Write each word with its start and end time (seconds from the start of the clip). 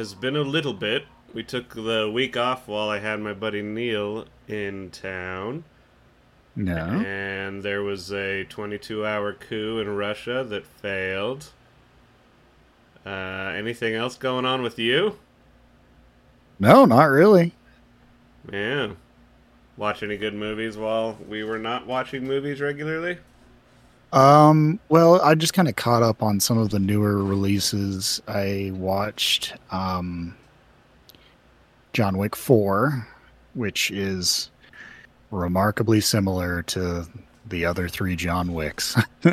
has 0.00 0.14
been 0.14 0.34
a 0.34 0.40
little 0.40 0.72
bit. 0.72 1.04
We 1.34 1.42
took 1.42 1.74
the 1.74 2.10
week 2.10 2.34
off 2.34 2.66
while 2.66 2.88
I 2.88 3.00
had 3.00 3.20
my 3.20 3.34
buddy 3.34 3.60
Neil 3.60 4.24
in 4.48 4.88
town. 4.90 5.64
No. 6.56 7.04
And 7.06 7.62
there 7.62 7.82
was 7.82 8.10
a 8.10 8.44
22 8.44 9.04
hour 9.04 9.34
coup 9.34 9.78
in 9.78 9.94
Russia 9.94 10.42
that 10.42 10.66
failed. 10.66 11.52
Uh, 13.04 13.52
anything 13.54 13.94
else 13.94 14.16
going 14.16 14.46
on 14.46 14.62
with 14.62 14.78
you? 14.78 15.18
No, 16.58 16.86
not 16.86 17.04
really. 17.04 17.52
Yeah. 18.50 18.92
Watch 19.76 20.02
any 20.02 20.16
good 20.16 20.34
movies 20.34 20.78
while 20.78 21.18
we 21.28 21.44
were 21.44 21.58
not 21.58 21.86
watching 21.86 22.26
movies 22.26 22.62
regularly? 22.62 23.18
Um, 24.12 24.80
well, 24.88 25.20
I 25.20 25.34
just 25.34 25.54
kind 25.54 25.68
of 25.68 25.76
caught 25.76 26.02
up 26.02 26.22
on 26.22 26.40
some 26.40 26.58
of 26.58 26.70
the 26.70 26.78
newer 26.78 27.22
releases. 27.22 28.20
I 28.26 28.72
watched 28.74 29.54
um, 29.70 30.34
John 31.92 32.18
Wick 32.18 32.34
4, 32.34 33.06
which 33.54 33.90
is 33.90 34.50
remarkably 35.30 36.00
similar 36.00 36.62
to 36.62 37.06
the 37.48 37.64
other 37.64 37.88
three 37.88 38.16
John 38.16 38.52
Wicks. 38.52 38.96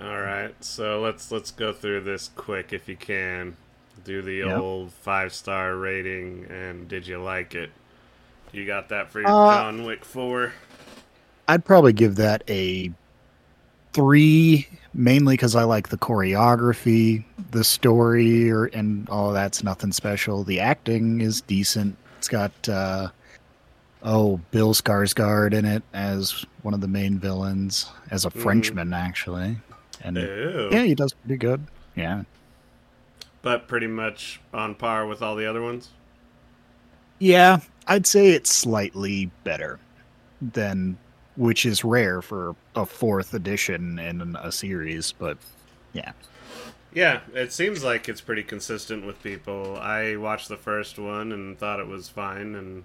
All 0.00 0.20
right, 0.20 0.54
so 0.62 1.00
let's 1.00 1.32
let's 1.32 1.50
go 1.50 1.72
through 1.72 2.02
this 2.02 2.30
quick 2.36 2.72
if 2.72 2.88
you 2.88 2.96
can. 2.96 3.56
Do 4.04 4.22
the 4.22 4.46
Yep. 4.46 4.58
old 4.58 4.92
five 4.92 5.32
star 5.32 5.76
rating 5.76 6.46
and 6.50 6.86
did 6.86 7.06
you 7.06 7.20
like 7.20 7.54
it? 7.54 7.70
You 8.52 8.66
got 8.66 8.88
that 8.90 9.10
for 9.10 9.20
your 9.20 9.28
Uh, 9.30 9.54
John 9.54 9.84
Wick 9.84 10.04
four? 10.04 10.52
I'd 11.48 11.64
probably 11.64 11.92
give 11.92 12.16
that 12.16 12.42
a 12.48 12.92
three, 13.96 14.68
mainly 14.92 15.32
because 15.34 15.56
I 15.56 15.64
like 15.64 15.88
the 15.88 15.96
choreography, 15.96 17.24
the 17.50 17.64
story, 17.64 18.50
or, 18.50 18.66
and 18.66 19.08
all 19.08 19.32
that's 19.32 19.64
nothing 19.64 19.90
special. 19.90 20.44
The 20.44 20.60
acting 20.60 21.22
is 21.22 21.40
decent. 21.40 21.96
It's 22.18 22.28
got 22.28 22.68
uh, 22.68 23.08
oh 24.02 24.38
Bill 24.50 24.74
Skarsgård 24.74 25.54
in 25.54 25.64
it 25.64 25.82
as 25.94 26.44
one 26.60 26.74
of 26.74 26.82
the 26.82 26.88
main 26.88 27.18
villains, 27.18 27.90
as 28.10 28.26
a 28.26 28.30
Mhm. 28.30 28.42
Frenchman 28.42 28.92
actually, 28.92 29.56
and 30.02 30.18
Ew. 30.18 30.68
yeah, 30.70 30.82
he 30.82 30.94
does 30.94 31.14
pretty 31.14 31.38
good. 31.38 31.66
Yeah, 31.94 32.24
But 33.40 33.66
pretty 33.68 33.86
much 33.86 34.40
on 34.52 34.74
par 34.74 35.06
with 35.06 35.22
all 35.22 35.36
the 35.36 35.46
other 35.46 35.62
ones. 35.62 35.88
yeah, 37.18 37.60
I'd 37.86 38.06
say 38.06 38.32
it's 38.32 38.52
slightly 38.52 39.30
better 39.44 39.78
than, 40.42 40.98
which 41.36 41.64
is 41.66 41.84
rare 41.84 42.20
for 42.22 42.56
a 42.74 42.84
fourth 42.86 43.34
edition 43.34 43.98
in 43.98 44.36
a 44.40 44.50
series, 44.50 45.12
but 45.12 45.38
yeah. 45.92 46.12
Yeah, 46.94 47.20
it 47.34 47.52
seems 47.52 47.84
like 47.84 48.08
it's 48.08 48.22
pretty 48.22 48.42
consistent 48.42 49.04
with 49.04 49.22
people. 49.22 49.76
I 49.78 50.16
watched 50.16 50.48
the 50.48 50.56
first 50.56 50.98
one 50.98 51.30
and 51.32 51.58
thought 51.58 51.78
it 51.78 51.86
was 51.86 52.08
fine, 52.08 52.54
and 52.54 52.84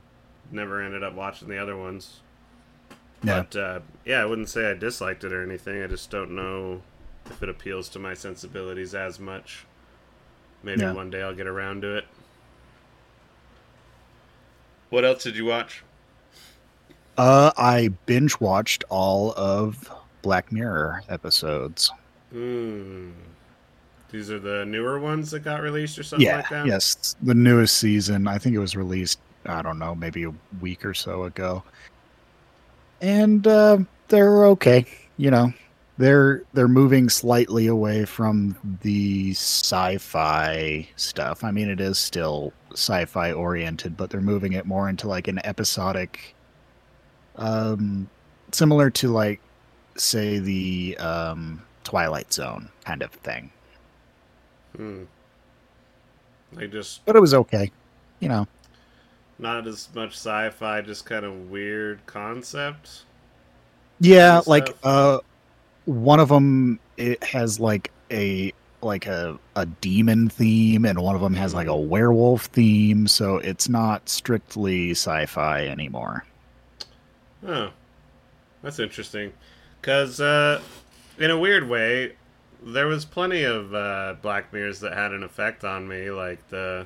never 0.52 0.82
ended 0.82 1.02
up 1.04 1.14
watching 1.14 1.48
the 1.48 1.58
other 1.58 1.78
ones. 1.78 2.20
Yeah. 3.24 3.44
But 3.44 3.56
uh, 3.56 3.80
yeah, 4.04 4.22
I 4.22 4.26
wouldn't 4.26 4.50
say 4.50 4.70
I 4.70 4.74
disliked 4.74 5.24
it 5.24 5.32
or 5.32 5.42
anything. 5.44 5.82
I 5.82 5.88
just 5.88 6.10
don't 6.10 6.32
know 6.32 6.82
if 7.28 7.42
it 7.42 7.48
appeals 7.50 7.88
to 7.90 8.00
my 8.00 8.14
sensibilities 8.14 8.94
as 8.96 9.18
much. 9.20 9.66
Maybe 10.64 10.82
Yeah. 10.82 10.92
one 10.94 11.10
day 11.10 11.22
I'll 11.22 11.36
get 11.36 11.48
around 11.48 11.82
to 11.84 11.96
it. 11.98 12.06
What 14.90 15.06
else 15.06 15.24
did 15.24 15.38
you 15.38 15.46
watch? 15.46 15.84
Uh, 17.18 17.52
I 17.58 17.90
binge 18.06 18.40
watched 18.40 18.84
all 18.90 19.34
of 19.38 19.92
Black 20.22 20.52
Mirror 20.52 21.04
episodes. 21.10 21.92
Hmm. 22.32 23.12
These 24.12 24.30
are 24.30 24.40
the 24.40 24.66
newer 24.66 25.00
ones 25.00 25.32
that 25.32 25.40
got 25.42 25.62
released 25.62 25.98
or 25.98 26.04
something 26.04 26.28
yeah, 26.28 26.38
like 26.38 26.50
that? 26.50 26.66
yes, 26.66 27.16
the 27.22 27.34
newest 27.34 27.78
season. 27.78 28.28
I 28.28 28.38
think 28.38 28.56
it 28.56 28.60
was 28.60 28.76
released. 28.76 29.20
I 29.46 29.62
don't 29.62 29.80
know, 29.80 29.96
maybe 29.96 30.24
a 30.26 30.34
week 30.60 30.86
or 30.86 30.94
so 30.94 31.24
ago. 31.24 31.64
And 33.02 33.48
uh, 33.48 33.80
they're 34.10 34.46
okay. 34.48 34.86
You 35.18 35.32
know, 35.32 35.54
they're 35.98 36.44
they're 36.54 36.68
moving 36.68 37.10
slightly 37.10 37.68
away 37.68 38.06
from 38.06 38.58
the 38.82 39.32
sci-fi 39.32 40.88
stuff. 40.98 41.44
I 41.44 41.52
mean, 41.52 41.70
it 41.70 41.80
is 41.80 41.98
still 41.98 42.54
sci-fi 42.74 43.32
oriented, 43.32 43.96
but 43.96 44.10
they're 44.10 44.22
moving 44.22 44.54
it 44.54 44.66
more 44.66 44.90
into 44.90 45.08
like 45.08 45.28
an 45.28 45.40
episodic, 45.46 46.36
um, 47.42 48.10
similar 48.52 48.90
to 48.92 49.10
like, 49.10 49.42
say 49.98 50.40
the 50.40 50.98
um, 51.00 51.62
Twilight 51.84 52.32
Zone 52.32 52.70
kind 52.86 53.02
of 53.02 53.12
thing. 53.12 53.52
Hmm. 54.76 55.04
They 56.54 56.68
just 56.68 57.06
But 57.06 57.16
it 57.16 57.20
was 57.22 57.34
okay. 57.34 57.72
You 58.20 58.30
know. 58.30 58.48
not 59.40 59.68
as 59.68 59.90
much 59.96 60.12
sci-fi, 60.14 60.82
just 60.82 61.06
kind 61.06 61.26
of 61.26 61.50
weird 61.50 62.06
concept. 62.06 63.04
Yeah, 64.00 64.42
like 64.46 64.68
stuff. 64.68 64.80
uh 64.84 65.20
one 65.86 66.20
of 66.20 66.30
them 66.30 66.80
it 66.98 67.24
has 67.24 67.60
like 67.60 67.92
a 68.12 68.54
like 68.82 69.06
a 69.08 69.40
a 69.56 69.66
demon 69.66 70.30
theme 70.30 70.86
and 70.86 71.00
one 71.02 71.16
of 71.16 71.22
them 71.22 71.34
has 71.36 71.54
like 71.54 71.68
a 71.68 71.76
werewolf 71.78 72.46
theme, 72.46 73.08
so 73.08 73.38
it's 73.38 73.70
not 73.70 74.08
strictly 74.10 74.92
sci-fi 74.92 75.68
anymore. 75.68 76.26
Oh, 77.48 77.72
that's 78.62 78.80
interesting. 78.80 79.34
Because, 79.80 80.22
uh, 80.22 80.62
in 81.18 81.32
a 81.32 81.38
weird 81.38 81.68
way, 81.68 82.14
there 82.64 82.88
was 82.88 83.06
plenty 83.06 83.44
of 83.44 83.74
uh, 83.74 84.16
Black 84.22 84.54
Mirrors 84.54 84.80
that 84.82 84.94
had 84.94 85.12
an 85.12 85.24
effect 85.24 85.64
on 85.64 85.88
me, 85.88 86.12
like 86.12 86.48
the 86.50 86.86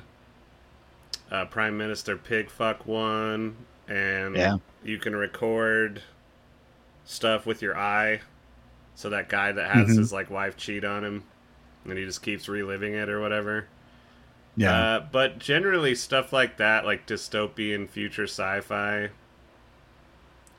uh, 1.30 1.44
Prime 1.46 1.76
Minister 1.76 2.16
Pigfuck 2.16 2.86
one, 2.86 3.56
and 3.88 4.36
Yeah. 4.36 4.58
you 4.82 4.98
can 4.98 5.14
record 5.14 6.02
stuff 7.04 7.44
with 7.46 7.60
your 7.62 7.76
eye. 7.76 8.20
So 8.94 9.10
that 9.10 9.28
guy 9.28 9.52
that 9.52 9.70
has 9.72 9.88
Mhm. 9.88 9.98
his 9.98 10.12
like 10.12 10.30
wife 10.30 10.56
cheat 10.56 10.84
on 10.84 11.04
him, 11.04 11.24
and 11.84 11.98
he 11.98 12.04
just 12.06 12.22
keeps 12.22 12.48
reliving 12.48 12.94
it 12.94 13.08
or 13.10 13.20
whatever. 13.20 13.66
Yeah. 14.56 14.72
Uh, 14.72 15.00
but 15.12 15.38
generally, 15.38 15.94
stuff 15.94 16.32
like 16.32 16.56
that, 16.56 16.86
like 16.86 17.06
dystopian 17.06 17.86
future 17.88 18.24
sci-fi, 18.24 19.10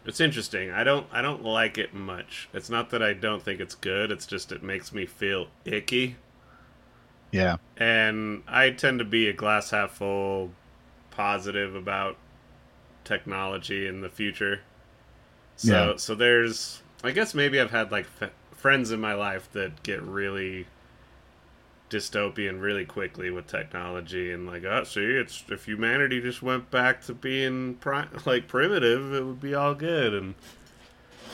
it's 0.07 0.19
interesting. 0.22 0.72
I 0.72 0.84
don't, 0.84 1.07
I 1.12 1.22
don't 1.22 1.44
like 1.44 1.78
it 1.78 1.94
much. 1.94 2.50
It's 2.53 2.69
not 2.69 2.90
that 2.91 3.03
I 3.03 3.13
don't 3.13 3.44
think 3.44 3.59
it's 3.59 3.75
good. 3.75 4.12
It's 4.12 4.25
just 4.25 4.51
it 4.51 4.63
makes 4.63 4.92
me 4.94 5.06
feel 5.06 5.50
icky, 5.65 6.18
yeah. 7.31 7.57
and 7.77 8.44
I 8.48 8.71
tend 8.71 9.00
to 9.00 9.06
be 9.06 9.27
a 9.27 9.33
glass 9.33 9.71
half 9.71 9.92
full, 9.94 10.51
positive 11.12 11.75
about 11.75 12.18
technology 13.04 13.88
in 13.88 14.01
the 14.01 14.09
future. 14.09 14.62
So, 15.56 15.92
Yeah. 15.92 15.98
so 15.98 16.15
there's, 16.15 16.83
I 17.04 17.12
guess 17.12 17.33
maybe 17.33 17.59
I've 17.59 17.71
had 17.71 17.92
like 17.92 18.07
f- 18.21 18.31
friends 18.51 18.92
in 18.92 19.00
my 19.01 19.13
life 19.13 19.50
that 19.54 19.83
get 19.83 20.01
really 20.01 20.68
dystopian 21.89 22.62
really 22.62 22.84
quickly 22.86 23.30
with 23.30 23.48
technology 23.48 24.30
and 24.31 24.45
like 24.45 24.63
oh 24.66 24.84
see 24.84 25.06
it's 25.06 25.44
if 25.50 25.66
humanity 25.66 26.19
just 26.22 26.42
went 26.42 26.69
back 26.69 27.01
to 27.01 27.13
being 27.13 27.75
pri- 27.75 28.07
like 28.25 28.48
primitive 28.48 29.13
it 29.13 29.24
would 29.25 29.39
be 29.42 29.56
all 29.56 29.74
good. 29.74 30.13
And 30.13 30.36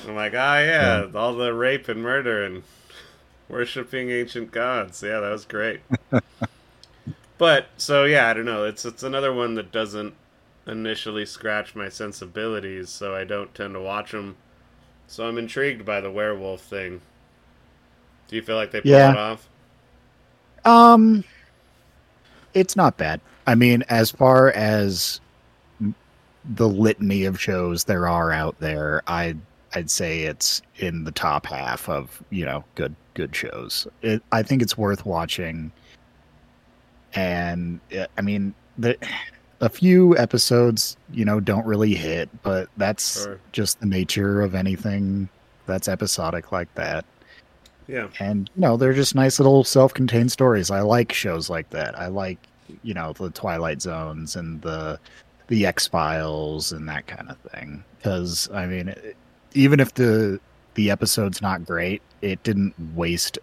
i'm 0.07 0.15
like 0.15 0.33
ah 0.35 0.59
yeah, 0.59 1.07
all 1.15 1.33
the 1.35 1.53
rape 1.53 1.87
and 1.89 2.03
murder 2.03 2.43
and 2.43 2.63
worshiping 3.49 4.09
ancient 4.11 4.51
gods. 4.51 5.01
Yeah 5.01 5.19
that 5.21 5.31
was 5.31 5.45
great. 5.45 5.81
But 7.37 7.67
so 7.77 8.05
yeah 8.05 8.29
i 8.29 8.33
don't 8.33 8.45
know. 8.45 8.63
It's 8.63 8.85
it's 8.85 9.03
another 9.03 9.33
one 9.33 9.55
that 9.55 9.71
doesn't 9.71 10.13
initially 10.65 11.25
scratch 11.25 11.75
my 11.75 11.89
sensibilities 11.89 12.89
so 12.89 13.13
i 13.13 13.25
don't 13.25 13.53
tend 13.53 13.73
to 13.73 13.81
watch 13.81 14.11
them 14.11 14.37
so 15.07 15.27
i'm 15.27 15.37
intrigued 15.37 15.83
by 15.83 15.99
the 15.99 16.11
werewolf 16.11 16.61
thing. 16.61 17.01
Do 18.29 18.35
you 18.37 18.41
feel 18.41 18.55
like 18.55 18.71
they 18.71 18.79
pull 18.81 18.91
Yeah. 18.91 19.11
it 19.11 19.17
off? 19.17 19.47
Um, 20.65 21.23
it's 22.53 22.75
not 22.75 22.97
bad. 22.97 23.19
I 23.47 23.55
mean, 23.55 23.83
as 23.89 24.11
far 24.11 24.51
as 24.51 25.19
the 26.55 26.67
litany 26.67 27.25
of 27.25 27.39
shows 27.39 27.85
there 27.85 28.07
are 28.07 28.31
out 28.31 28.59
there, 28.59 29.01
I 29.07 29.35
I'd 29.75 29.89
say 29.89 30.21
it's 30.21 30.61
in 30.77 31.03
the 31.03 31.11
top 31.11 31.45
half 31.45 31.89
of 31.89 32.21
you 32.29 32.45
know 32.45 32.63
good 32.75 32.95
good 33.15 33.35
shows. 33.35 33.87
It, 34.01 34.21
I 34.31 34.43
think 34.43 34.61
it's 34.61 34.77
worth 34.77 35.05
watching, 35.05 35.71
and 37.13 37.79
uh, 37.97 38.05
I 38.17 38.21
mean 38.21 38.53
the 38.77 38.97
a 39.61 39.69
few 39.69 40.17
episodes 40.17 40.97
you 41.11 41.25
know 41.25 41.39
don't 41.39 41.65
really 41.65 41.93
hit, 41.95 42.29
but 42.43 42.69
that's 42.77 43.23
Sure. 43.23 43.39
just 43.51 43.79
the 43.79 43.85
nature 43.85 44.41
of 44.41 44.55
anything 44.55 45.29
that's 45.65 45.87
episodic 45.87 46.51
like 46.51 46.73
that 46.75 47.05
Yeah. 47.87 48.07
and 48.19 48.49
you 48.55 48.61
know 48.61 48.77
they're 48.77 48.93
just 48.93 49.15
nice 49.15 49.39
little 49.39 49.63
self-contained 49.63 50.31
stories 50.31 50.71
i 50.71 50.81
like 50.81 51.11
shows 51.11 51.49
like 51.49 51.69
that 51.71 51.97
i 51.99 52.07
like 52.07 52.37
you 52.83 52.93
know 52.93 53.13
the 53.13 53.29
twilight 53.31 53.81
zones 53.81 54.35
and 54.35 54.61
the 54.61 54.99
the 55.47 55.65
x 55.65 55.87
files 55.87 56.71
and 56.71 56.87
that 56.87 57.07
kind 57.07 57.29
of 57.29 57.37
thing 57.51 57.83
because 57.97 58.49
i 58.53 58.65
mean 58.65 58.89
it, 58.89 59.15
even 59.53 59.79
if 59.79 59.93
the 59.93 60.39
the 60.75 60.89
episode's 60.89 61.41
not 61.41 61.65
great 61.65 62.01
it 62.21 62.41
didn't 62.43 62.73
waste 62.95 63.37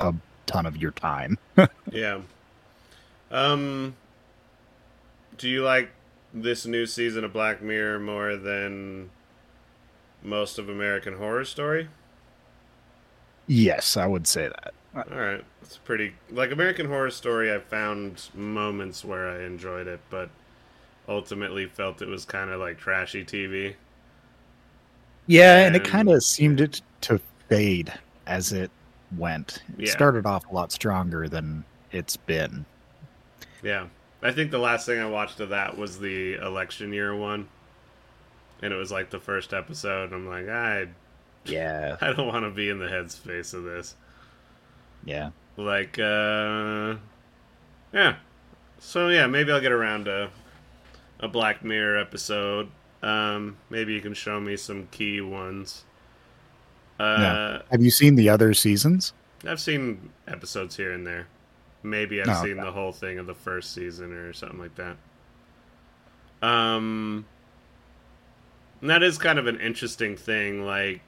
a 0.00 0.14
ton 0.46 0.66
of 0.66 0.76
your 0.76 0.92
time 0.92 1.38
Yeah. 1.92 2.20
Um 3.30 3.94
do 5.38 5.48
you 5.48 5.62
like 5.62 5.90
this 6.32 6.64
new 6.66 6.86
season 6.86 7.24
of 7.24 7.32
Black 7.32 7.60
Mirror 7.62 7.98
more 8.00 8.36
than 8.36 9.10
most 10.22 10.58
of 10.58 10.68
American 10.68 11.16
Horror 11.18 11.44
Story? 11.44 11.88
Yes 13.46 13.96
i 13.96 14.06
would 14.06 14.26
say 14.26 14.48
that 14.48 14.74
All 14.96 15.04
right. 15.18 15.44
It's 15.62 15.76
pretty 15.78 16.14
like 16.30 16.52
American 16.52 16.86
Horror 16.86 17.10
Story 17.10 17.52
I 17.52 17.58
found 17.58 18.28
moments 18.34 19.04
where 19.04 19.28
I 19.28 19.42
enjoyed 19.44 19.88
it, 19.88 20.00
but 20.10 20.30
ultimately 21.08 21.66
felt 21.66 22.00
it 22.02 22.08
was 22.08 22.24
kind 22.24 22.50
of 22.50 22.60
like 22.60 22.78
trashy 22.78 23.24
TV. 23.24 23.74
yeah 25.26 25.66
and 25.66 25.76
it 25.76 25.84
kind 25.84 26.08
of 26.08 26.22
seemed 26.22 26.60
it 26.60 26.80
to 27.02 27.20
fade 27.48 27.92
as 28.26 28.52
it 28.52 28.70
went 29.16 29.62
it 29.78 29.86
Yeah. 29.86 29.92
started 29.92 30.26
off 30.26 30.48
a 30.50 30.54
lot 30.54 30.72
stronger 30.72 31.28
than 31.28 31.64
it's 31.92 32.16
been 32.16 32.64
Yeah. 33.62 33.86
I 34.22 34.32
think 34.32 34.50
the 34.50 34.58
last 34.58 34.86
thing 34.86 34.98
I 34.98 35.06
watched 35.06 35.40
of 35.40 35.50
that 35.50 35.76
was 35.76 35.98
the 35.98 36.34
election 36.34 36.92
year 36.92 37.14
one. 37.14 37.48
And 38.62 38.72
it 38.72 38.76
was 38.76 38.90
like 38.90 39.10
the 39.10 39.20
first 39.20 39.52
episode. 39.52 40.12
I'm 40.12 40.26
like, 40.26 40.48
I 40.48 40.88
yeah 41.46 41.96
I 42.00 42.12
don't 42.12 42.26
want 42.28 42.44
to 42.44 42.50
be 42.50 42.68
in 42.68 42.78
the 42.78 42.86
headspace 42.86 43.54
of 43.54 43.64
this. 43.64 43.94
yeah 45.04 45.30
Like, 45.56 45.98
uh, 45.98 46.96
yeah. 47.92 48.16
So 48.78 49.08
yeah, 49.08 49.26
maybe 49.26 49.52
I'll 49.52 49.60
get 49.60 49.72
around 49.72 50.04
to 50.06 50.30
a 51.20 51.28
Black 51.28 51.64
Mirror 51.64 51.98
episode. 51.98 52.68
Um, 53.02 53.56
maybe 53.70 53.94
you 53.94 54.00
can 54.00 54.14
show 54.14 54.38
me 54.40 54.56
some 54.56 54.88
key 54.90 55.20
ones. 55.20 55.84
Uh, 57.00 57.16
Yeah. 57.20 57.62
have 57.70 57.82
you 57.82 57.90
seen 57.90 58.14
the 58.16 58.28
other 58.28 58.52
seasons 58.54 59.12
I've 59.46 59.60
seen 59.60 60.10
episodes 60.26 60.76
here 60.76 60.92
and 60.92 61.06
there. 61.06 61.26
Maybe 61.82 62.20
I've 62.20 62.28
Oh, 62.28 62.42
seen 62.42 62.58
okay. 62.58 62.62
the 62.64 62.72
whole 62.72 62.90
thing 62.92 63.18
of 63.18 63.26
the 63.26 63.34
first 63.34 63.72
season 63.74 64.12
or 64.12 64.32
something 64.32 64.58
like 64.58 64.74
that. 64.76 64.96
Um, 66.42 67.26
and 68.80 68.90
that 68.90 69.02
is 69.02 69.18
kind 69.18 69.38
of 69.38 69.46
an 69.46 69.60
interesting 69.60 70.16
thing. 70.16 70.64
Like, 70.64 71.00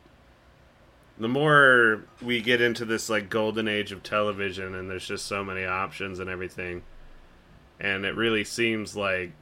the 1.19 1.29
more 1.29 2.05
we 2.23 2.41
get 2.41 2.61
into 2.61 2.85
this 2.85 3.09
like 3.11 3.29
golden 3.29 3.69
age 3.69 3.93
of 3.93 4.03
television, 4.03 4.75
and 4.75 4.89
there's 4.91 5.07
just 5.07 5.27
so 5.27 5.45
many 5.45 5.65
options 5.65 6.19
and 6.19 6.31
everything, 6.31 6.83
and 7.81 8.05
it 8.05 8.15
really 8.15 8.45
seems 8.45 8.97
like 8.97 9.33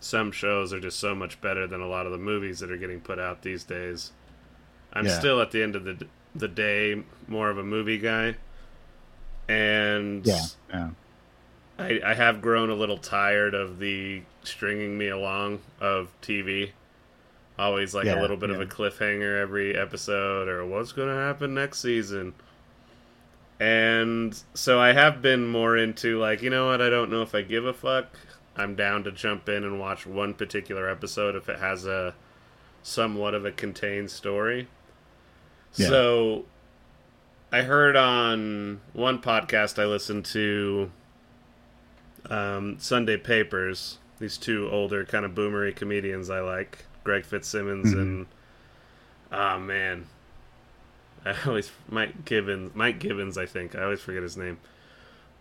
some 0.00 0.30
shows 0.30 0.72
are 0.72 0.80
just 0.80 0.98
so 0.98 1.14
much 1.14 1.40
better 1.40 1.66
than 1.66 1.80
a 1.80 1.86
lot 1.88 2.06
of 2.06 2.12
the 2.12 2.18
movies 2.18 2.58
that 2.60 2.70
are 2.70 2.76
getting 2.76 3.00
put 3.00 3.18
out 3.18 3.42
these 3.42 3.64
days. 3.64 4.12
I'm 4.92 5.06
Yeah. 5.06 5.18
still 5.18 5.40
at 5.40 5.50
the 5.50 5.62
end 5.62 5.74
of 5.76 5.84
the 5.84 6.06
the 6.34 6.48
day 6.48 7.02
more 7.26 7.48
of 7.48 7.56
a 7.56 7.62
movie 7.64 7.98
guy, 7.98 8.36
and 9.48 10.26
yeah 10.26 10.42
yeah 10.70 10.90
I, 11.78 12.00
I 12.04 12.14
have 12.14 12.40
grown 12.40 12.70
a 12.70 12.74
little 12.74 12.96
tired 12.98 13.54
of 13.54 13.78
the 13.78 14.22
stringing 14.42 14.96
me 14.96 15.08
along 15.08 15.60
of 15.80 16.08
TV. 16.22 16.70
Always 17.58 17.94
like 17.94 18.06
a 18.06 18.20
little 18.20 18.36
bit 18.36 18.50
of 18.50 18.60
a 18.60 18.66
cliffhanger 18.66 19.40
every 19.40 19.76
episode, 19.76 20.48
or 20.48 20.66
what's 20.66 20.92
going 20.92 21.08
to 21.08 21.14
happen 21.14 21.54
next 21.54 21.80
season. 21.80 22.34
And 23.58 24.38
so 24.52 24.78
I 24.78 24.92
have 24.92 25.22
been 25.22 25.46
more 25.46 25.76
into 25.76 26.18
like, 26.18 26.42
you 26.42 26.50
know 26.50 26.66
what? 26.66 26.82
I 26.82 26.90
don't 26.90 27.10
know 27.10 27.22
if 27.22 27.34
I 27.34 27.42
give 27.42 27.64
a 27.64 27.72
fuck. 27.72 28.06
I'm 28.56 28.74
down 28.74 29.04
to 29.04 29.12
jump 29.12 29.48
in 29.48 29.64
and 29.64 29.78
watch 29.78 30.06
one 30.06 30.34
particular 30.34 30.88
episode 30.88 31.34
if 31.36 31.48
it 31.48 31.58
has 31.58 31.86
a 31.86 32.14
somewhat 32.82 33.34
of 33.34 33.44
a 33.44 33.52
contained 33.52 34.10
story. 34.10 34.68
Yeah. 35.74 35.88
So 35.88 36.44
I 37.52 37.62
heard 37.62 37.96
on 37.96 38.80
one 38.92 39.20
podcast 39.20 39.80
I 39.80 39.86
listened 39.86 40.24
to 40.26 40.90
um, 42.30 42.76
Sunday 42.78 43.16
Papers. 43.16 43.98
These 44.18 44.38
two 44.38 44.68
older 44.70 45.04
kind 45.04 45.24
of 45.26 45.34
boomery 45.34 45.76
comedians 45.76 46.30
I 46.30 46.40
like, 46.40 46.85
Greg 47.06 47.24
Fitzsimmons 47.24 47.94
Mhm. 47.94 47.98
and 48.02 48.26
oh 49.32 49.58
man, 49.60 50.06
I 51.24 51.34
always 51.46 51.70
Mike 51.88 52.24
Gibbons. 52.24 52.72
Mike 52.74 52.98
Gibbons, 52.98 53.38
I 53.38 53.46
think 53.46 53.74
I 53.76 53.84
always 53.84 54.00
forget 54.00 54.22
his 54.22 54.36
name. 54.36 54.58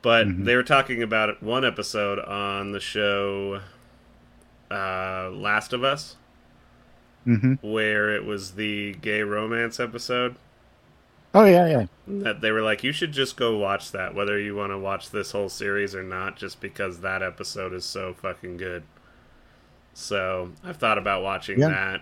But 0.03 0.27
Mhm. 0.27 0.45
they 0.45 0.56
were 0.56 0.63
talking 0.63 1.01
about 1.01 1.41
one 1.41 1.65
episode 1.65 2.19
on 2.19 2.71
the 2.71 2.79
show 2.79 3.62
uh, 4.71 5.29
Last 5.31 5.73
of 5.73 5.83
Us, 5.83 6.15
hmm 7.23 7.53
where 7.62 8.15
it 8.15 8.23
was 8.25 8.51
the 8.51 8.94
gay 9.01 9.21
romance 9.23 9.79
episode. 9.79 10.35
oh 11.33 11.44
yeah 11.45 11.67
yeah 11.67 11.85
that 12.07 12.39
they 12.41 12.51
were 12.51 12.62
like, 12.62 12.83
you 12.83 12.91
should 12.91 13.12
just 13.12 13.35
go 13.35 13.57
watch 13.57 13.91
that, 13.91 14.13
whether 14.15 14.39
you 14.39 14.56
want 14.56 14.71
to 14.71 14.77
watch 14.77 15.09
this 15.09 15.31
whole 15.31 15.50
series 15.50 15.94
or 15.95 16.03
not, 16.03 16.38
just 16.38 16.62
because 16.62 17.00
that 17.01 17.21
episode 17.23 17.73
is 17.73 17.83
so 17.83 18.13
fucking 18.13 18.57
good. 18.57 18.83
So 19.95 20.51
I've 20.63 20.75
thought 20.77 20.97
about 20.97 21.24
watching 21.24 21.57
Yeah. 21.59 21.69
that, 21.69 22.01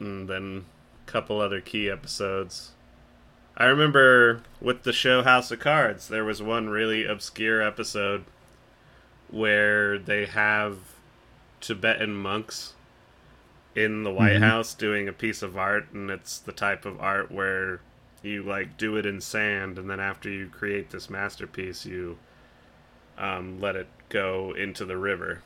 and 0.00 0.28
then 0.28 0.66
a 1.06 1.10
couple 1.10 1.40
other 1.40 1.60
key 1.60 1.88
episodes. 1.88 2.72
I 3.56 3.66
remember 3.66 4.42
with 4.60 4.82
the 4.82 4.92
show 4.92 5.22
House 5.22 5.50
of 5.52 5.60
Cards, 5.60 6.08
there 6.08 6.24
was 6.24 6.42
one 6.42 6.68
really 6.68 7.04
obscure 7.06 7.62
episode 7.62 8.24
where 9.30 9.98
they 9.98 10.26
have 10.26 10.78
Tibetan 11.60 12.14
monks 12.14 12.74
in 13.74 14.02
the 14.02 14.10
White 14.10 14.36
Mhm. 14.36 14.42
House 14.42 14.74
doing 14.74 15.06
a 15.08 15.12
piece 15.12 15.40
of 15.42 15.56
art, 15.56 15.90
and 15.92 16.10
it's 16.10 16.38
the 16.38 16.52
type 16.52 16.84
of 16.84 17.00
art 17.00 17.30
where 17.30 17.80
you 18.22 18.42
like 18.42 18.76
do 18.76 18.96
it 18.96 19.06
in 19.06 19.20
sand, 19.20 19.78
and 19.78 19.88
then 19.88 20.00
after 20.00 20.28
you 20.28 20.48
create 20.48 20.90
this 20.90 21.08
masterpiece, 21.08 21.86
you 21.86 22.18
um, 23.16 23.60
let 23.60 23.76
it 23.76 23.88
go 24.08 24.52
into 24.56 24.84
the 24.84 24.96
river. 24.96 25.42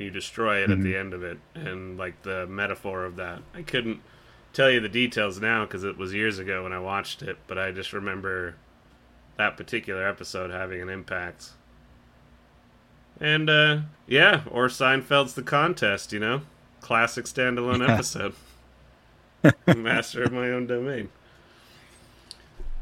You 0.00 0.10
destroy 0.10 0.62
it 0.64 0.70
at 0.70 0.78
Mhm. 0.78 0.82
the 0.82 0.96
end 0.96 1.12
of 1.14 1.22
it, 1.22 1.38
and 1.54 1.98
like 1.98 2.22
the 2.22 2.46
metaphor 2.46 3.04
of 3.04 3.16
that. 3.16 3.42
I 3.54 3.62
couldn't 3.62 4.00
tell 4.54 4.70
you 4.70 4.80
the 4.80 4.88
details 4.88 5.40
now 5.40 5.64
because 5.66 5.84
it 5.84 5.96
was 5.98 6.14
years 6.14 6.38
ago 6.38 6.62
when 6.62 6.72
I 6.72 6.78
watched 6.78 7.22
it, 7.22 7.36
but 7.46 7.58
I 7.58 7.70
just 7.70 7.92
remember 7.92 8.54
that 9.36 9.56
particular 9.56 10.08
episode 10.08 10.50
having 10.50 10.80
an 10.80 10.88
impact. 10.88 11.50
And 13.20 13.50
uh, 13.50 13.80
yeah, 14.06 14.42
or 14.50 14.68
Seinfeld's 14.68 15.34
The 15.34 15.42
Contest, 15.42 16.12
you 16.14 16.18
know, 16.18 16.42
classic 16.80 17.26
standalone 17.26 17.86
episode. 17.88 18.34
Master 19.76 20.22
of 20.22 20.32
my 20.32 20.48
own 20.50 20.66
domain. 20.66 21.10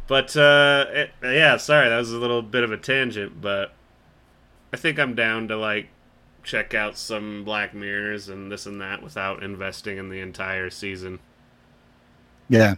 But 0.07 0.37
uh, 0.37 0.87
it, 0.89 1.11
yeah, 1.23 1.57
sorry, 1.57 1.89
that 1.89 1.99
was 1.99 2.13
a 2.13 2.19
little 2.19 2.43
bit 2.43 2.63
of 2.65 2.71
a 2.73 2.77
tangent, 2.77 3.41
but 3.41 3.73
I 4.73 4.77
think 4.77 4.99
I'm 4.99 5.15
down 5.15 5.49
to 5.49 5.57
like 5.57 5.89
check 6.43 6.75
out 6.75 6.97
some 6.97 7.45
Black 7.45 7.75
Mirrors 7.75 8.29
and 8.29 8.51
this 8.51 8.67
and 8.67 8.81
that 8.81 9.03
without 9.03 9.43
investing 9.43 9.99
in 9.99 10.09
the 10.09 10.21
entire 10.21 10.71
season. 10.71 11.21
yeah 12.49 12.77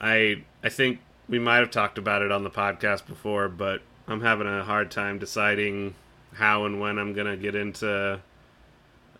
I 0.00 0.44
I 0.62 0.68
think 0.68 1.00
we 1.28 1.38
might 1.38 1.56
have 1.58 1.70
talked 1.70 1.98
about 1.98 2.22
it 2.22 2.30
on 2.30 2.44
the 2.44 2.50
podcast 2.50 3.06
before, 3.06 3.48
but 3.48 3.82
I'm 4.06 4.20
having 4.20 4.46
a 4.46 4.62
hard 4.64 4.90
time 4.90 5.18
deciding 5.18 5.94
how 6.34 6.64
and 6.64 6.80
when 6.80 6.98
I'm 6.98 7.12
gonna 7.14 7.36
get 7.36 7.54
into 7.54 8.20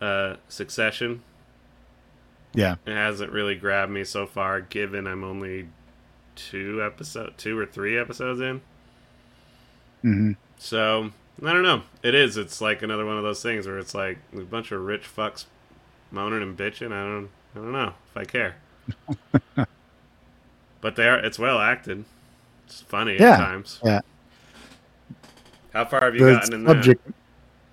uh, 0.01 0.37
Succession. 0.49 1.23
yeah 2.55 2.77
It 2.87 2.93
hasn't 2.95 3.33
really 3.33 3.57
grabbed 3.57 3.93
me 3.93 4.05
so 4.05 4.27
far, 4.27 4.61
given 4.61 5.07
I'm 5.07 5.25
only 5.25 5.69
two 6.35 6.83
episode, 6.85 7.35
two 7.39 7.59
or 7.59 7.67
three 7.67 7.99
episodes 7.99 8.41
in. 8.41 8.61
Mm-hmm. 10.05 10.33
So 10.59 11.13
I 11.45 11.53
don't 11.53 11.63
know. 11.63 11.83
It 12.03 12.15
is. 12.15 12.37
It's 12.37 12.61
like 12.61 12.83
another 12.83 13.05
one 13.05 13.19
of 13.19 13.23
those 13.23 13.43
things 13.43 13.67
where 13.67 13.79
it's 13.79 13.95
like 13.95 14.19
a 14.35 14.41
bunch 14.41 14.73
of 14.73 14.81
rich 14.81 15.03
fucks 15.03 15.45
moaning 16.11 16.43
and 16.43 16.57
bitching. 16.57 16.93
I 16.93 17.05
don't. 17.05 17.29
I 17.55 17.59
don't 17.59 17.73
know 17.73 17.93
if 18.11 18.17
I 18.17 18.25
care. 18.25 18.57
but 20.81 20.97
they 20.97 21.09
are. 21.09 21.19
It's 21.19 21.39
well 21.39 21.59
acted. 21.59 22.05
It's 22.67 22.81
funny 22.81 23.17
Yeah, 23.19 23.33
at 23.33 23.37
times. 23.37 23.81
yeah. 23.85 24.01
How 25.73 25.85
far 25.85 26.03
have 26.05 26.15
you 26.15 26.25
the 26.25 26.33
gotten 26.33 26.55
in 26.55 26.65
that? 26.65 26.99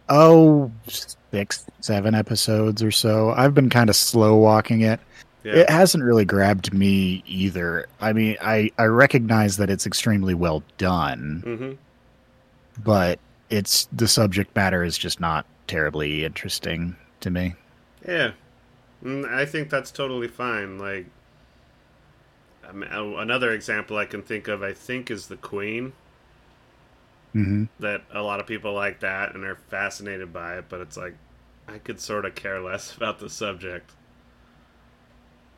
Oh, 0.09 0.71
six, 0.87 1.65
seven 1.79 2.13
episodes 2.13 2.83
or 2.83 2.91
so. 2.91 3.31
I've 3.31 3.53
been 3.53 3.69
kind 3.69 3.89
of 3.89 3.95
slow 3.95 4.35
walking 4.35 4.81
it. 4.81 4.99
Yeah. 5.43 5.53
It 5.53 5.69
hasn't 5.69 6.03
really 6.03 6.25
grabbed 6.25 6.73
me 6.73 7.23
either. 7.25 7.87
I 8.01 8.13
mean, 8.13 8.37
I 8.41 8.71
I 8.77 8.85
recognize 8.85 9.57
that 9.57 9.69
it's 9.69 9.85
extremely 9.85 10.33
well 10.33 10.63
done, 10.77 11.41
hmm 11.45 12.81
but 12.83 13.19
it's 13.53 13.87
the 13.91 14.07
subject 14.07 14.55
matter 14.55 14.83
is 14.83 14.97
just 14.97 15.19
not 15.19 15.45
terribly 15.67 16.25
interesting 16.25 16.97
to 17.21 17.29
me. 17.29 17.55
Yeah, 18.05 18.33
Mm, 19.03 19.25
I 19.29 19.45
think 19.45 19.69
that's 19.69 19.91
totally 19.91 20.27
fine. 20.29 20.79
Like 20.79 21.07
mean, 22.73 22.89
uh, 22.91 23.17
another 23.17 23.51
example 23.51 23.97
I 23.97 24.05
can 24.05 24.21
think 24.23 24.47
of, 24.47 24.63
I 24.63 24.73
think, 24.73 25.09
is 25.11 25.27
the 25.27 25.37
Queen. 25.37 25.93
hmm 27.33 27.63
That 27.77 28.05
a 28.11 28.23
lot 28.23 28.39
of 28.39 28.47
people 28.47 28.73
like 28.73 28.99
that 29.01 29.35
and 29.35 29.43
are 29.43 29.55
fascinated 29.55 30.33
by 30.33 30.57
it, 30.57 30.69
but 30.69 30.81
it's 30.81 30.97
like 30.97 31.17
I 31.67 31.77
could 31.77 31.99
sort 31.99 32.25
of 32.25 32.33
care 32.35 32.59
less 32.59 32.95
about 32.97 33.19
the 33.19 33.29
subject 33.29 33.91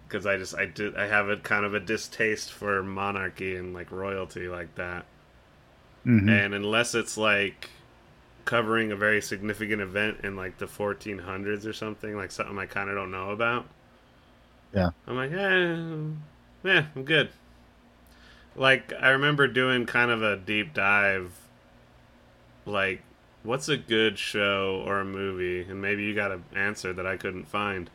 because 0.08 0.26
I 0.26 0.38
just 0.38 0.56
I 0.56 0.66
did 0.66 0.96
I 0.96 1.08
have 1.08 1.30
a 1.30 1.38
kind 1.38 1.66
of 1.66 1.74
a 1.74 1.80
distaste 1.80 2.52
for 2.52 2.82
monarchy 2.84 3.56
and 3.56 3.74
like 3.74 3.92
royalty 3.92 4.48
like 4.48 4.76
that. 4.76 5.06
hmm 6.06 6.38
And 6.38 6.54
unless 6.54 6.96
it's 6.96 7.18
like 7.18 7.70
covering 8.46 8.92
a 8.92 8.96
very 8.96 9.22
significant 9.22 9.82
event 9.82 10.20
in 10.24 10.36
like 10.36 10.58
the 10.60 10.68
1400s 10.68 11.66
or 11.66 11.74
something, 11.74 12.16
like 12.16 12.32
something 12.32 12.58
I 12.58 12.66
kind 12.68 12.90
of 12.90 12.96
don't 12.96 13.12
know 13.12 13.32
about. 13.32 13.66
Yeah. 14.74 14.92
I'm 15.08 15.16
like, 15.16 15.32
eh, 15.32 16.70
yeah, 16.70 16.86
I'm 16.96 17.04
good. 17.04 17.30
Like, 18.56 18.94
I 18.94 19.10
remember 19.10 19.48
doing 19.48 19.86
kind 19.86 20.12
of 20.12 20.22
a 20.22 20.38
deep 20.38 20.74
dive, 20.74 21.32
like, 22.66 23.02
what's 23.44 23.68
a 23.68 23.78
good 23.78 24.18
show 24.18 24.84
or 24.86 25.00
a 25.00 25.06
movie? 25.06 25.70
And 25.70 25.82
maybe 25.82 26.04
you 26.04 26.16
got 26.16 26.32
an 26.32 26.44
answer 26.56 26.94
that 26.94 27.06
I 27.06 27.18
couldn't 27.18 27.48
find 27.48 27.90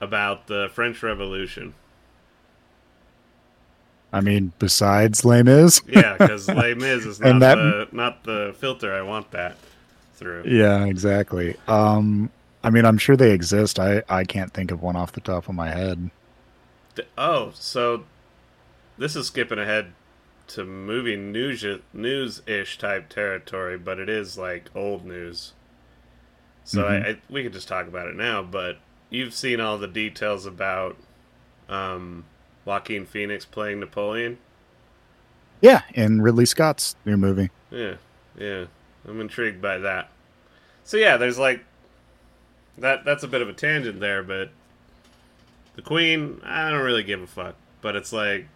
about 0.00 0.46
the 0.46 0.70
French 0.72 1.02
Revolution. 1.02 1.74
I 4.14 4.20
mean, 4.20 4.52
besides 4.58 5.24
Les 5.24 5.42
Mis. 5.42 5.82
Yeah, 5.88 6.16
because 6.18 6.48
Les 6.48 6.74
Mis 6.84 7.04
is 7.04 7.20
not 7.20 7.30
And 7.30 7.42
that- 7.42 7.54
the 7.56 7.88
not 7.92 8.24
the 8.24 8.54
filter 8.58 8.94
I 8.94 9.02
want 9.02 9.30
that 9.32 9.56
through. 10.14 10.44
Yeah, 10.46 10.84
exactly. 10.84 11.56
Um, 11.68 12.30
I 12.62 12.70
mean, 12.70 12.84
I'm 12.86 12.96
sure 12.98 13.16
they 13.16 13.32
exist. 13.32 13.78
I 13.78 14.02
I 14.08 14.24
can't 14.24 14.52
think 14.52 14.70
of 14.70 14.82
one 14.82 14.96
off 14.96 15.12
the 15.12 15.20
top 15.20 15.48
of 15.48 15.54
my 15.54 15.70
head. 15.70 16.10
Oh, 17.18 17.50
so 17.54 18.04
this 18.96 19.16
is 19.16 19.26
skipping 19.26 19.58
ahead 19.58 19.92
to 20.46 20.64
movie 20.64 21.16
news 21.16 21.64
news 21.92 22.42
ish 22.46 22.78
type 22.78 23.08
territory, 23.08 23.76
but 23.76 23.98
it 23.98 24.08
is 24.08 24.38
like 24.38 24.70
old 24.74 25.04
news. 25.04 25.52
So 26.66 26.86
I, 26.86 26.94
I 26.96 27.16
we 27.28 27.42
could 27.42 27.52
just 27.52 27.68
talk 27.68 27.88
about 27.88 28.06
it 28.08 28.14
now, 28.16 28.42
but 28.42 28.78
you've 29.10 29.34
seen 29.34 29.60
all 29.60 29.76
the 29.76 29.88
details 29.88 30.46
about 30.46 30.96
um, 31.68 32.24
Joaquin 32.64 33.06
Phoenix 33.06 33.44
playing 33.44 33.80
Napoleon. 33.80 34.38
Yeah, 35.60 35.82
in 35.94 36.20
Ridley 36.20 36.46
Scott's 36.46 36.96
new 37.04 37.16
movie. 37.16 37.50
Yeah, 37.70 37.94
yeah. 38.36 38.66
I'm 39.06 39.20
intrigued 39.20 39.60
by 39.60 39.78
that. 39.78 40.10
So 40.82 40.96
yeah, 40.96 41.16
there's 41.16 41.38
like 41.38 41.64
that 42.78 43.04
that's 43.04 43.22
a 43.22 43.28
bit 43.28 43.42
of 43.42 43.48
a 43.48 43.52
tangent 43.52 44.00
there, 44.00 44.22
but 44.22 44.50
the 45.76 45.82
Queen, 45.82 46.40
I 46.44 46.70
don't 46.70 46.84
really 46.84 47.02
give 47.02 47.22
a 47.22 47.26
fuck. 47.26 47.56
But 47.80 47.96
it's 47.96 48.12
like 48.12 48.48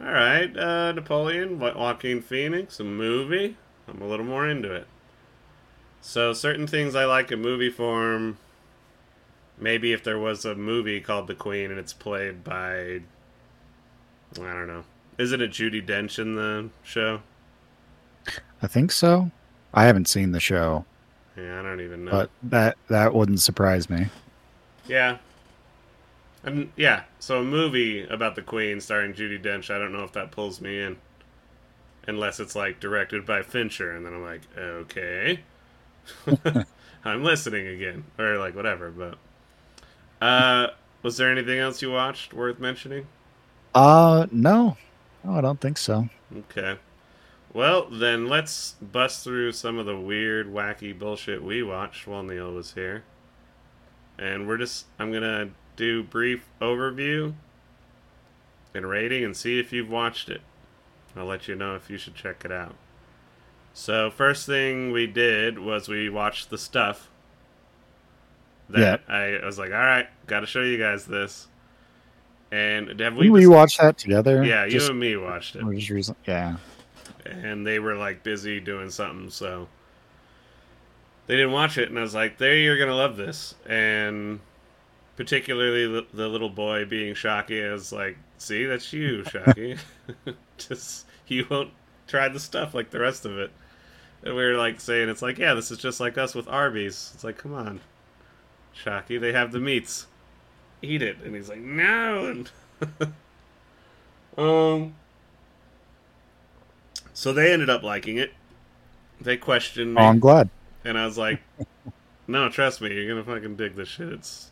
all 0.00 0.12
right, 0.12 0.56
uh 0.56 0.92
Napoleon, 0.92 1.58
Joaquin 1.58 2.22
Phoenix, 2.22 2.80
a 2.80 2.84
movie. 2.84 3.56
I'm 3.88 4.00
a 4.00 4.06
little 4.06 4.26
more 4.26 4.48
into 4.48 4.72
it. 4.72 4.86
So 6.00 6.32
certain 6.32 6.66
things 6.66 6.94
I 6.94 7.04
like 7.04 7.30
in 7.30 7.40
movie 7.40 7.70
form. 7.70 8.38
Maybe 9.62 9.92
if 9.92 10.02
there 10.02 10.18
was 10.18 10.44
a 10.44 10.54
movie 10.56 11.00
called 11.00 11.28
The 11.28 11.34
Queen 11.36 11.70
and 11.70 11.78
it's 11.78 11.92
played 11.92 12.42
by 12.42 13.00
I 14.40 14.52
don't 14.52 14.66
know. 14.66 14.84
Isn't 15.18 15.40
it 15.40 15.50
Judi 15.52 15.86
Dench 15.86 16.18
in 16.18 16.34
the 16.34 16.70
show? 16.82 17.20
I 18.62 18.66
think 18.66 18.90
so. 18.90 19.30
I 19.74 19.84
haven't 19.84 20.08
seen 20.08 20.32
the 20.32 20.40
show, 20.40 20.84
Yeah, 21.36 21.60
I 21.60 21.62
don't 21.62 21.80
even 21.80 22.04
know. 22.04 22.10
but 22.10 22.30
that 22.42 22.76
that 22.88 23.14
wouldn't 23.14 23.40
surprise 23.40 23.88
me. 23.88 24.06
yeah. 24.86 25.18
And 26.44 26.72
yeah, 26.76 27.04
so 27.20 27.38
a 27.40 27.44
movie 27.44 28.02
about 28.08 28.34
the 28.34 28.42
Queen 28.42 28.80
starring 28.80 29.14
Judi 29.14 29.40
Dench, 29.40 29.72
I 29.72 29.78
don't 29.78 29.92
know 29.92 30.02
if 30.02 30.12
that 30.14 30.32
pulls 30.32 30.60
me 30.60 30.80
in. 30.80 30.96
Unless 32.08 32.40
it's 32.40 32.56
like 32.56 32.80
directed 32.80 33.24
by 33.24 33.42
Fincher, 33.42 33.92
and 33.94 34.04
then 34.04 34.12
I'm 34.12 34.24
like, 34.24 34.40
okay. 34.58 35.38
I'm 37.04 37.22
listening 37.22 37.68
again. 37.68 38.04
Or 38.18 38.38
like 38.38 38.56
whatever, 38.56 38.90
but 38.90 39.18
uh 40.22 40.68
was 41.02 41.16
there 41.16 41.30
anything 41.30 41.58
else 41.58 41.82
you 41.82 41.90
watched 41.90 42.32
worth 42.32 42.60
mentioning? 42.60 43.06
Uh, 43.74 44.26
no, 44.30 44.76
no, 45.24 45.34
I 45.34 45.40
don't 45.40 45.60
think 45.60 45.78
so. 45.78 46.08
Okay. 46.36 46.78
Well, 47.52 47.88
then 47.90 48.28
let's 48.28 48.76
bust 48.80 49.24
through 49.24 49.52
some 49.52 49.78
of 49.78 49.86
the 49.86 49.98
weird, 49.98 50.46
wacky 50.46 50.96
bullshit 50.96 51.42
we 51.42 51.62
watched 51.62 52.06
while 52.06 52.22
Neil 52.22 52.52
was 52.52 52.74
here. 52.74 53.04
And 54.18 54.46
we're 54.46 54.56
just, 54.58 54.86
I'm 54.98 55.10
going 55.10 55.22
to 55.22 55.50
do 55.76 56.02
brief 56.02 56.48
overview 56.60 57.34
and 58.74 58.88
rating 58.88 59.24
and 59.24 59.36
see 59.36 59.58
if 59.58 59.72
you've 59.72 59.90
watched 59.90 60.28
it. 60.28 60.40
I'll 61.14 61.26
let 61.26 61.46
you 61.46 61.54
know 61.54 61.74
if 61.74 61.90
you 61.90 61.98
should 61.98 62.14
check 62.14 62.44
it 62.44 62.52
out. 62.52 62.74
So, 63.74 64.10
first 64.10 64.46
thing 64.46 64.92
we 64.92 65.06
did 65.06 65.58
was 65.58 65.88
we 65.88 66.08
watched 66.08 66.48
the 66.48 66.58
stuff. 66.58 67.10
That 68.70 69.02
I, 69.08 69.36
I 69.36 69.44
was 69.46 69.58
like, 69.58 69.70
all 69.70 69.76
right, 69.76 70.06
got 70.26 70.40
to 70.40 70.46
show 70.46 70.62
you 70.62 70.78
guys 70.78 71.04
this. 71.04 71.46
And 72.50 73.00
have 73.00 73.16
we? 73.16 73.30
We 73.30 73.40
dis- 73.40 73.48
watch 73.48 73.78
that 73.78 73.96
together? 73.98 74.44
yeah, 74.44 74.64
you 74.66 74.80
and 74.84 74.98
me 74.98 75.16
watched 75.16 75.56
it. 75.56 75.64
just 75.74 75.90
recent- 75.90 76.18
yeah. 76.26 76.56
and 77.24 77.66
they 77.66 77.78
were 77.78 77.94
like 77.96 78.22
busy 78.22 78.60
doing 78.60 78.90
something, 78.90 79.30
so 79.30 79.68
they 81.26 81.36
didn't 81.36 81.52
watch 81.52 81.78
it. 81.78 81.88
And 81.88 81.98
I 81.98 82.02
was 82.02 82.14
like, 82.14 82.38
"There, 82.38 82.56
you're 82.56 82.78
gonna 82.78 82.94
love 82.96 83.16
this." 83.16 83.54
And 83.66 84.40
particularly 85.16 85.86
the, 85.86 86.06
the 86.12 86.28
little 86.28 86.50
boy 86.50 86.84
being 86.84 87.14
Shocky, 87.14 87.64
I 87.64 87.72
was 87.72 87.92
like, 87.92 88.16
"See, 88.38 88.64
that's 88.66 88.92
you, 88.92 89.24
Shocky. 89.30 89.76
just 90.58 91.06
you 91.26 91.46
won't 91.50 91.70
try 92.06 92.28
the 92.28 92.40
stuff 92.40 92.74
like 92.74 92.90
the 92.90 93.00
rest 93.00 93.24
of 93.24 93.38
it." 93.38 93.50
And 94.24 94.36
we 94.36 94.42
were 94.44 94.56
like 94.58 94.78
saying, 94.80 95.08
"It's 95.08 95.22
like, 95.22 95.38
yeah, 95.38 95.54
this 95.54 95.70
is 95.70 95.78
just 95.78 96.00
like 96.00 96.18
us 96.18 96.34
with 96.34 96.48
Arby's." 96.48 97.12
It's 97.14 97.24
like, 97.24 97.38
come 97.38 97.54
on, 97.54 97.80
Shocky, 98.72 99.18
they 99.18 99.32
have 99.32 99.52
the 99.52 99.58
meats. 99.60 100.06
Eat 100.80 101.02
it, 101.02 101.18
and 101.24 101.34
he's 101.34 101.48
like, 101.48 101.60
"No." 101.60 102.26
And 102.26 102.50
um. 104.38 104.94
So 107.14 107.32
they 107.32 107.52
ended 107.52 107.70
up 107.70 107.82
liking 107.82 108.16
it. 108.18 108.32
They 109.20 109.36
questioned 109.36 109.94
me, 109.94 110.00
Oh, 110.00 110.06
I'm 110.06 110.18
glad. 110.18 110.48
and 110.84 110.98
I 110.98 111.04
was 111.06 111.16
like, 111.18 111.40
"No, 112.26 112.48
trust 112.48 112.80
me, 112.80 112.92
you're 112.92 113.08
gonna 113.08 113.24
fucking 113.24 113.56
dig 113.56 113.76
this 113.76 113.88
shit. 113.88 114.08
It's 114.12 114.50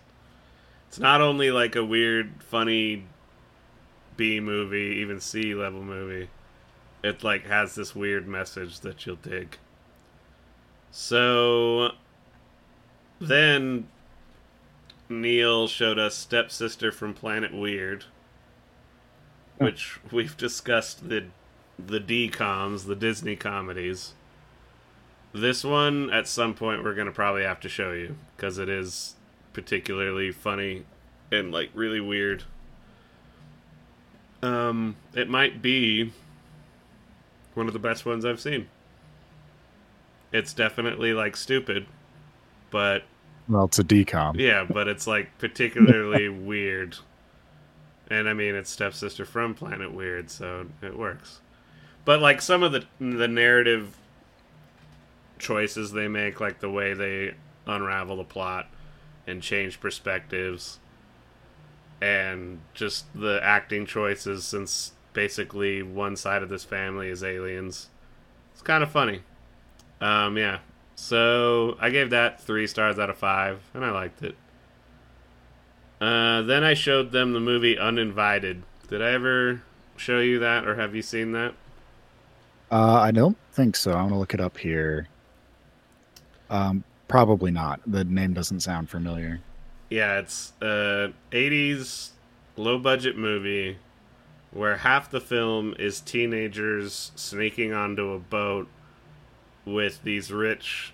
it's 0.88 0.98
not 0.98 1.20
only 1.20 1.50
like 1.50 1.74
a 1.74 1.84
weird, 1.84 2.30
funny 2.42 3.06
B 4.16 4.38
movie, 4.40 4.98
even 5.00 5.20
C 5.20 5.54
level 5.54 5.82
movie. 5.82 6.28
It 7.02 7.24
like 7.24 7.46
has 7.46 7.74
this 7.74 7.94
weird 7.96 8.28
message 8.28 8.80
that 8.80 9.04
you'll 9.06 9.16
dig." 9.16 9.56
So 10.92 11.92
then 13.20 13.88
Neil 15.10 15.66
showed 15.66 15.98
us 15.98 16.14
Stepsister 16.14 16.92
from 16.92 17.12
Planet 17.14 17.52
Weird, 17.52 18.04
which 19.58 19.98
we've 20.12 20.36
discussed 20.36 21.08
the 21.08 21.26
the 21.78 21.98
DCOMs, 21.98 22.86
the 22.86 22.94
Disney 22.94 23.36
comedies. 23.36 24.12
This 25.32 25.64
one, 25.64 26.10
at 26.10 26.28
some 26.28 26.54
point, 26.54 26.84
we're 26.84 26.94
gonna 26.94 27.10
probably 27.10 27.42
have 27.42 27.60
to 27.60 27.68
show 27.68 27.92
you 27.92 28.16
because 28.36 28.58
it 28.58 28.68
is 28.68 29.16
particularly 29.52 30.30
funny 30.30 30.84
and 31.32 31.50
like 31.50 31.70
really 31.74 32.00
weird. 32.00 32.44
Um, 34.42 34.96
it 35.14 35.28
might 35.28 35.60
be 35.60 36.12
one 37.54 37.66
of 37.66 37.72
the 37.72 37.78
best 37.78 38.06
ones 38.06 38.24
I've 38.24 38.40
seen. 38.40 38.68
It's 40.32 40.52
definitely 40.52 41.12
like 41.12 41.36
stupid, 41.36 41.86
but 42.70 43.02
Well, 43.50 43.64
it's 43.64 43.78
a 43.80 43.84
DCOM. 43.84 44.38
yeah, 44.38 44.64
but 44.64 44.86
it's 44.86 45.06
like 45.06 45.36
particularly 45.38 46.28
weird. 46.48 46.96
And 48.08 48.28
I 48.28 48.32
mean, 48.32 48.54
it's 48.54 48.70
stepsister 48.70 49.24
from 49.24 49.54
Planet 49.54 49.92
Weird, 49.92 50.30
so 50.30 50.66
it 50.82 50.96
works. 50.96 51.40
But 52.04 52.20
like 52.20 52.40
some 52.40 52.62
of 52.62 52.72
the 52.72 52.84
the 53.00 53.28
narrative 53.28 53.96
choices 55.38 55.92
they 55.92 56.08
make, 56.08 56.40
like 56.40 56.60
the 56.60 56.70
way 56.70 56.94
they 56.94 57.34
unravel 57.66 58.16
the 58.16 58.24
plot 58.24 58.68
and 59.26 59.42
change 59.42 59.80
perspectives, 59.80 60.78
and 62.00 62.60
just 62.74 63.06
the 63.14 63.40
acting 63.42 63.84
choices, 63.84 64.44
since 64.44 64.92
basically 65.12 65.82
one 65.82 66.16
side 66.16 66.42
of 66.42 66.48
this 66.48 66.64
family 66.64 67.08
is 67.08 67.22
aliens. 67.24 67.88
It's 68.52 68.62
kind 68.62 68.82
of 68.82 68.90
funny. 68.90 69.22
Um, 70.00 70.36
yeah. 70.36 70.58
So 71.00 71.78
I 71.80 71.88
gave 71.88 72.10
that 72.10 72.42
three 72.42 72.66
stars 72.66 72.98
out 72.98 73.08
of 73.08 73.16
five, 73.16 73.62
and 73.72 73.84
I 73.84 73.90
liked 73.90 74.22
it. 74.22 74.36
Uh, 75.98 76.42
then 76.42 76.62
I 76.62 76.74
showed 76.74 77.10
them 77.10 77.32
the 77.32 77.40
movie 77.40 77.76
Uninvited. 77.76 78.62
Did 78.88 79.02
I 79.02 79.12
ever 79.12 79.62
show 79.96 80.20
you 80.20 80.38
that, 80.40 80.68
or 80.68 80.76
have 80.76 80.94
you 80.94 81.00
seen 81.00 81.32
that? 81.32 81.54
Uh, 82.70 83.00
I 83.00 83.12
don't 83.12 83.38
think 83.50 83.76
so. 83.76 83.92
I'm 83.92 84.08
gonna 84.10 84.18
look 84.18 84.34
it 84.34 84.40
up 84.40 84.58
here. 84.58 85.08
Um, 86.50 86.84
probably 87.08 87.50
not. 87.50 87.80
The 87.86 88.04
name 88.04 88.34
doesn't 88.34 88.60
sound 88.60 88.90
familiar. 88.90 89.40
Yeah, 89.88 90.18
it's 90.18 90.52
a 90.60 91.12
80s 91.32 92.10
low 92.56 92.78
budget 92.78 93.16
movie 93.16 93.78
where 94.52 94.76
half 94.76 95.10
the 95.10 95.20
film 95.20 95.74
is 95.78 96.00
teenagers 96.00 97.10
sneaking 97.16 97.72
onto 97.72 98.12
a 98.12 98.18
boat 98.18 98.68
with 99.64 100.02
these 100.02 100.32
rich 100.32 100.92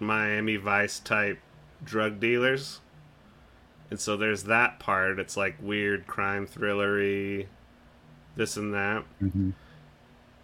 Miami 0.00 0.56
Vice 0.56 0.98
type 1.00 1.38
drug 1.82 2.20
dealers. 2.20 2.80
And 3.90 4.00
so 4.00 4.16
there's 4.16 4.44
that 4.44 4.78
part. 4.78 5.18
It's 5.18 5.36
like 5.36 5.56
weird 5.60 6.06
crime 6.06 6.46
thrillery, 6.46 7.46
this 8.36 8.56
and 8.56 8.72
that. 8.74 9.04
Mm-hmm. 9.22 9.50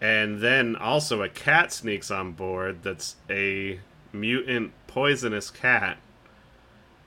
And 0.00 0.40
then 0.40 0.76
also 0.76 1.22
a 1.22 1.28
cat 1.28 1.72
sneaks 1.72 2.10
on 2.10 2.32
board 2.32 2.82
that's 2.82 3.16
a 3.28 3.80
mutant 4.12 4.72
poisonous 4.86 5.50
cat 5.50 5.98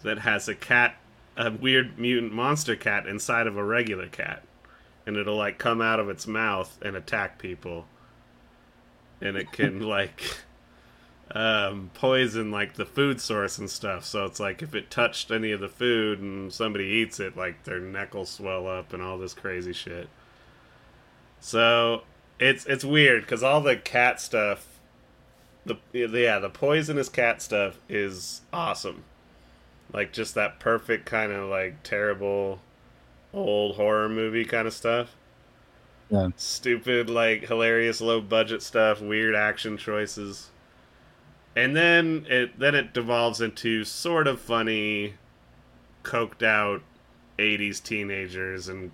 that 0.03 0.20
has 0.20 0.48
a 0.48 0.55
cat 0.55 0.96
a 1.36 1.50
weird 1.50 1.98
mutant 1.98 2.32
monster 2.32 2.75
cat 2.75 3.08
inside 3.08 3.48
of 3.48 3.58
a 3.58 3.63
regular 3.63 4.08
cat. 4.08 4.43
And 5.05 5.17
it'll 5.17 5.36
like 5.36 5.58
come 5.58 5.82
out 5.82 6.00
of 6.00 6.10
its 6.10 6.27
mouth 6.27 6.77
and 6.82 6.96
attack 6.96 7.39
people. 7.39 7.88
And 9.20 9.36
it 9.36 9.51
can 9.51 9.79
like 9.88 10.22
um, 11.32 11.89
poison 11.94 12.51
like 12.51 12.74
the 12.74 12.86
food 12.86 13.20
source 13.20 13.58
and 13.58 13.70
stuff. 13.70 14.06
So 14.06 14.25
it's 14.25 14.39
like 14.39 14.62
if 14.62 14.75
it 14.75 14.92
touched 14.92 15.32
any 15.32 15.51
of 15.51 15.60
the 15.60 15.70
food 15.70 16.20
and 16.20 16.51
somebody 16.51 16.86
eats 16.86 17.20
it, 17.20 17.36
like 17.38 17.63
their 17.63 17.80
neck 17.80 18.13
will 18.13 18.25
swell 18.25 18.68
up 18.68 18.94
and 18.94 19.01
all 19.01 19.18
this 19.18 19.34
crazy 19.34 19.74
shit. 19.74 20.10
So 21.39 22.03
it's 22.39 22.65
it's 22.65 22.86
weird 22.86 23.24
because 23.24 23.44
all 23.44 23.62
the 23.62 23.75
cat 23.75 24.22
stuff, 24.22 24.68
the 25.65 25.77
yeah 25.92 26.39
the 26.39 26.50
poisonous 26.50 27.10
cat 27.10 27.42
stuff 27.42 27.80
is 27.89 28.42
awesome. 28.51 29.03
Like 29.92 30.13
just 30.13 30.36
that 30.36 30.60
perfect 30.60 31.06
kind 31.06 31.32
of 31.32 31.50
like 31.50 31.84
terrible 31.84 32.60
old 33.34 33.75
horror 33.75 34.10
movie 34.10 34.46
kind 34.46 34.68
of 34.68 34.74
stuff. 34.74 35.15
Yeah. 36.10 36.30
Stupid, 36.36 37.10
like 37.10 37.48
hilarious 37.48 38.01
low 38.01 38.22
budget 38.22 38.62
stuff, 38.62 39.01
weird 39.01 39.36
action 39.36 39.77
choices 39.77 40.50
and 41.55 41.75
then 41.75 42.25
it 42.29 42.57
then 42.60 42.75
it 42.75 42.93
devolves 42.93 43.41
into 43.41 43.83
sort 43.83 44.27
of 44.27 44.39
funny, 44.39 45.15
coked 46.03 46.43
out 46.43 46.81
'80s 47.39 47.81
teenagers 47.81 48.67
and 48.67 48.91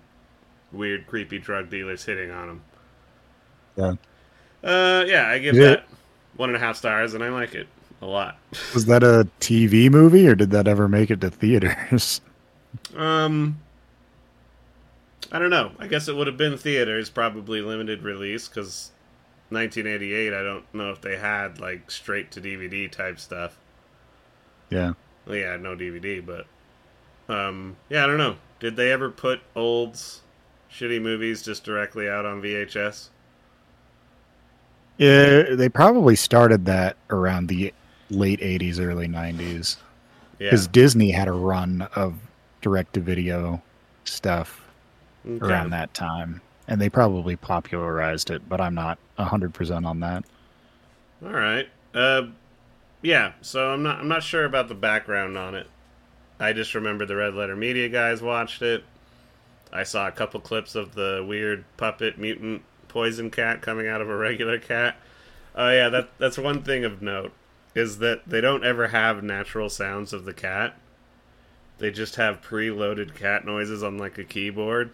weird, 0.72 1.06
creepy 1.06 1.38
drug 1.38 1.70
dealers 1.70 2.04
hitting 2.04 2.30
on 2.30 2.48
them. 2.48 2.62
Yeah. 3.76 3.92
Uh, 4.62 5.04
yeah, 5.06 5.28
I 5.28 5.38
give 5.38 5.54
Yeah. 5.56 5.62
that 5.62 5.88
one 6.36 6.50
and 6.50 6.56
a 6.56 6.60
half 6.60 6.76
stars, 6.76 7.14
and 7.14 7.24
I 7.24 7.28
like 7.30 7.54
it 7.54 7.66
a 8.02 8.06
lot. 8.06 8.38
Was 8.74 8.86
that 8.86 9.02
a 9.02 9.28
TV 9.40 9.90
movie, 9.90 10.26
or 10.28 10.34
did 10.34 10.50
that 10.50 10.68
ever 10.68 10.88
make 10.88 11.10
it 11.10 11.20
to 11.22 11.30
theaters? 11.30 12.20
Um, 12.96 13.58
I 15.32 15.38
don't 15.40 15.50
know. 15.50 15.72
I 15.78 15.88
guess 15.88 16.06
it 16.06 16.14
would 16.14 16.28
have 16.28 16.36
been 16.36 16.56
theaters, 16.56 17.10
probably 17.10 17.60
limited 17.60 18.02
release, 18.04 18.46
because 18.48 18.92
1988. 19.50 20.32
I 20.34 20.42
don't 20.42 20.72
know 20.74 20.90
if 20.90 21.00
they 21.00 21.16
had 21.18 21.60
like 21.60 21.90
straight 21.90 22.30
to 22.32 22.40
DVD 22.40 22.90
type 22.90 23.18
stuff. 23.20 23.58
yeah. 24.70 24.92
Well, 25.26 25.36
yeah, 25.36 25.56
no 25.56 25.74
DVD, 25.76 26.20
but 26.24 26.46
um, 27.32 27.78
yeah, 27.88 28.04
I 28.04 28.06
don't 28.06 28.18
know. 28.18 28.36
Did 28.60 28.76
they 28.76 28.92
ever 28.92 29.10
put 29.10 29.42
old 29.56 29.94
shitty 30.70 31.00
movies 31.02 31.42
just 31.42 31.64
directly 31.64 32.08
out 32.08 32.26
on 32.26 32.42
VHS? 32.42 33.10
Yeah, 34.98 35.54
they 35.54 35.68
probably 35.68 36.14
started 36.16 36.66
that 36.66 36.96
around 37.08 37.48
the 37.48 37.72
late 38.10 38.40
'80s, 38.40 38.78
early 38.78 39.08
'90s, 39.08 39.78
Yeah, 40.38 40.50
because 40.50 40.68
Disney 40.68 41.10
had 41.12 41.28
a 41.28 41.32
run 41.32 41.82
of 41.94 42.20
direct-to-video 42.62 43.62
stuff 44.04 44.70
Okay. 45.26 45.40
around 45.40 45.70
that 45.70 45.94
time, 45.94 46.42
and 46.70 46.80
they 46.80 46.88
probably 46.88 47.36
popularized 47.36 48.30
it. 48.30 48.48
But 48.48 48.60
I'm 48.60 48.74
not 48.74 48.98
hundred 49.18 49.52
percent 49.52 49.84
on 49.84 50.00
that. 50.00 50.24
All 51.22 51.32
right. 51.32 51.68
Uh, 51.92 52.28
yeah. 53.02 53.32
So 53.42 53.72
I'm 53.74 53.82
not. 53.82 53.98
I'm 54.00 54.08
not 54.08 54.22
sure 54.22 54.46
about 54.46 54.68
the 54.68 54.74
background 54.74 55.36
on 55.36 55.54
it. 55.54 55.66
I 56.38 56.54
just 56.54 56.74
remember 56.74 57.04
the 57.04 57.16
Red 57.16 57.34
Letter 57.34 57.56
Media 57.56 57.90
guys 57.90 58.22
watched 58.22 58.62
it. 58.62 58.84
I 59.70 59.82
saw 59.82 60.08
a 60.08 60.12
couple 60.12 60.40
clips 60.40 60.74
of 60.74 60.94
the 60.94 61.24
weird 61.26 61.64
puppet 61.76 62.18
mutant 62.18 62.62
poison 62.88 63.30
cat 63.30 63.60
coming 63.60 63.86
out 63.86 64.00
of 64.00 64.08
a 64.08 64.16
regular 64.16 64.58
cat. 64.58 64.96
Oh 65.54 65.70
yeah, 65.70 65.88
that 65.90 66.08
that's 66.18 66.38
one 66.38 66.62
thing 66.62 66.84
of 66.84 67.02
note 67.02 67.32
is 67.74 67.98
that 67.98 68.22
they 68.26 68.40
don't 68.40 68.64
ever 68.64 68.88
have 68.88 69.22
natural 69.22 69.68
sounds 69.68 70.12
of 70.12 70.24
the 70.24 70.32
cat. 70.32 70.76
They 71.78 71.90
just 71.90 72.16
have 72.16 72.42
preloaded 72.42 73.14
cat 73.14 73.44
noises 73.44 73.82
on 73.82 73.96
like 73.96 74.18
a 74.18 74.24
keyboard. 74.24 74.90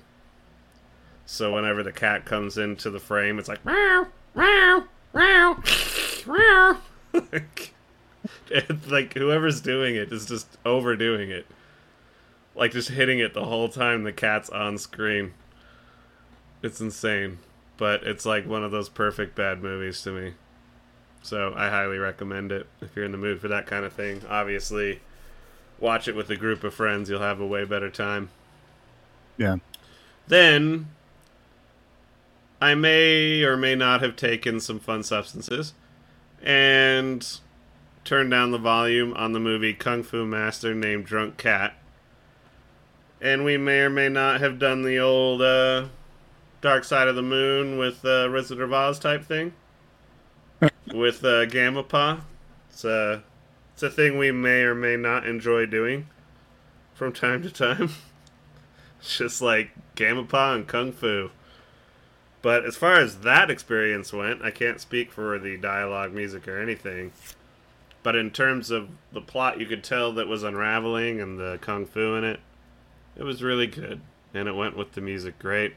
So 1.27 1.55
whenever 1.55 1.83
the 1.83 1.93
cat 1.93 2.25
comes 2.25 2.57
into 2.57 2.89
the 2.89 3.01
frame, 3.01 3.39
it's 3.39 3.49
like 3.49 3.65
meow, 3.65 4.07
meow, 4.35 4.85
meow, 5.13 5.63
meow. 6.27 6.79
like, 7.33 7.75
it's 8.49 8.87
like 8.87 9.15
whoever's 9.15 9.61
doing 9.61 9.97
it 9.97 10.13
is 10.13 10.25
just 10.25 10.57
overdoing 10.65 11.31
it. 11.31 11.47
Like 12.55 12.71
just 12.71 12.91
hitting 12.91 13.19
it 13.19 13.35
the 13.35 13.45
whole 13.45 13.69
time 13.69 14.05
the 14.05 14.13
cat's 14.13 14.49
on 14.51 14.79
screen. 14.79 15.35
It's 16.63 16.81
insane. 16.81 17.39
But 17.77 18.05
it's 18.05 18.25
like 18.25 18.47
one 18.47 18.65
of 18.65 18.71
those 18.71 18.89
perfect 18.89 19.35
bad 19.35 19.63
movies 19.63 20.01
to 20.03 20.13
me. 20.13 20.35
So 21.23 21.53
I 21.57 21.69
highly 21.71 21.99
recommend 21.99 22.53
it 22.53 22.69
if 22.81 22.95
you're 22.95 23.05
in 23.05 23.13
the 23.13 23.19
mood 23.19 23.41
for 23.41 23.49
that 23.49 23.67
kind 23.67 23.85
of 23.85 23.93
thing. 23.93 24.23
Obviously, 24.29 25.01
watch 25.81 26.07
it 26.07 26.15
with 26.15 26.31
a 26.31 26.37
group 26.37 26.63
of 26.63 26.73
friends, 26.73 27.11
you'll 27.11 27.21
have 27.21 27.41
a 27.41 27.47
way 27.47 27.65
better 27.65 27.91
time. 27.91 28.31
Yeah. 29.37 29.57
Then 30.29 30.89
I 32.61 32.75
may 32.75 33.43
or 33.43 33.57
may 33.57 33.75
not 33.75 34.01
have 34.03 34.17
taken 34.17 34.61
some 34.61 34.79
fun 34.79 35.03
substances 35.03 35.75
and 36.43 37.27
turned 38.05 38.31
down 38.31 38.51
the 38.51 38.59
volume 38.59 39.13
on 39.15 39.33
the 39.33 39.41
movie 39.41 39.75
Kung 39.75 40.03
Fu 40.03 40.25
Master 40.25 40.75
named 40.75 41.05
Drunk 41.05 41.37
Cat. 41.37 41.75
And 43.21 43.45
we 43.45 43.57
may 43.57 43.81
or 43.81 43.91
may 43.91 44.09
not 44.09 44.41
have 44.41 44.59
done 44.59 44.83
the 44.83 44.99
old 44.99 45.43
uh, 45.43 45.87
Dark 46.61 46.85
Side 46.85 47.09
of 47.09 47.17
the 47.17 47.23
Moon 47.23 47.79
with 47.79 48.05
uh, 48.05 48.29
Wizard 48.33 48.61
of 48.61 48.73
Oz 48.73 48.99
type 48.99 49.25
thing 49.25 49.53
with 50.95 51.25
uh, 51.25 51.47
Gamma 51.47 51.83
Pa. 51.83 52.21
It's 52.71 52.85
a, 52.85 53.23
it's 53.75 53.83
a 53.83 53.91
thing 53.91 54.19
we 54.19 54.31
may 54.31 54.63
or 54.63 54.75
may 54.75 54.97
not 54.97 55.27
enjoy 55.27 55.67
doing 55.67 56.07
from 56.95 57.13
time 57.13 57.43
to 57.43 57.51
time. 57.51 57.91
It's 59.01 59.19
just 59.19 59.43
like 59.43 59.71
Gamma 59.95 60.25
Pa 60.25 60.55
and 60.55 60.67
Kung 60.67 60.93
Fu. 60.93 61.31
But 62.43 62.65
as 62.65 62.77
far 62.77 62.95
as 62.95 63.21
that 63.21 63.51
experience 63.51 64.13
went, 64.13 64.43
I 64.43 64.51
can't 64.51 64.81
speak 64.81 65.11
for 65.11 65.39
the 65.39 65.57
dialogue, 65.57 66.13
music, 66.13 66.47
or 66.47 66.61
anything. 66.61 67.13
But 68.03 68.15
in 68.15 68.31
terms 68.31 68.71
of 68.71 68.89
the 69.13 69.21
plot, 69.21 69.59
you 69.59 69.67
could 69.67 69.83
tell 69.83 70.13
that 70.13 70.29
was 70.29 70.45
unraveling 70.45 71.21
and 71.21 71.39
the 71.39 71.59
kung 71.61 71.87
fu 71.87 72.15
in 72.15 72.23
it. 72.25 72.41
It 73.17 73.25
was 73.25 73.43
really 73.43 73.67
good, 73.67 74.01
and 74.33 74.49
it 74.49 74.55
went 74.55 74.77
with 74.77 74.93
the 74.93 75.01
music 75.01 75.39
great. 75.39 75.75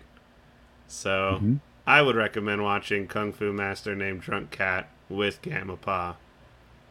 So 0.88 1.40
Mhm. 1.42 1.60
I 1.88 2.02
would 2.04 2.16
recommend 2.16 2.64
watching 2.64 3.08
Kung 3.08 3.34
Fu 3.34 3.52
Master 3.52 3.96
named 3.96 4.22
Drunk 4.22 4.52
Cat 4.52 4.90
with 5.08 5.42
Gamma 5.42 5.78
Pa 5.78 6.18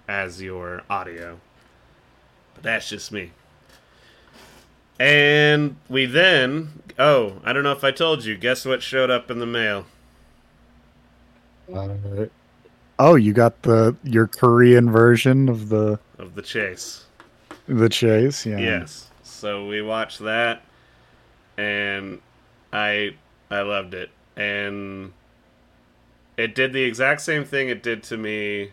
as 0.09 0.43
your 0.43 0.83
audio. 0.91 1.41
But 2.55 2.65
that's 2.65 2.89
just 2.89 3.13
me. 3.13 3.31
And 4.99 5.77
we 5.89 6.07
then 6.07 6.79
oh, 6.99 7.41
I 7.45 7.53
don't 7.53 7.63
know 7.63 7.73
if 7.73 7.85
I 7.85 7.91
told 7.91 8.25
you, 8.25 8.37
guess 8.37 8.65
what 8.65 8.83
showed 8.83 9.11
up 9.11 9.31
in 9.31 9.39
the 9.39 9.47
mail? 9.47 9.87
Uh, 11.73 12.27
oh, 12.99 13.15
you 13.15 13.33
got 13.33 13.63
the 13.63 13.97
your 14.03 14.27
Korean 14.27 14.91
version 14.91 15.49
of 15.49 15.69
the 15.69 15.99
Of 16.19 16.35
the 16.35 16.43
chase. 16.43 17.05
the 17.67 17.89
chase, 17.89 18.45
yeah. 18.47 18.59
Yes. 18.59 19.11
So 19.23 19.67
we 19.67 19.83
watched 19.83 20.21
that 20.21 20.63
and 21.57 22.21
I 22.73 23.15
I 23.51 23.61
loved 23.63 23.95
it. 23.95 24.11
And 24.37 25.13
it 26.37 26.55
did 26.55 26.73
the 26.73 26.83
exact 26.83 27.21
same 27.21 27.45
thing 27.45 27.69
it 27.69 27.83
did 27.83 28.03
to 28.05 28.17
me 28.17 28.73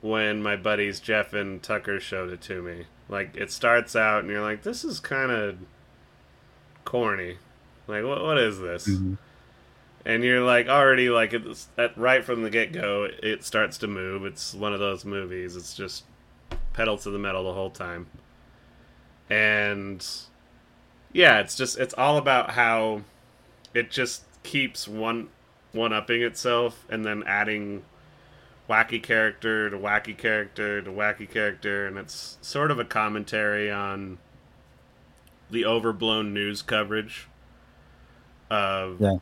when 0.00 0.42
my 0.42 0.56
buddies 0.56 1.00
Jeff 1.00 1.32
and 1.32 1.62
Tucker 1.62 2.00
showed 2.00 2.32
it 2.32 2.40
to 2.42 2.62
me. 2.62 2.86
Like 3.08 3.36
it 3.36 3.50
starts 3.52 3.94
out 3.94 4.20
and 4.20 4.30
you're 4.30 4.42
like, 4.42 4.62
this 4.62 4.84
is 4.84 4.98
kind 5.00 5.30
of 5.30 5.56
corny. 6.84 7.36
Like 7.86 8.04
what 8.04 8.22
what 8.22 8.38
is 8.38 8.58
this? 8.58 8.88
Mhm. 8.88 9.18
and 10.04 10.22
you're 10.24 10.42
like 10.44 10.68
already 10.68 11.08
like 11.10 11.32
it's 11.32 11.68
at, 11.78 11.96
right 11.96 12.24
from 12.24 12.42
the 12.42 12.50
get 12.50 12.72
go. 12.72 13.08
It 13.22 13.44
starts 13.44 13.78
to 13.78 13.86
move. 13.86 14.24
It's 14.24 14.54
one 14.54 14.72
of 14.72 14.80
those 14.80 15.04
movies. 15.04 15.54
It's 15.56 15.74
just 15.74 16.04
pedal 16.72 16.98
to 16.98 17.10
the 17.10 17.18
metal 17.18 17.44
the 17.44 17.52
whole 17.54 17.70
time, 17.70 18.06
and 19.30 20.06
yeah, 21.12 21.40
it's 21.40 21.56
just 21.56 21.78
it's 21.78 21.94
all 21.94 22.16
about 22.18 22.50
how 22.52 23.02
it 23.74 23.90
just 23.90 24.24
keeps 24.42 24.86
one 24.86 25.28
one 25.72 25.92
upping 25.92 26.22
itself 26.22 26.84
and 26.88 27.04
then 27.04 27.22
adding 27.26 27.82
wacky 28.68 29.02
character 29.02 29.70
to 29.70 29.76
wacky 29.78 30.16
character 30.16 30.82
to 30.82 30.90
wacky 30.90 31.28
character 31.30 31.86
and 31.86 31.96
it's 31.96 32.36
sort 32.40 32.70
of 32.70 32.78
a 32.78 32.84
commentary 32.84 33.70
on 33.70 34.18
the 35.50 35.64
overblown 35.64 36.34
news 36.34 36.62
coverage 36.62 37.28
of 38.50 39.00
Yeah. 39.00 39.18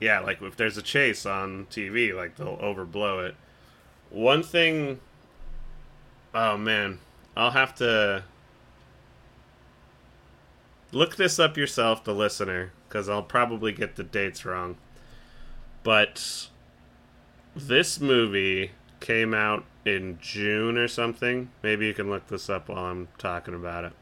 yeah 0.00 0.18
like 0.20 0.42
if 0.42 0.56
there's 0.56 0.76
a 0.76 0.82
chase 0.82 1.24
on 1.24 1.66
tv 1.70 2.14
like 2.14 2.36
they'll 2.36 2.56
overblow 2.56 3.26
it 3.28 3.36
one 4.10 4.42
thing 4.42 5.00
oh 6.34 6.56
man 6.56 6.98
i'll 7.36 7.52
have 7.52 7.74
to 7.76 8.24
look 10.92 11.14
this 11.16 11.38
up 11.38 11.56
yourself 11.56 12.02
the 12.02 12.14
listener 12.14 12.72
because 12.88 13.08
i'll 13.08 13.22
probably 13.22 13.72
get 13.72 13.94
the 13.94 14.02
dates 14.02 14.44
wrong 14.44 14.76
but 15.84 16.48
this 17.54 18.00
movie 18.00 18.72
came 19.00 19.34
out 19.34 19.64
in 19.84 20.18
June 20.20 20.78
or 20.78 20.88
something. 20.88 21.50
Maybe 21.62 21.86
you 21.86 21.94
can 21.94 22.10
look 22.10 22.28
this 22.28 22.50
up 22.50 22.68
while 22.68 22.84
I'm 22.86 23.08
talking 23.18 23.54
about 23.54 23.84
it. 23.84 23.92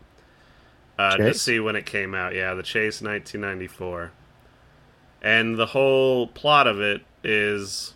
Uh, 0.98 1.18
to 1.18 1.32
see 1.32 1.60
when 1.60 1.76
it 1.76 1.86
came 1.86 2.14
out. 2.14 2.34
Yeah, 2.34 2.54
The 2.54 2.62
Chase 2.62 3.00
1994. 3.00 4.12
And 5.22 5.56
the 5.58 5.66
whole 5.66 6.26
plot 6.28 6.66
of 6.66 6.80
it 6.80 7.02
is 7.22 7.94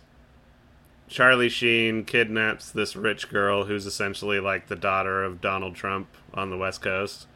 Charlie 1.07 1.47
Sheen 1.47 2.03
kidnaps 2.03 2.69
this 2.69 2.93
rich 2.95 3.29
girl 3.29 3.63
who's 3.65 3.85
essentially 3.85 4.41
like 4.41 4.67
the 4.67 4.75
daughter 4.75 5.23
of 5.23 5.39
Donald 5.39 5.75
Trump 5.75 6.09
on 6.33 6.49
the 6.49 6.57
West 6.57 6.81
Coast. 6.81 7.27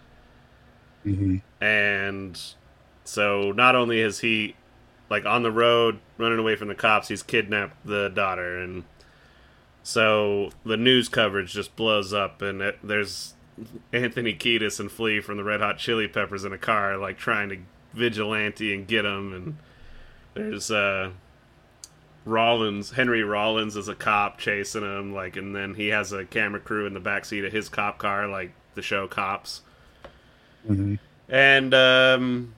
hmm 1.04 1.38
And 1.60 2.40
so 3.04 3.52
not 3.52 3.76
only 3.76 4.00
is 4.00 4.20
he 4.20 4.56
like 5.10 5.26
on 5.26 5.44
the 5.44 5.52
road 5.52 6.00
running 6.18 6.40
away 6.40 6.56
from 6.56 6.68
the 6.68 6.76
cops, 6.76 7.08
he's 7.08 7.24
kidnapped 7.24 7.86
the 7.86 8.10
daughter 8.10 8.60
and 8.60 8.84
so 9.88 10.50
the 10.66 10.76
news 10.76 11.08
coverage 11.08 11.54
just 11.54 11.74
blows 11.78 12.12
up 12.12 12.42
and 12.42 12.62
it, 12.62 12.78
there's 12.84 13.36
Anthony 13.94 14.34
Kiedis 14.34 14.82
and 14.82 14.92
Flea 14.92 15.22
from 15.22 15.38
the 15.38 15.46
Red 15.46 15.62
Hot 15.62 15.78
Chili 15.78 16.10
Peppers 16.10 16.44
in 16.44 16.52
a 16.52 16.58
car 16.58 16.98
like 16.98 17.18
trying 17.18 17.48
to 17.48 17.58
vigilante 17.94 18.74
and 18.74 18.86
get 18.86 19.06
him 19.06 19.32
and 19.32 19.58
there's 20.34 20.70
uh 20.70 21.12
Rollins, 22.26 22.92
Henry 22.92 23.24
Rollins 23.24 23.78
is 23.78 23.88
a 23.88 23.96
cop 23.96 24.38
chasing 24.40 24.84
him 24.84 25.14
like 25.14 25.38
and 25.38 25.56
then 25.56 25.76
he 25.76 25.88
has 25.88 26.12
a 26.12 26.26
camera 26.26 26.60
crew 26.60 26.86
in 26.86 26.94
the 26.94 27.00
backseat 27.00 27.48
of 27.48 27.54
his 27.54 27.70
cop 27.70 27.98
car 27.98 28.28
like 28.28 28.52
the 28.76 28.82
show 28.82 29.08
Cops. 29.08 29.62
hmm 30.66 30.96
And 31.30 31.74
um, 31.74 32.56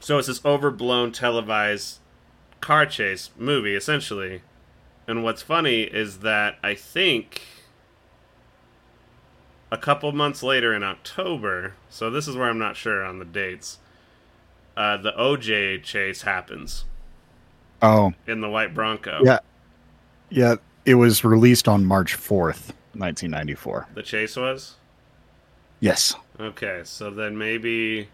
so 0.00 0.16
it's 0.16 0.28
this 0.28 0.42
overblown 0.46 1.12
televised 1.12 1.98
car 2.62 2.86
chase 2.86 3.28
movie, 3.36 3.74
essentially. 3.74 4.40
And 5.12 5.22
what's 5.22 5.42
funny 5.42 5.82
is 5.82 6.20
that 6.20 6.56
I 6.62 6.74
think 6.74 7.42
a 9.70 9.76
couple 9.76 10.10
months 10.12 10.42
later 10.42 10.72
in 10.74 10.82
October, 10.82 11.74
so 11.90 12.08
this 12.08 12.26
is 12.26 12.34
where 12.34 12.48
I'm 12.48 12.58
not 12.58 12.76
sure 12.78 13.04
on 13.04 13.18
the 13.18 13.26
dates, 13.26 13.76
uh, 14.74 14.96
the 14.96 15.12
OJ 15.12 15.82
chase 15.82 16.22
happens 16.22 16.86
Oh, 17.82 18.14
in 18.26 18.40
the 18.40 18.48
white 18.48 18.72
Bronco. 18.72 19.20
Yeah. 19.22 19.40
yeah. 20.30 20.54
It 20.86 20.94
was 20.94 21.24
released 21.24 21.68
on 21.68 21.84
March 21.84 22.16
4th, 22.16 22.72
1994. 22.94 23.88
The 23.92 24.02
chase 24.02 24.34
was? 24.34 24.76
Yes. 25.78 26.14
Okay, 26.40 26.80
so 26.84 27.10
then 27.10 27.36
maybe 27.36 28.08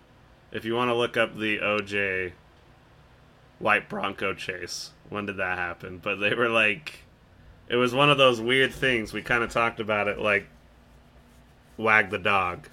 if 0.51 0.65
you 0.65 0.75
want 0.75 0.89
to 0.89 0.95
look 0.95 1.17
up 1.17 1.39
the 1.39 1.59
OJ 1.59 2.33
White 3.61 3.89
Bronco 3.89 4.35
chase, 4.35 4.91
when 5.09 5.27
did 5.27 5.37
that 5.39 5.59
happen? 5.59 5.99
But 6.03 6.17
they 6.17 6.35
were 6.35 6.49
like, 6.49 7.01
it 7.69 7.77
was 7.77 7.95
one 7.95 8.11
of 8.11 8.19
those 8.19 8.41
weird 8.41 8.73
things. 8.73 9.13
We 9.13 9.23
kind 9.23 9.43
of 9.43 9.51
talked 9.51 9.81
about 9.81 10.09
it, 10.09 10.19
like 10.19 10.47
Wag 11.77 12.11
the 12.11 12.19
Dog, 12.19 12.69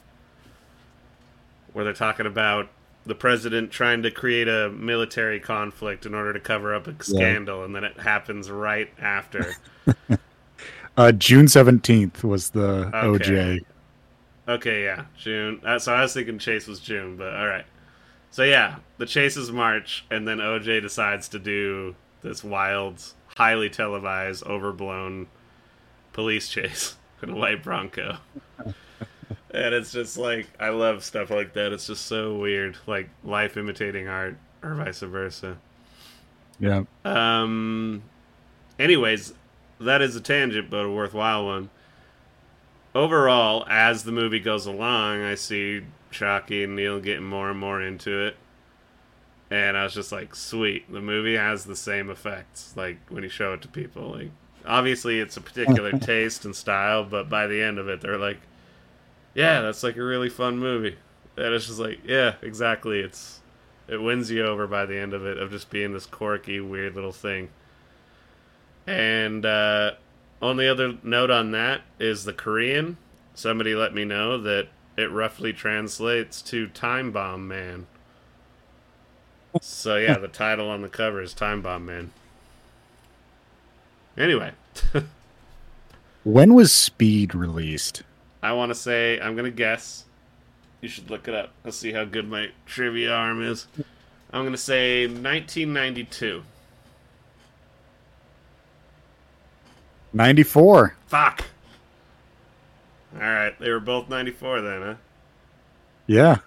where 1.73 1.83
they're 1.85 1.93
talking 1.93 2.25
about 2.25 2.69
the 3.05 3.15
president 3.15 3.71
trying 3.71 4.01
to 4.03 4.11
create 4.11 4.47
a 4.47 4.69
military 4.69 5.39
conflict 5.39 6.05
in 6.05 6.15
order 6.15 6.33
to 6.33 6.39
cover 6.39 6.73
up 6.73 6.87
a 6.87 7.03
scandal, 7.03 7.63
and 7.63 7.75
then 7.75 7.83
it 7.83 7.99
happens 7.99 8.49
right 8.49 8.89
after. 8.99 9.55
Uh, 10.97 11.11
June 11.11 11.45
17th 11.45 12.23
was 12.23 12.51
the 12.51 12.89
Okay. 12.95 13.25
OJ. 13.25 13.59
Okay, 14.47 14.83
yeah, 14.83 15.05
June. 15.17 15.59
Uh, 15.65 15.77
so 15.79 15.93
I 15.93 16.01
was 16.01 16.13
thinking 16.13 16.39
Chase 16.39 16.67
was 16.67 16.79
June, 16.79 17.17
but 17.17 17.35
all 17.35 17.47
right. 17.47 17.65
So 18.31 18.43
yeah, 18.43 18.77
the 18.97 19.05
chase 19.05 19.37
is 19.37 19.51
March, 19.51 20.05
and 20.11 20.27
then 20.27 20.37
OJ 20.37 20.81
decides 20.81 21.27
to 21.29 21.39
do 21.39 21.95
this 22.25 22.43
wild, 22.43 23.01
highly 23.37 23.69
televised, 23.69 24.43
overblown 24.43 25.27
police 26.11 26.49
chase 26.49 26.95
in 27.21 27.29
a 27.29 27.35
white 27.35 27.63
Bronco. 27.63 28.17
and 29.51 29.73
it's 29.73 29.91
just 29.91 30.17
like 30.17 30.47
I 30.59 30.69
love 30.69 31.03
stuff 31.03 31.29
like 31.29 31.53
that. 31.53 31.71
It's 31.71 31.87
just 31.87 32.05
so 32.05 32.35
weird, 32.35 32.77
like 32.87 33.09
life 33.23 33.55
imitating 33.55 34.07
art, 34.07 34.37
or 34.61 34.75
vice 34.75 34.99
versa. 34.99 35.57
Yeah. 36.59 36.83
Um. 37.03 38.03
Anyways, 38.77 39.33
that 39.79 40.01
is 40.01 40.15
a 40.15 40.21
tangent, 40.21 40.69
but 40.69 40.85
a 40.85 40.91
worthwhile 40.91 41.45
one. 41.45 41.69
Overall, 42.93 43.65
as 43.69 44.03
the 44.03 44.11
movie 44.11 44.39
goes 44.39 44.65
along, 44.65 45.21
I 45.21 45.35
see 45.35 45.83
Chucky 46.11 46.63
and 46.63 46.75
Neil 46.75 46.99
getting 46.99 47.25
more 47.25 47.49
and 47.49 47.59
more 47.59 47.81
into 47.81 48.25
it, 48.25 48.37
and 49.49 49.77
I 49.77 49.83
was 49.83 49.93
just 49.93 50.11
like, 50.11 50.35
"Sweet!" 50.35 50.91
The 50.91 51.01
movie 51.01 51.35
has 51.35 51.65
the 51.65 51.75
same 51.75 52.09
effects, 52.09 52.73
like 52.75 52.97
when 53.09 53.23
you 53.23 53.29
show 53.29 53.53
it 53.53 53.61
to 53.63 53.67
people. 53.67 54.11
Like, 54.11 54.31
obviously, 54.65 55.19
it's 55.19 55.37
a 55.37 55.41
particular 55.41 55.91
taste 55.99 56.45
and 56.45 56.55
style, 56.55 57.03
but 57.03 57.29
by 57.29 57.47
the 57.47 57.61
end 57.61 57.77
of 57.77 57.87
it, 57.87 58.01
they're 58.01 58.17
like, 58.17 58.39
"Yeah, 59.33 59.61
that's 59.61 59.83
like 59.83 59.97
a 59.97 60.03
really 60.03 60.29
fun 60.29 60.57
movie." 60.57 60.97
And 61.37 61.53
it's 61.53 61.67
just 61.67 61.79
like, 61.79 61.99
"Yeah, 62.05 62.35
exactly." 62.41 62.99
It's 62.99 63.41
it 63.87 64.01
wins 64.01 64.31
you 64.31 64.45
over 64.45 64.65
by 64.67 64.85
the 64.85 64.97
end 64.97 65.13
of 65.13 65.25
it 65.25 65.37
of 65.37 65.51
just 65.51 65.69
being 65.69 65.93
this 65.93 66.05
quirky, 66.05 66.59
weird 66.59 66.95
little 66.95 67.11
thing. 67.11 67.49
And 68.87 69.45
uh, 69.45 69.91
only 70.41 70.67
other 70.67 70.97
note 71.03 71.31
on 71.31 71.51
that 71.51 71.81
is 71.99 72.23
the 72.23 72.33
Korean. 72.33 72.97
Somebody 73.33 73.75
let 73.75 73.93
me 73.93 74.05
know 74.05 74.37
that 74.41 74.69
it 74.97 75.11
roughly 75.11 75.53
translates 75.53 76.41
to 76.43 76.67
Time 76.67 77.11
Bomb 77.11 77.47
Man. 77.47 77.87
So 79.61 79.97
yeah, 79.97 80.17
the 80.17 80.27
title 80.27 80.69
on 80.69 80.81
the 80.81 80.89
cover 80.89 81.21
is 81.21 81.33
Time 81.33 81.61
Bomb 81.61 81.85
Man. 81.85 82.11
Anyway, 84.17 84.51
When 86.23 86.53
was 86.53 86.73
Speed 86.73 87.35
released? 87.35 88.03
I 88.41 88.53
want 88.53 88.69
to 88.71 88.75
say 88.75 89.19
I'm 89.19 89.35
gonna 89.35 89.51
guess. 89.51 90.05
You 90.81 90.89
should 90.89 91.09
look 91.09 91.27
it 91.27 91.33
up. 91.33 91.51
Let's 91.63 91.77
see 91.77 91.93
how 91.93 92.05
good 92.05 92.29
my 92.29 92.49
trivia 92.65 93.11
arm 93.11 93.41
is. 93.43 93.67
I'm 94.31 94.43
gonna 94.43 94.57
say 94.57 95.05
1992. 95.07 96.43
94. 100.13 100.95
Fuck. 101.07 101.45
All 103.15 103.21
right, 103.21 103.57
they 103.59 103.69
were 103.69 103.79
both 103.79 104.09
94 104.09 104.61
then, 104.61 104.81
huh? 104.81 104.95
Yeah. 106.07 106.37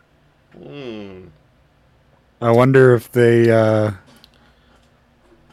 Hmm. 0.57 1.27
I 2.41 2.51
wonder 2.53 2.95
if 2.95 3.11
they 3.11 3.51
uh, 3.51 3.93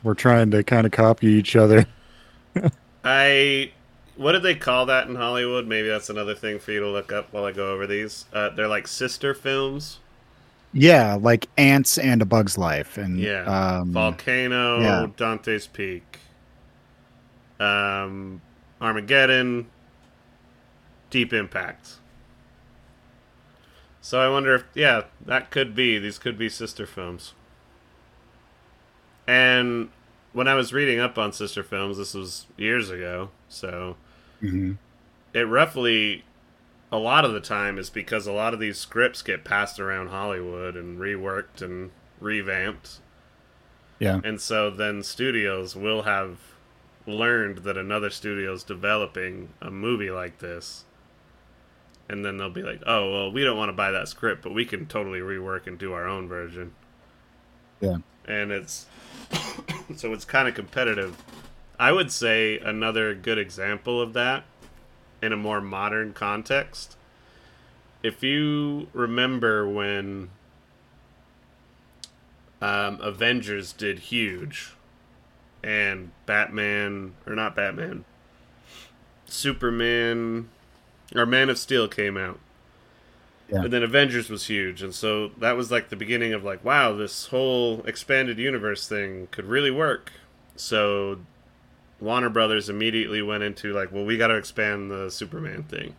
were 0.03 0.15
trying 0.15 0.51
to 0.51 0.63
kind 0.63 0.85
of 0.85 0.91
copy 0.91 1.27
each 1.27 1.55
other. 1.55 1.85
I. 3.03 3.71
What 4.17 4.31
did 4.31 4.43
they 4.43 4.55
call 4.55 4.85
that 4.85 5.07
in 5.09 5.15
Hollywood? 5.15 5.67
Maybe 5.67 5.89
that's 5.89 6.09
another 6.09 6.35
thing 6.35 6.57
for 6.59 6.71
you 6.71 6.79
to 6.79 6.87
look 6.87 7.11
up 7.11 7.33
while 7.33 7.43
I 7.43 7.51
go 7.51 7.73
over 7.73 7.85
these. 7.85 8.25
Uh, 8.31 8.49
they're 8.49 8.67
like 8.69 8.87
sister 8.87 9.33
films. 9.33 9.99
Yeah, 10.71 11.17
like 11.19 11.47
Ants 11.57 11.97
and 11.97 12.21
A 12.21 12.25
Bug's 12.25 12.57
Life. 12.57 12.97
And 12.97 13.19
Yeah. 13.19 13.43
um, 13.79 13.91
Volcano, 13.91 14.79
yeah. 14.81 15.07
Dante's 15.17 15.67
Peak, 15.67 16.19
um, 17.59 18.41
Armageddon, 18.81 19.67
Deep 21.09 21.33
Impact. 21.33 21.95
So 24.05 24.21
I 24.21 24.29
wonder 24.29 24.53
if, 24.53 24.65
yeah, 24.75 25.05
that 25.25 25.49
could 25.49 25.73
be. 25.73 25.97
These 25.97 26.19
could 26.19 26.37
be 26.37 26.47
sister 26.47 26.85
films. 26.85 27.33
And 29.27 29.89
when 30.31 30.47
I 30.47 30.53
was 30.53 30.71
reading 30.71 30.99
up 30.99 31.17
on 31.17 31.33
sister 31.33 31.63
films, 31.63 31.97
this 31.97 32.13
was 32.13 32.45
years 32.55 32.91
ago, 32.91 33.31
so 33.49 33.95
mhm. 34.43 34.77
it 35.33 35.47
roughly 35.47 36.23
a 36.91 36.99
lot 36.99 37.25
of 37.25 37.33
the 37.33 37.39
time 37.39 37.79
is 37.79 37.89
because 37.89 38.27
a 38.27 38.31
lot 38.31 38.53
of 38.53 38.59
these 38.59 38.77
scripts 38.77 39.23
get 39.23 39.43
passed 39.43 39.79
around 39.79 40.09
Hollywood 40.09 40.75
and 40.75 40.99
reworked 40.99 41.63
and 41.63 41.89
revamped. 42.21 42.99
Yeah. 43.97 44.21
And 44.23 44.39
so 44.39 44.69
then 44.69 45.01
studios 45.01 45.75
will 45.75 46.03
have 46.03 46.37
learned 47.07 47.63
that 47.63 47.75
another 47.75 48.11
studio 48.11 48.53
is 48.53 48.63
developing 48.63 49.49
a 49.63 49.71
movie 49.71 50.11
like 50.11 50.37
this. 50.37 50.85
And 52.07 52.23
then 52.23 52.37
they'll 52.37 52.49
be 52.49 52.61
like, 52.61 52.81
oh, 52.85 53.11
well, 53.11 53.31
we 53.31 53.43
don't 53.43 53.57
want 53.57 53.69
to 53.69 53.73
buy 53.73 53.91
that 53.91 54.07
script, 54.07 54.43
but 54.43 54.53
we 54.53 54.65
can 54.65 54.85
totally 54.85 55.19
rework 55.19 55.65
and 55.65 55.77
do 55.77 55.93
our 55.93 56.07
own 56.07 56.27
version. 56.27 56.73
Yeah. 57.81 57.97
And 58.25 58.51
it's. 58.51 58.85
so 59.95 60.13
it's 60.13 60.25
kind 60.25 60.47
of 60.47 60.53
competitive. 60.53 61.23
I 61.79 61.91
would 61.91 62.11
say 62.11 62.59
another 62.59 63.15
good 63.15 63.37
example 63.37 63.99
of 63.99 64.13
that 64.13 64.43
in 65.21 65.33
a 65.33 65.37
more 65.37 65.61
modern 65.61 66.13
context. 66.13 66.95
If 68.03 68.21
you 68.23 68.87
remember 68.93 69.67
when 69.67 70.29
um, 72.61 72.99
Avengers 73.01 73.73
did 73.73 73.99
huge, 73.99 74.75
and 75.63 76.11
Batman 76.27 77.15
or 77.25 77.35
not 77.35 77.55
Batman, 77.55 78.05
Superman 79.25 80.49
or 81.13 81.25
Man 81.25 81.49
of 81.49 81.57
Steel 81.57 81.87
came 81.87 82.15
out. 82.17 82.39
Yeah. 83.49 83.61
And 83.63 83.71
then 83.73 83.83
Avengers 83.83 84.29
was 84.29 84.47
huge, 84.47 84.81
and 84.81 84.93
so 84.95 85.27
that 85.39 85.55
was 85.55 85.69
like 85.71 85.89
the 85.89 85.95
beginning 85.95 86.33
of 86.33 86.43
like, 86.43 86.63
wow, 86.65 86.93
this 86.93 87.27
whole 87.27 87.83
expanded 87.85 88.39
universe 88.39 88.87
thing 88.87 89.27
could 89.29 89.45
really 89.45 89.69
work. 89.69 90.11
So 90.55 91.19
Warner 91.99 92.29
Brothers 92.29 92.69
immediately 92.69 93.21
went 93.21 93.43
into 93.43 93.71
like, 93.71 93.91
well, 93.91 94.03
we 94.03 94.17
got 94.17 94.27
to 94.27 94.35
expand 94.35 94.89
the 94.89 95.11
Superman 95.11 95.61
thing. 95.63 95.95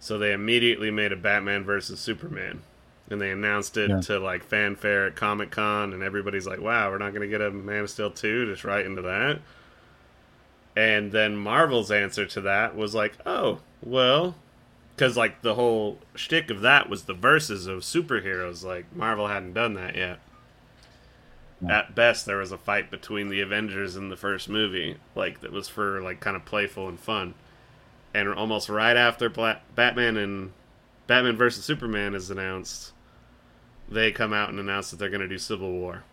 So 0.00 0.18
they 0.18 0.32
immediately 0.32 0.90
made 0.90 1.12
a 1.12 1.16
Batman 1.16 1.62
versus 1.62 2.00
Superman, 2.00 2.62
and 3.10 3.20
they 3.20 3.30
announced 3.30 3.76
it 3.76 3.88
Yeah. 3.88 4.00
to 4.00 4.18
like 4.18 4.42
fanfare 4.42 5.06
at 5.06 5.14
Comic 5.14 5.52
Con, 5.52 5.92
and 5.92 6.02
everybody's 6.02 6.48
like, 6.48 6.60
"Wow, 6.60 6.90
we're 6.90 6.98
not 6.98 7.10
going 7.14 7.22
to 7.22 7.28
get 7.28 7.40
a 7.40 7.50
Man 7.52 7.84
of 7.84 7.90
Steel 7.90 8.10
two, 8.10 8.44
just 8.46 8.64
right 8.64 8.84
into 8.84 9.02
that." 9.02 9.38
And 10.76 11.12
then 11.12 11.36
Marvel's 11.36 11.90
answer 11.90 12.26
to 12.26 12.40
that 12.42 12.76
was 12.76 12.94
like, 12.94 13.14
"Oh, 13.24 13.60
well." 13.86 14.34
Because 14.94 15.16
like 15.16 15.42
the 15.42 15.54
whole 15.54 15.98
shtick 16.14 16.50
of 16.50 16.62
that 16.62 16.88
was 16.88 17.04
the 17.04 17.14
verses 17.14 17.66
of 17.66 17.80
superheroes. 17.80 18.64
Like 18.64 18.94
Marvel 18.94 19.28
hadn't 19.28 19.52
done 19.52 19.74
that 19.74 19.94
yet. 19.94 20.20
Yeah. 21.60 21.78
At 21.78 21.94
best, 21.94 22.26
there 22.26 22.38
was 22.38 22.52
a 22.52 22.58
fight 22.58 22.90
between 22.90 23.28
the 23.28 23.40
Avengers 23.40 23.96
in 23.96 24.08
the 24.08 24.16
first 24.16 24.48
movie, 24.48 24.96
like 25.14 25.40
that 25.40 25.52
was 25.52 25.68
for 25.68 26.02
like 26.02 26.20
kind 26.20 26.36
of 26.36 26.44
playful 26.44 26.88
and 26.88 27.00
fun. 27.00 27.34
And 28.12 28.28
almost 28.32 28.68
right 28.68 28.96
after 28.96 29.28
Bla- 29.28 29.60
Batman 29.74 30.16
and 30.16 30.52
Batman 31.06 31.36
versus 31.36 31.64
Superman 31.64 32.14
is 32.14 32.30
announced, 32.30 32.92
they 33.88 34.10
come 34.12 34.32
out 34.32 34.50
and 34.50 34.58
announce 34.58 34.90
that 34.90 34.98
they're 34.98 35.10
going 35.10 35.20
to 35.20 35.28
do 35.28 35.38
Civil 35.38 35.70
War. 35.70 36.04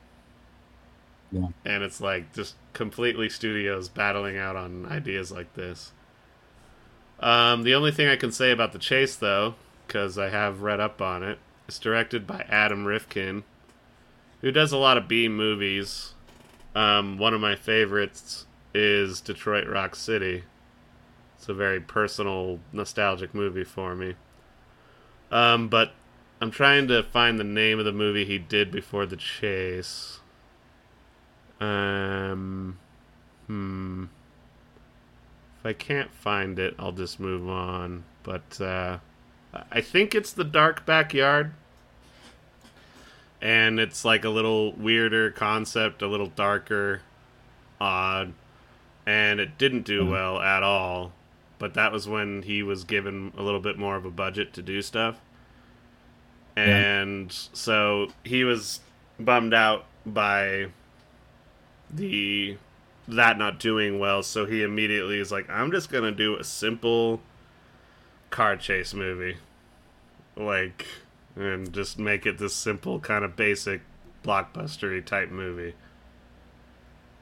Yeah. 1.32 1.48
And 1.66 1.84
it's 1.84 2.00
like 2.00 2.34
just 2.34 2.56
completely 2.74 3.30
studios 3.30 3.90
battling 3.90 4.38
out 4.38 4.56
on 4.56 4.86
ideas 4.86 5.32
like 5.32 5.54
this. 5.56 5.92
Um, 7.24 7.64
the 7.64 7.74
only 7.74 7.92
thing 7.92 8.10
I 8.10 8.18
can 8.18 8.34
say 8.34 8.52
about 8.52 8.74
the 8.74 8.80
chase, 8.80 9.16
though, 9.16 9.56
because 9.88 10.18
I 10.18 10.28
have 10.28 10.62
read 10.62 10.82
up 10.82 11.02
on 11.02 11.24
it, 11.24 11.40
it's 11.70 11.80
directed 11.80 12.28
by 12.28 12.46
Adam 12.50 12.84
Rifkin, 12.84 13.46
who 14.42 14.52
does 14.52 14.74
a 14.74 14.78
lot 14.78 14.98
of 14.98 15.08
B 15.08 15.30
movies. 15.30 16.16
Um, 16.76 17.18
one 17.18 17.34
of 17.34 17.40
my 17.40 17.56
favorites 17.56 18.46
is 18.74 19.22
Detroit 19.22 19.70
Rock 19.70 19.96
City. 19.96 20.44
It's 21.38 21.48
a 21.48 21.54
very 21.54 21.80
personal, 21.80 22.60
nostalgic 22.74 23.34
movie 23.34 23.64
for 23.64 23.96
me. 23.96 24.16
Um, 25.32 25.70
but 25.70 25.94
I'm 26.42 26.52
trying 26.52 26.90
to 26.90 27.04
find 27.04 27.40
the 27.40 27.46
name 27.46 27.80
of 27.80 27.86
the 27.86 27.94
movie 27.94 28.26
he 28.26 28.38
did 28.38 28.70
before 28.70 29.06
the 29.06 29.16
chase. 29.16 30.20
Um, 31.62 32.80
hmm. 33.48 34.06
If 35.64 35.68
I 35.68 35.74
can't 35.74 36.14
find 36.14 36.60
it, 36.60 36.76
I'll 36.78 36.92
just 36.92 37.22
move 37.22 37.48
on. 37.48 38.04
But 38.24 38.60
uh, 38.60 38.98
I 39.72 39.80
think 39.80 40.14
it's 40.14 40.34
the 40.34 40.44
Dark 40.44 40.86
Backward, 40.86 41.54
and 43.42 43.80
it's 43.80 44.04
like 44.04 44.26
a 44.26 44.30
little 44.30 44.74
weirder 44.74 45.32
concept, 45.32 46.02
a 46.02 46.08
little 46.08 46.28
darker, 46.28 47.00
odd, 47.80 48.34
and 49.06 49.40
it 49.40 49.58
didn't 49.58 49.84
do 49.84 50.04
Mhm. 50.04 50.10
well 50.12 50.40
at 50.42 50.64
all. 50.64 51.14
But 51.60 51.76
that 51.76 51.94
was 51.94 52.10
when 52.10 52.42
he 52.44 52.62
was 52.62 52.84
given 52.84 53.32
a 53.38 53.42
little 53.42 53.62
bit 53.62 53.78
more 53.78 53.96
of 53.96 54.04
a 54.04 54.12
budget 54.12 54.52
to 54.56 54.62
do 54.62 54.82
stuff. 54.82 55.22
Yeah. 56.58 56.64
And 56.64 57.32
so 57.32 58.12
he 58.26 58.44
was 58.44 58.82
bummed 59.18 59.54
out 59.54 59.86
by 60.06 60.68
the 61.90 62.58
that 63.08 63.38
not 63.38 63.60
doing 63.60 64.00
well, 64.00 64.24
so 64.24 64.46
he 64.46 64.64
immediately 64.64 65.20
is 65.20 65.32
like, 65.32 65.50
I'm 65.50 65.72
just 65.72 65.92
gonna 65.92 66.12
do 66.12 66.36
a 66.36 66.44
simple 66.44 67.22
car 68.30 68.56
chase 68.56 68.94
movie. 68.94 69.38
Like 70.36 70.88
and 71.36 71.72
just 71.74 72.00
make 72.00 72.26
it 72.26 72.38
this 72.38 72.56
simple 72.56 73.00
kind 73.00 73.24
of 73.24 73.36
basic 73.36 73.82
blockbustery 74.24 75.04
type 75.06 75.30
movie. 75.30 75.76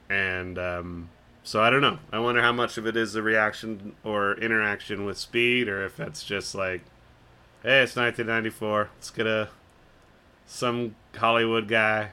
And 0.08 0.58
um 0.58 1.10
so 1.44 1.60
I 1.60 1.70
don't 1.70 1.80
know. 1.80 1.98
I 2.12 2.18
wonder 2.20 2.40
how 2.40 2.52
much 2.52 2.78
of 2.78 2.86
it 2.86 2.96
is 2.96 3.14
a 3.14 3.22
reaction 3.22 3.94
or 4.04 4.34
interaction 4.34 5.04
with 5.04 5.18
speed 5.18 5.68
or 5.68 5.84
if 5.84 5.96
that's 5.96 6.24
just 6.24 6.54
like 6.54 6.82
hey, 7.62 7.82
it's 7.82 7.96
1994. 7.96 8.90
Let's 8.94 9.10
get 9.10 9.26
a 9.26 9.50
some 10.46 10.96
Hollywood 11.14 11.68
guy 11.68 12.10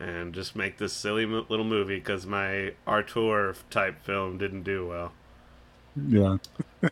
and 0.00 0.34
just 0.34 0.56
make 0.56 0.78
this 0.78 0.92
silly 0.92 1.26
mo- 1.26 1.46
little 1.48 1.64
movie 1.64 1.96
because 1.96 2.26
my 2.26 2.72
auteur 2.86 3.54
type 3.68 4.02
film 4.02 4.38
didn't 4.38 4.62
do 4.62 4.86
well. 4.88 5.12
Yeah. 5.96 6.38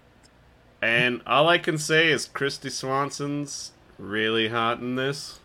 And 0.81 1.23
all 1.27 1.49
I 1.49 1.59
can 1.59 1.77
say 1.77 2.09
is 2.09 2.29
Kristy 2.29 2.71
Swanson's 2.71 3.73
really 3.99 4.49
hot 4.49 4.79
in 4.79 4.94
this. 4.94 5.40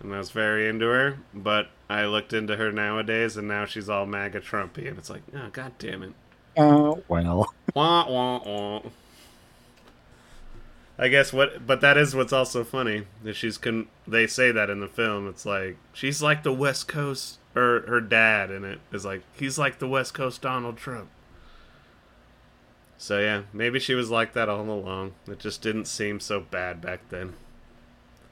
And 0.00 0.14
I 0.14 0.18
was 0.18 0.30
very 0.30 0.68
into 0.68 0.86
her, 0.86 1.18
but 1.32 1.68
I 1.88 2.04
looked 2.04 2.32
into 2.32 2.56
her 2.56 2.72
nowadays 2.72 3.36
and 3.36 3.48
now 3.48 3.64
she's 3.64 3.88
all 3.88 4.04
MAGA 4.04 4.40
Trumpy 4.40 4.88
and 4.88 4.98
it's 4.98 5.08
like, 5.08 5.22
oh 5.34 5.48
god 5.52 5.72
damn 5.78 6.02
it. 6.02 6.12
Uh, 6.56 6.96
well. 7.08 7.54
Wah, 7.74 8.10
wah, 8.10 8.42
wah. 8.44 8.82
I 11.02 11.08
guess 11.08 11.32
what, 11.32 11.66
but 11.66 11.80
that 11.80 11.98
is 11.98 12.14
what's 12.14 12.32
also 12.32 12.62
funny. 12.62 13.08
That 13.24 13.34
she's 13.34 13.58
con. 13.58 13.88
They 14.06 14.28
say 14.28 14.52
that 14.52 14.70
in 14.70 14.78
the 14.78 14.86
film. 14.86 15.28
It's 15.28 15.44
like 15.44 15.76
she's 15.92 16.22
like 16.22 16.44
the 16.44 16.52
West 16.52 16.86
Coast, 16.86 17.40
or 17.56 17.82
her 17.88 18.00
dad 18.00 18.52
in 18.52 18.64
it 18.64 18.78
is 18.92 19.04
like 19.04 19.22
he's 19.36 19.58
like 19.58 19.80
the 19.80 19.88
West 19.88 20.14
Coast 20.14 20.42
Donald 20.42 20.76
Trump. 20.76 21.08
So 22.98 23.18
yeah, 23.18 23.42
maybe 23.52 23.80
she 23.80 23.94
was 23.96 24.10
like 24.10 24.32
that 24.34 24.48
all 24.48 24.70
along. 24.70 25.14
It 25.26 25.40
just 25.40 25.60
didn't 25.60 25.86
seem 25.86 26.20
so 26.20 26.38
bad 26.38 26.80
back 26.80 27.00
then. 27.08 27.34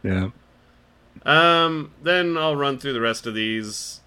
Yeah. 0.04 0.30
Um, 1.24 1.90
then 2.00 2.36
I'll 2.38 2.54
run 2.54 2.78
through 2.78 2.92
the 2.92 3.00
rest 3.00 3.26
of 3.26 3.34
these. 3.34 3.98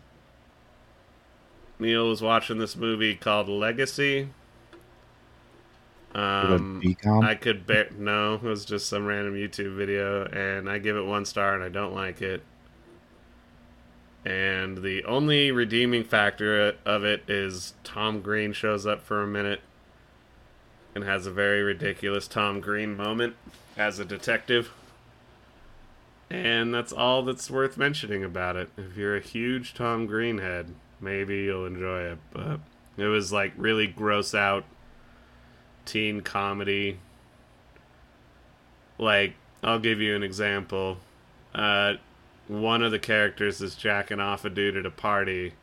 Neil 1.79 2.07
was 2.07 2.21
watching 2.21 2.59
this 2.59 2.77
movie 2.77 3.15
called 3.15 3.49
Legacy. 3.49 4.29
Um. 6.15 6.81
I 7.05 7.35
could 7.35 7.65
bear 7.65 7.89
no, 7.97 8.35
it 8.35 8.43
was 8.43 8.65
just 8.65 8.87
some 8.87 9.05
random 9.05 9.33
YouTube 9.33 9.75
video, 9.75 10.25
and 10.25 10.69
I 10.69 10.77
give 10.77 10.95
it 10.95 11.05
one 11.05 11.25
star, 11.25 11.55
and 11.55 11.63
I 11.63 11.69
don't 11.69 11.95
like 11.95 12.21
it. 12.21 12.43
And 14.25 14.77
the 14.77 15.03
only 15.03 15.51
redeeming 15.51 16.03
factor 16.03 16.75
of 16.85 17.03
it 17.03 17.23
is 17.27 17.73
Tom 17.83 18.21
Green 18.21 18.53
shows 18.53 18.85
up 18.85 19.01
for 19.01 19.21
a 19.21 19.27
minute 19.27 19.61
and 20.95 21.03
has 21.03 21.25
a 21.25 21.31
very 21.31 21.61
ridiculous 21.61 22.27
Tom 22.27 22.61
Green 22.61 22.95
moment 22.95 23.35
as 23.75 23.99
a 23.99 24.05
detective. 24.05 24.71
And 26.29 26.73
that's 26.73 26.93
all 26.93 27.23
that's 27.23 27.51
worth 27.51 27.77
mentioning 27.77 28.23
about 28.23 28.55
it. 28.55 28.69
If 28.77 28.95
you're 28.95 29.17
a 29.17 29.21
huge 29.21 29.73
Tom 29.73 30.05
Green 30.05 30.37
head, 30.37 30.73
maybe 31.01 31.43
you'll 31.43 31.65
enjoy 31.65 32.03
it. 32.03 32.19
But 32.31 32.59
it 32.97 33.07
was 33.07 33.33
like 33.33 33.51
really 33.57 33.87
gross 33.87 34.33
out 34.33 34.63
teen 35.85 36.21
comedy. 36.21 36.99
Like, 38.97 39.35
I'll 39.63 39.79
give 39.79 39.99
you 40.01 40.15
an 40.15 40.23
example. 40.23 40.97
Uh, 41.53 41.95
one 42.47 42.83
of 42.83 42.91
the 42.91 42.99
characters 42.99 43.61
is 43.61 43.75
jacking 43.75 44.19
off 44.19 44.45
a 44.45 44.49
dude 44.49 44.77
at 44.77 44.85
a 44.85 44.91
party, 44.91 45.53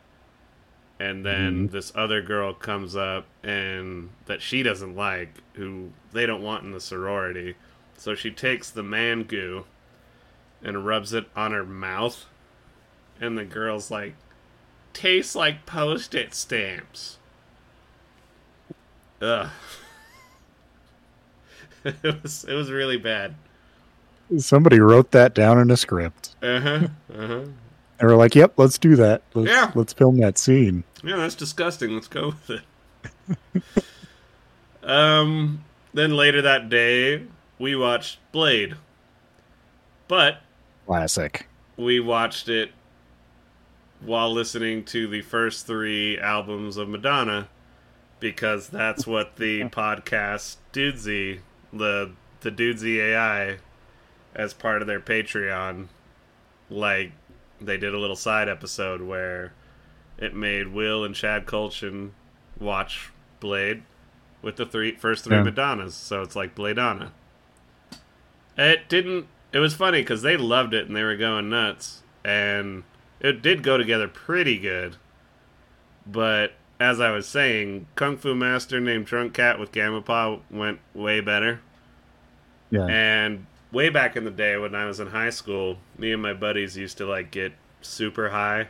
and 0.98 1.24
then 1.24 1.68
Mhm. 1.68 1.72
this 1.72 1.92
other 1.94 2.22
girl 2.22 2.52
comes 2.54 2.96
up 2.96 3.26
and 3.42 4.10
that 4.26 4.42
she 4.42 4.62
doesn't 4.62 4.94
like, 4.96 5.34
who 5.54 5.92
they 6.12 6.26
don't 6.26 6.42
want 6.42 6.64
in 6.64 6.72
the 6.72 6.80
sorority. 6.80 7.54
So 7.96 8.14
she 8.14 8.30
takes 8.30 8.70
the 8.70 8.82
man 8.82 9.24
goo 9.24 9.66
and 10.62 10.86
rubs 10.86 11.12
it 11.12 11.26
on 11.36 11.52
her 11.52 11.64
mouth, 11.64 12.26
and 13.20 13.36
the 13.36 13.44
girl's 13.44 13.90
like, 13.90 14.14
tastes 14.92 15.34
like 15.34 15.66
post 15.66 16.14
it 16.14 16.34
stamps. 16.34 17.18
Ugh. 19.22 19.50
it 22.02 22.22
was 22.22 22.44
it 22.44 22.54
was 22.54 22.70
really 22.70 22.96
bad. 22.96 23.34
Somebody 24.38 24.78
wrote 24.78 25.10
that 25.10 25.34
down 25.34 25.58
in 25.58 25.70
a 25.70 25.76
script. 25.76 26.34
Uh 26.42 26.60
huh. 26.60 26.88
Uh 27.12 27.26
huh. 27.26 27.40
They 27.98 28.06
were 28.06 28.16
like, 28.16 28.34
"Yep, 28.34 28.54
let's 28.56 28.78
do 28.78 28.96
that. 28.96 29.22
Let's, 29.34 29.50
Yeah. 29.50 29.72
let's 29.74 29.92
film 29.92 30.18
that 30.18 30.38
scene." 30.38 30.84
Yeah, 31.02 31.16
that's 31.16 31.34
disgusting. 31.34 31.92
Let's 31.94 32.08
go 32.08 32.34
with 32.48 32.50
it. 32.50 33.84
um, 34.88 35.64
then 35.92 36.16
later 36.16 36.42
that 36.42 36.68
day, 36.68 37.24
we 37.58 37.76
watched 37.76 38.18
Blade. 38.32 38.74
But 40.08 40.38
Classic. 40.86 41.46
we 41.76 42.00
watched 42.00 42.48
it 42.48 42.72
while 44.00 44.32
listening 44.32 44.84
to 44.86 45.06
the 45.06 45.20
first 45.22 45.66
three 45.66 46.18
albums 46.18 46.76
of 46.76 46.88
Madonna 46.88 47.48
because 48.18 48.68
that's 48.68 49.06
what 49.06 49.36
the 49.36 49.60
podcast 49.64 50.56
Dudesy, 50.72 51.40
the 51.72 52.12
the 52.40 52.50
Dudesy 52.50 52.98
AI, 53.00 53.58
as 54.34 54.54
part 54.54 54.80
of 54.80 54.86
their 54.88 55.00
Patreon, 55.00 55.88
like 56.68 57.12
they 57.60 57.76
did 57.76 57.94
a 57.94 57.98
little 57.98 58.16
side 58.16 58.48
episode 58.48 59.02
where 59.02 59.52
it 60.18 60.34
made 60.34 60.68
Will 60.68 61.04
and 61.04 61.14
Chad 61.14 61.46
Kultgen 61.46 62.10
watch 62.58 63.10
Blade 63.40 63.82
with 64.42 64.56
the 64.56 64.66
three 64.66 64.94
first 64.96 65.24
three 65.24 65.36
Yeah. 65.36 65.42
Madonnas, 65.42 65.94
so 65.94 66.22
it's 66.22 66.36
like 66.36 66.54
Bladeana. 66.54 67.10
It 68.56 68.88
didn't. 68.88 69.26
It 69.52 69.58
was 69.58 69.74
funny 69.74 70.00
because 70.00 70.22
they 70.22 70.36
loved 70.36 70.74
it 70.74 70.86
and 70.86 70.96
they 70.96 71.02
were 71.02 71.16
going 71.16 71.48
nuts, 71.50 72.02
and 72.24 72.84
it 73.20 73.42
did 73.42 73.62
go 73.62 73.76
together 73.76 74.08
pretty 74.08 74.58
good. 74.58 74.96
But 76.06 76.52
as 76.80 76.98
I 76.98 77.10
was 77.10 77.28
saying, 77.28 77.86
Kung 77.94 78.16
Fu 78.16 78.34
Master 78.34 78.80
named 78.80 79.04
Drunk 79.04 79.34
Cat 79.34 79.60
with 79.60 79.70
Gamma 79.70 80.00
Paw 80.00 80.38
went 80.50 80.80
way 80.94 81.20
better. 81.20 81.60
Yeah. 82.70 82.86
And 82.86 83.46
way 83.70 83.90
back 83.90 84.16
in 84.16 84.24
the 84.24 84.30
day 84.30 84.56
when 84.56 84.74
I 84.74 84.86
was 84.86 84.98
in 84.98 85.08
high 85.08 85.30
school, 85.30 85.76
me 85.98 86.10
and 86.10 86.22
my 86.22 86.32
buddies 86.32 86.78
used 86.78 86.96
to 86.98 87.06
like 87.06 87.30
get 87.30 87.52
super 87.82 88.30
high 88.30 88.68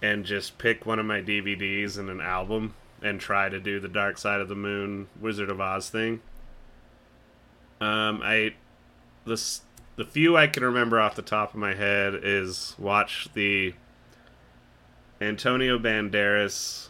and 0.00 0.24
just 0.24 0.58
pick 0.58 0.86
one 0.86 1.00
of 1.00 1.06
my 1.06 1.20
DVDs 1.20 1.98
and 1.98 2.08
an 2.08 2.20
album 2.20 2.74
and 3.02 3.20
try 3.20 3.48
to 3.48 3.58
do 3.58 3.80
the 3.80 3.88
Dark 3.88 4.16
Side 4.16 4.40
of 4.40 4.48
the 4.48 4.54
Moon 4.54 5.08
Wizard 5.20 5.50
of 5.50 5.60
Oz 5.60 5.90
thing. 5.90 6.20
Um, 7.80 8.20
I 8.22 8.54
the 9.24 9.40
the 9.96 10.04
few 10.04 10.36
I 10.36 10.46
can 10.46 10.64
remember 10.64 11.00
off 11.00 11.16
the 11.16 11.22
top 11.22 11.52
of 11.52 11.60
my 11.60 11.74
head 11.74 12.14
is 12.22 12.76
watch 12.78 13.28
the 13.34 13.74
Antonio 15.20 15.78
Banderas 15.78 16.88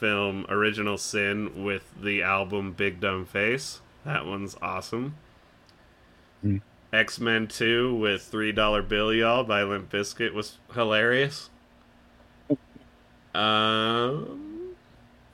film 0.00 0.46
Original 0.48 0.96
Sin 0.96 1.62
with 1.62 1.92
the 2.02 2.22
album 2.22 2.72
Big 2.72 3.00
Dumb 3.00 3.26
Face. 3.26 3.82
That 4.04 4.24
one's 4.24 4.56
awesome. 4.62 5.16
Hmm. 6.40 6.56
X 6.92 7.20
Men 7.20 7.46
2 7.46 7.94
with 7.94 8.22
Three 8.22 8.50
Dollar 8.50 8.82
Bill 8.82 9.12
Y'all 9.12 9.44
by 9.44 9.62
Limp 9.62 9.92
Bizkit 9.92 10.32
was 10.32 10.56
hilarious. 10.74 11.50
Um, 13.34 14.74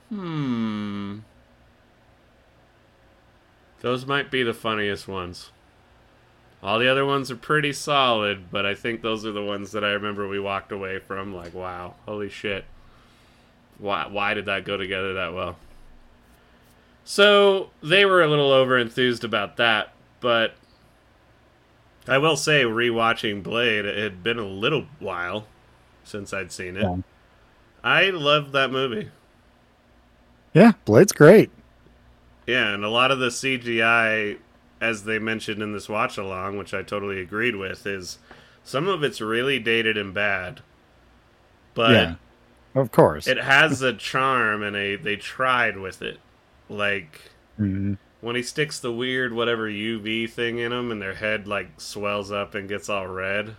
hmm. 0.09 1.19
Those 3.79 4.05
might 4.05 4.29
be 4.29 4.43
the 4.43 4.53
funniest 4.53 5.07
ones. 5.07 5.51
All 6.61 6.77
the 6.77 6.89
other 6.89 7.05
ones 7.05 7.31
are 7.31 7.35
pretty 7.35 7.71
solid, 7.71 8.51
but 8.51 8.65
I 8.65 8.75
think 8.75 9.01
those 9.01 9.25
are 9.25 9.31
the 9.31 9.43
ones 9.43 9.71
that 9.71 9.83
I 9.83 9.91
remember 9.91 10.27
we 10.27 10.39
walked 10.39 10.71
away 10.71 10.99
from 10.99 11.33
like, 11.33 11.53
wow, 11.53 11.95
holy 12.05 12.29
shit. 12.29 12.65
Why 13.79 14.07
why 14.07 14.33
did 14.33 14.45
that 14.45 14.65
go 14.65 14.77
together 14.77 15.13
that 15.13 15.33
well? 15.33 15.57
So, 17.03 17.69
they 17.81 18.03
were 18.03 18.21
a 18.21 18.27
little 18.27 18.51
over 18.51 18.77
enthused 18.77 19.23
about 19.23 19.55
that, 19.55 19.93
but 20.19 20.55
I 22.05 22.17
will 22.17 22.35
say 22.35 22.63
rewatching 22.63 23.43
Blade, 23.43 23.85
it 23.85 23.97
had 23.97 24.23
been 24.23 24.37
a 24.37 24.45
little 24.45 24.87
while 24.99 25.47
since 26.03 26.33
I'd 26.33 26.51
seen 26.51 26.75
it. 26.75 26.81
Yeah. 26.83 26.97
I 27.81 28.09
loved 28.09 28.51
that 28.51 28.71
movie. 28.71 29.09
Yeah, 30.53 30.73
Blade's 30.83 31.13
great. 31.13 31.49
Yeah, 32.45 32.73
and 32.73 32.83
a 32.83 32.89
lot 32.89 33.11
of 33.11 33.19
the 33.19 33.27
CGI, 33.27 34.37
as 34.81 35.03
they 35.03 35.19
mentioned 35.19 35.61
in 35.61 35.73
this 35.73 35.87
watch 35.87 36.17
along, 36.17 36.57
which 36.57 36.73
I 36.73 36.81
totally 36.81 37.21
agreed 37.21 37.55
with, 37.55 37.85
is 37.85 38.19
some 38.63 38.87
of 38.87 39.03
it's 39.03 39.21
really 39.21 39.59
dated 39.59 39.97
and 39.97 40.13
bad. 40.13 40.61
But 41.73 41.91
yeah, 41.91 42.15
of 42.79 42.91
course. 42.91 43.27
it 43.27 43.37
has 43.37 43.81
a 43.81 43.93
charm, 43.93 44.63
and 44.63 44.75
a, 44.75 44.95
they 44.95 45.15
tried 45.15 45.77
with 45.77 46.01
it. 46.01 46.19
Like 46.69 47.21
Mhm. 47.59 47.97
when 48.21 48.35
he 48.35 48.43
sticks 48.43 48.79
the 48.79 48.91
weird 48.91 49.33
whatever 49.33 49.69
UV 49.69 50.27
thing 50.29 50.59
in 50.59 50.71
them, 50.71 50.91
and 50.91 51.01
their 51.01 51.13
head 51.15 51.47
like 51.47 51.79
swells 51.79 52.31
up 52.31 52.53
and 52.55 52.67
gets 52.69 52.89
all 52.89 53.07
red. 53.07 53.55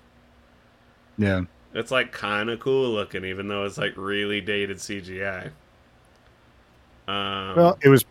Yeah, 1.17 1.43
It's 1.75 1.91
like 1.91 2.13
kind 2.13 2.49
of 2.51 2.61
cool 2.61 2.91
looking, 2.93 3.25
even 3.25 3.49
though 3.49 3.65
it's 3.65 3.77
like 3.79 3.95
really 3.97 4.41
dated 4.41 4.79
CGI. 4.79 5.51
Um, 7.09 7.57
well, 7.57 7.79
it 7.83 7.89
was 7.89 8.05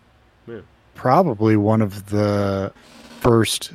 yeah. 0.48 0.60
probably 0.96 1.56
one 1.56 1.82
of 1.82 2.10
the 2.10 2.74
first 3.22 3.72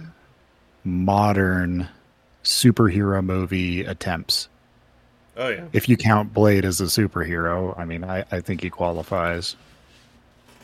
modern 0.84 1.88
superhero 2.44 3.24
movie 3.24 3.84
attempts. 3.84 4.48
Oh 5.36 5.48
yeah, 5.48 5.68
If 5.72 5.88
you 5.88 5.96
count 5.96 6.32
Blade 6.32 6.64
as 6.64 6.80
a 6.80 6.84
superhero, 6.84 7.78
I 7.78 7.84
mean, 7.84 8.04
I, 8.04 8.24
I 8.30 8.40
think 8.40 8.62
he 8.62 8.70
qualifies. 8.70 9.56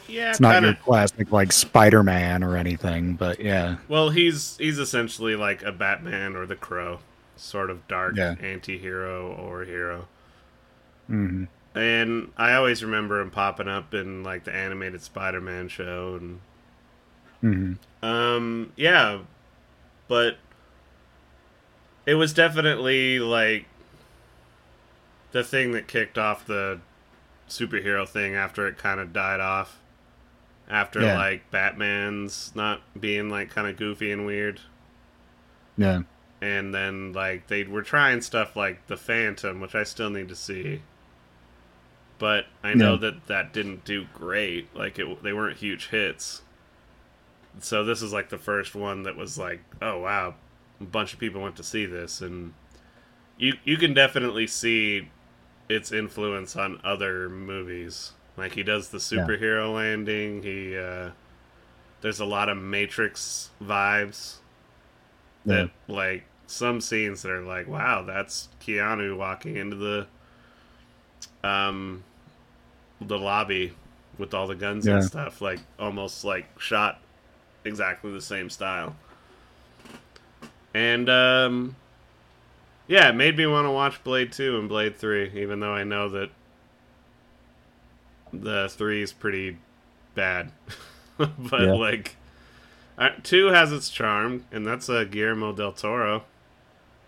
yeah. 0.07 0.37
It's 0.37 0.40
not 0.40 0.59
kinda, 0.59 0.61
your 0.61 0.74
classic 0.74 1.31
like 1.33 1.52
Spider 1.52 2.02
Man 2.02 2.42
or 2.44 2.57
anything, 2.57 3.16
but 3.16 3.40
yeah, 3.40 3.78
Well, 3.88 4.11
he's 4.11 4.57
he's 4.59 4.78
essentially 4.78 5.35
like 5.35 5.62
a 5.64 5.72
Batman 5.72 6.37
or 6.37 6.46
the 6.46 6.54
Crow, 6.54 7.00
sort 7.35 7.70
of 7.70 7.88
dark 7.88 8.16
Yeah. 8.16 8.35
anti-hero 8.38 9.33
or 9.35 9.64
hero. 9.64 10.07
hmm 11.09 11.44
And 11.74 12.33
I 12.37 12.52
always 12.54 12.83
remember 12.85 13.20
him 13.20 13.31
popping 13.31 13.68
up 13.68 13.94
in 13.94 14.22
like 14.22 14.44
the 14.44 14.54
animated 14.54 15.00
Spider-Man 15.02 15.68
show 15.68 16.14
and 16.16 16.40
hmm 17.42 17.72
um 18.02 18.72
yeah, 18.76 19.18
but 20.09 20.38
it 22.07 22.14
was 22.14 22.33
definitely 22.33 23.18
like 23.20 23.66
the 25.32 25.44
thing 25.44 25.72
that 25.72 25.86
kicked 25.88 26.16
off 26.18 26.46
the 26.46 26.80
superhero 27.48 28.06
thing 28.08 28.34
after 28.34 28.66
it 28.66 28.76
kind 28.78 29.00
of 29.00 29.12
died 29.12 29.40
off. 29.40 29.78
After 30.70 31.00
Yeah. 31.00 31.16
like 31.16 31.50
Batman's 31.50 32.52
not 32.54 32.82
being 32.98 33.30
like 33.30 33.50
kind 33.50 33.66
of 33.66 33.76
goofy 33.76 34.10
and 34.12 34.26
weird. 34.26 34.60
yeah, 35.78 36.02
and 36.42 36.74
then 36.74 37.12
like 37.12 37.46
they 37.46 37.64
were 37.64 37.82
trying 37.82 38.20
stuff 38.20 38.54
like 38.56 38.86
the 38.86 38.96
Phantom, 38.96 39.60
which 39.60 39.74
I 39.74 39.84
still 39.84 40.10
need 40.10 40.28
to 40.28 40.36
see. 40.36 40.82
But 42.18 42.46
I 42.64 42.74
know 42.74 42.94
Yeah. 42.94 42.98
that 43.00 43.26
that 43.28 43.52
didn't 43.52 43.84
do 43.84 44.06
great. 44.12 44.74
Like 44.74 44.98
it, 44.98 45.22
they 45.22 45.32
weren't 45.32 45.56
huge 45.58 45.88
hits. 45.88 46.42
So 47.60 47.82
this 47.84 48.02
is 48.02 48.12
like 48.12 48.28
the 48.28 48.38
first 48.38 48.74
one 48.74 49.04
that 49.04 49.16
was 49.16 49.38
like, 49.38 49.60
oh 49.80 50.00
wow, 50.00 50.34
a 50.80 50.84
bunch 50.84 51.12
of 51.14 51.18
people 51.18 51.40
went 51.40 51.56
to 51.56 51.62
see 51.62 51.86
this, 51.86 52.20
and 52.20 52.52
you 53.38 53.54
you 53.64 53.76
can 53.78 53.94
definitely 53.94 54.46
see 54.46 55.08
its 55.68 55.92
influence 55.92 56.57
on 56.57 56.81
other 56.85 57.28
movies. 57.28 58.12
Like 58.37 58.52
he 58.54 58.62
does 58.62 58.88
the 58.90 58.98
Yeah. 59.11 59.26
superhero 59.26 59.74
landing. 59.74 60.42
He 60.42 60.76
uh, 60.76 61.11
there's 62.00 62.20
a 62.20 62.24
lot 62.24 62.48
of 62.48 62.57
Matrix 62.57 63.50
vibes 63.62 64.37
yeah, 65.44 65.66
that 65.66 65.70
like 65.88 66.24
some 66.46 66.81
scenes 66.81 67.22
that 67.22 67.31
are 67.31 67.42
like 67.42 67.68
wow 67.68 68.02
that's 68.02 68.48
keanu 68.61 69.16
walking 69.16 69.57
into 69.57 69.76
the 69.76 70.07
um 71.44 72.02
the 73.00 73.18
lobby 73.18 73.72
with 74.18 74.35
all 74.35 74.46
the 74.46 74.54
guns 74.54 74.87
Yeah. 74.87 74.94
and 74.94 75.04
stuff 75.04 75.40
like 75.40 75.61
almost 75.78 76.24
like 76.24 76.46
shot 76.61 77.00
exactly 77.64 78.11
the 78.12 78.20
same 78.20 78.51
style 78.51 78.97
and 80.74 81.09
um 81.09 81.76
yeah 82.89 83.09
it 83.11 83.14
made 83.14 83.36
me 83.36 83.47
want 83.47 83.66
to 83.66 83.70
watch 83.70 84.03
blade 84.03 84.32
2 84.32 84.59
and 84.59 84.68
blade 84.68 84.97
3 84.97 85.30
even 85.34 85.61
though 85.61 85.74
i 85.74 85.84
know 85.84 86.09
that 86.09 86.30
the 88.32 88.68
3 88.68 89.03
is 89.03 89.12
pretty 89.12 89.59
bad 90.14 90.53
but 91.18 91.61
Yeah. 91.61 91.72
like 91.72 92.16
uh, 92.99 93.11
two 93.22 93.47
has 93.47 93.70
its 93.72 93.91
charm, 93.91 94.45
and 94.51 94.66
that's 94.66 94.89
uh, 94.89 95.05
Guillermo 95.05 95.53
del 95.53 95.70
Toro. 95.70 96.24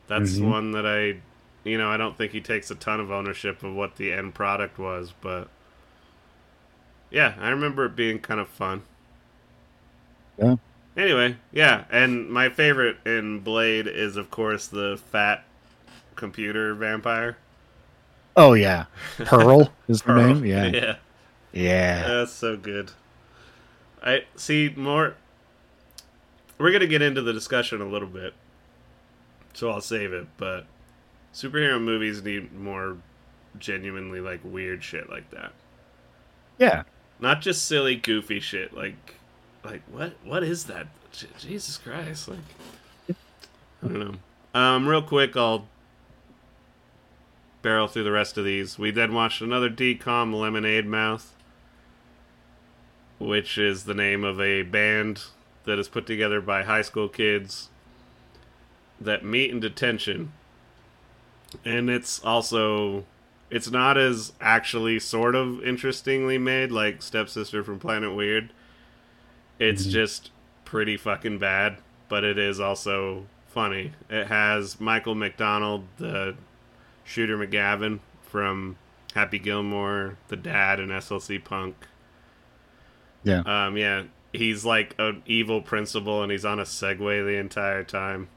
That's 0.06 0.38
Mhm. 0.38 0.48
one 0.48 0.70
that 0.70 0.86
I, 0.86 1.20
you 1.68 1.78
know, 1.78 1.90
I 1.90 1.96
don't 1.96 2.16
think 2.16 2.30
he 2.30 2.40
takes 2.40 2.70
a 2.70 2.76
ton 2.76 3.00
of 3.00 3.10
ownership 3.10 3.64
of 3.64 3.74
what 3.74 3.96
the 3.96 4.12
end 4.12 4.34
product 4.34 4.78
was, 4.78 5.12
but 5.20 5.48
yeah, 7.10 7.34
I 7.40 7.50
remember 7.50 7.86
it 7.86 7.96
being 7.96 8.20
kind 8.20 8.38
of 8.38 8.48
fun. 8.48 8.82
Yeah. 10.38 10.56
Anyway, 10.96 11.36
yeah, 11.52 11.84
and 11.90 12.30
my 12.30 12.48
favorite 12.48 12.98
in 13.04 13.40
Blade 13.40 13.88
is, 13.88 14.16
of 14.16 14.30
course, 14.30 14.68
the 14.68 14.96
fat 15.10 15.44
computer 16.20 16.74
vampire. 16.74 17.36
Oh 18.36 18.52
yeah, 18.52 18.84
Pearl 19.18 19.72
is 19.88 20.02
the 20.02 20.14
name. 20.14 20.44
Yeah, 20.44 20.66
yeah. 20.72 20.96
yeah, 21.52 22.08
That's 22.08 22.32
so 22.32 22.56
good. 22.56 22.92
I 24.02 24.24
see 24.36 24.72
more. 24.76 25.16
We're 26.58 26.70
gonna 26.70 26.86
get 26.86 27.02
into 27.02 27.22
the 27.22 27.32
discussion 27.32 27.80
a 27.80 27.86
little 27.86 28.08
bit, 28.08 28.34
so 29.54 29.70
I'll 29.70 29.80
save 29.80 30.12
it. 30.12 30.28
But 30.36 30.66
Superhero 31.34 31.82
movies 31.82 32.22
need 32.22 32.52
more 32.52 32.98
genuinely 33.58 34.20
like 34.20 34.40
weird 34.44 34.84
shit 34.84 35.10
like 35.10 35.28
that. 35.30 35.52
Yeah. 36.58 36.84
Not 37.18 37.40
just 37.42 37.66
silly, 37.66 37.96
goofy 37.96 38.40
shit. 38.40 38.74
Like, 38.74 39.14
like 39.64 39.82
what? 39.90 40.12
What 40.24 40.42
is 40.42 40.64
that? 40.64 40.86
J- 41.12 41.26
Jesus 41.38 41.76
Christ! 41.76 42.28
Like, 42.28 42.38
I 43.82 43.88
don't 43.88 43.98
know. 43.98 44.14
Um, 44.60 44.86
real 44.86 45.02
quick, 45.02 45.36
I'll 45.36 45.66
barrel 47.62 47.86
through 47.88 48.04
the 48.04 48.10
rest 48.12 48.38
of 48.38 48.44
these. 48.44 48.78
We 48.78 48.90
then 48.90 49.12
watched 49.14 49.42
another 49.42 49.68
DCOM, 49.70 50.34
Lemonade 50.34 50.86
Mouth, 50.86 51.34
which 53.18 53.58
is 53.58 53.84
the 53.84 53.94
name 53.94 54.24
of 54.24 54.40
a 54.40 54.62
band 54.62 55.22
that 55.64 55.78
is 55.78 55.88
put 55.88 56.06
together 56.06 56.40
by 56.40 56.62
high 56.62 56.82
school 56.82 57.08
kids 57.08 57.68
that 59.00 59.24
meet 59.24 59.50
in 59.50 59.60
detention. 59.60 60.32
And 61.64 61.90
it's 61.90 62.22
also 62.24 63.04
it's 63.50 63.70
not 63.70 63.98
as 63.98 64.32
actually 64.40 65.00
sort 65.00 65.34
of 65.34 65.62
interestingly 65.64 66.38
made 66.38 66.70
like 66.70 67.02
Stepsister 67.02 67.64
from 67.64 67.80
Planet 67.80 68.14
Weird. 68.14 68.52
It's 69.58 69.86
Mhm. 69.86 69.90
just 69.90 70.30
pretty 70.64 70.96
fucking 70.96 71.38
bad, 71.38 71.78
but 72.08 72.22
it 72.22 72.38
is 72.38 72.60
also 72.60 73.26
funny. 73.48 73.90
It 74.08 74.28
has 74.28 74.80
Michael 74.80 75.16
McDonald, 75.16 75.84
the 75.98 76.36
Shooter 77.10 77.36
McGavin 77.36 77.98
from 78.22 78.76
Happy 79.14 79.40
Gilmore, 79.40 80.16
the 80.28 80.36
dad 80.36 80.78
in 80.78 80.90
SLC 80.90 81.42
Punk. 81.42 81.74
Yeah. 83.24 83.40
Um, 83.40 83.76
yeah, 83.76 84.04
he's 84.32 84.64
like 84.64 84.94
an 84.96 85.24
evil 85.26 85.60
principal, 85.60 86.22
and 86.22 86.30
he's 86.30 86.44
on 86.44 86.60
a 86.60 86.64
Segway 86.64 87.24
the 87.24 87.36
entire 87.36 87.82
time 87.82 88.28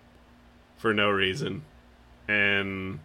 for 0.76 0.92
no 0.92 1.12
reason, 1.12 1.64
and 2.28 3.00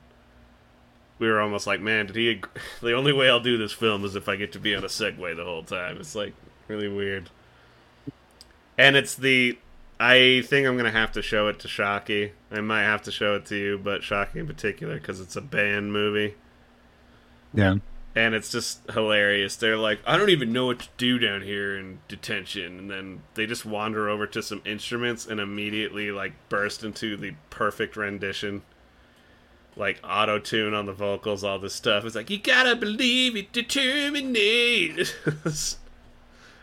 we 1.19 1.29
were 1.29 1.39
almost 1.39 1.67
like, 1.67 1.83
man, 1.83 2.07
did 2.07 2.17
he? 2.17 2.31
Ag- 2.31 2.49
the 2.81 2.95
only 2.95 3.13
way 3.13 3.29
I'll 3.29 3.39
do 3.39 3.59
this 3.59 3.73
film 3.73 4.07
is 4.07 4.17
if 4.17 4.27
I 4.27 4.37
get 4.37 4.53
to 4.53 4.59
be 4.59 4.75
on 4.75 4.85
a 4.85 4.89
Segway 4.89 5.37
the 5.37 5.45
whole 5.45 5.65
time. 5.65 5.99
It's 5.99 6.15
like 6.15 6.33
really 6.67 6.89
weird, 6.89 7.29
and 8.79 8.97
it's 8.97 9.15
the. 9.15 9.59
I 10.01 10.43
think 10.47 10.67
I'm 10.67 10.77
gonna 10.77 10.91
have 10.93 11.13
to 11.13 11.23
show 11.23 11.49
it 11.49 11.59
to 11.61 11.69
Shocky. 11.69 12.33
I 12.53 12.61
might 12.61 12.83
have 12.83 13.03
to 13.03 13.11
show 13.11 13.35
it 13.35 13.47
to 13.47 13.57
you, 13.57 13.79
but 13.79 14.03
Shocky 14.05 14.39
in 14.39 14.47
particular 14.47 14.95
because 14.99 15.21
it's 15.21 15.35
a 15.37 15.41
band 15.41 15.93
movie 15.93 16.37
Yeah. 17.53 17.77
and 18.15 18.35
it's 18.35 18.51
just 18.53 18.89
hilarious. 18.93 19.57
They're 19.57 19.77
like, 19.77 19.99
I 20.07 20.17
don't 20.17 20.31
even 20.31 20.53
know 20.53 20.67
what 20.67 20.79
to 20.81 20.89
do 20.99 21.19
down 21.19 21.43
here 21.43 21.77
in 21.77 21.99
detention, 22.07 22.79
and 22.79 22.91
then 22.91 23.23
they 23.35 23.45
just 23.47 23.65
wander 23.65 24.09
over 24.09 24.27
to 24.29 24.43
some 24.43 24.63
instruments 24.65 25.27
and 25.27 25.41
immediately 25.41 26.13
like 26.13 26.33
burst 26.49 26.85
into 26.85 27.17
the 27.17 27.35
perfect 27.51 27.97
rendition, 27.97 28.63
like 29.77 29.99
auto 30.05 30.39
tune 30.39 30.75
on 30.75 30.87
the 30.87 30.93
vocals, 30.93 31.43
all 31.43 31.59
this 31.59 31.75
stuff. 31.75 32.05
It's 32.05 32.15
like 32.15 32.31
you 32.31 32.39
gotta 32.39 32.77
believe 32.77 33.35
it, 33.37 33.53
determinate. 33.53 35.17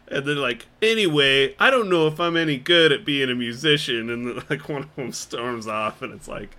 and 0.07 0.25
then 0.25 0.37
like, 0.37 0.67
anyway, 0.81 1.55
I 1.59 1.69
don't 1.69 1.89
know 1.89 2.07
if 2.07 2.19
I'm 2.19 2.37
any 2.37 2.57
good 2.57 2.91
at 2.91 3.05
being 3.05 3.29
a 3.29 3.35
musician, 3.35 4.09
and 4.09 4.27
then, 4.27 4.43
like 4.49 4.67
one 4.69 4.83
of 4.83 4.95
them 4.95 5.11
storms 5.11 5.67
off, 5.67 6.01
and 6.01 6.13
it's 6.13 6.27
like. 6.27 6.55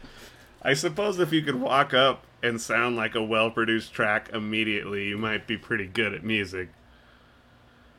I 0.62 0.74
suppose 0.74 1.20
if 1.20 1.32
you 1.32 1.42
could 1.42 1.60
walk 1.60 1.94
up 1.94 2.24
and 2.42 2.60
sound 2.60 2.96
like 2.96 3.14
a 3.14 3.22
well 3.22 3.52
produced 3.52 3.92
track 3.92 4.30
immediately, 4.32 5.04
you 5.06 5.16
might 5.16 5.46
be 5.46 5.56
pretty 5.56 5.86
good 5.86 6.12
at 6.12 6.24
music. 6.24 6.70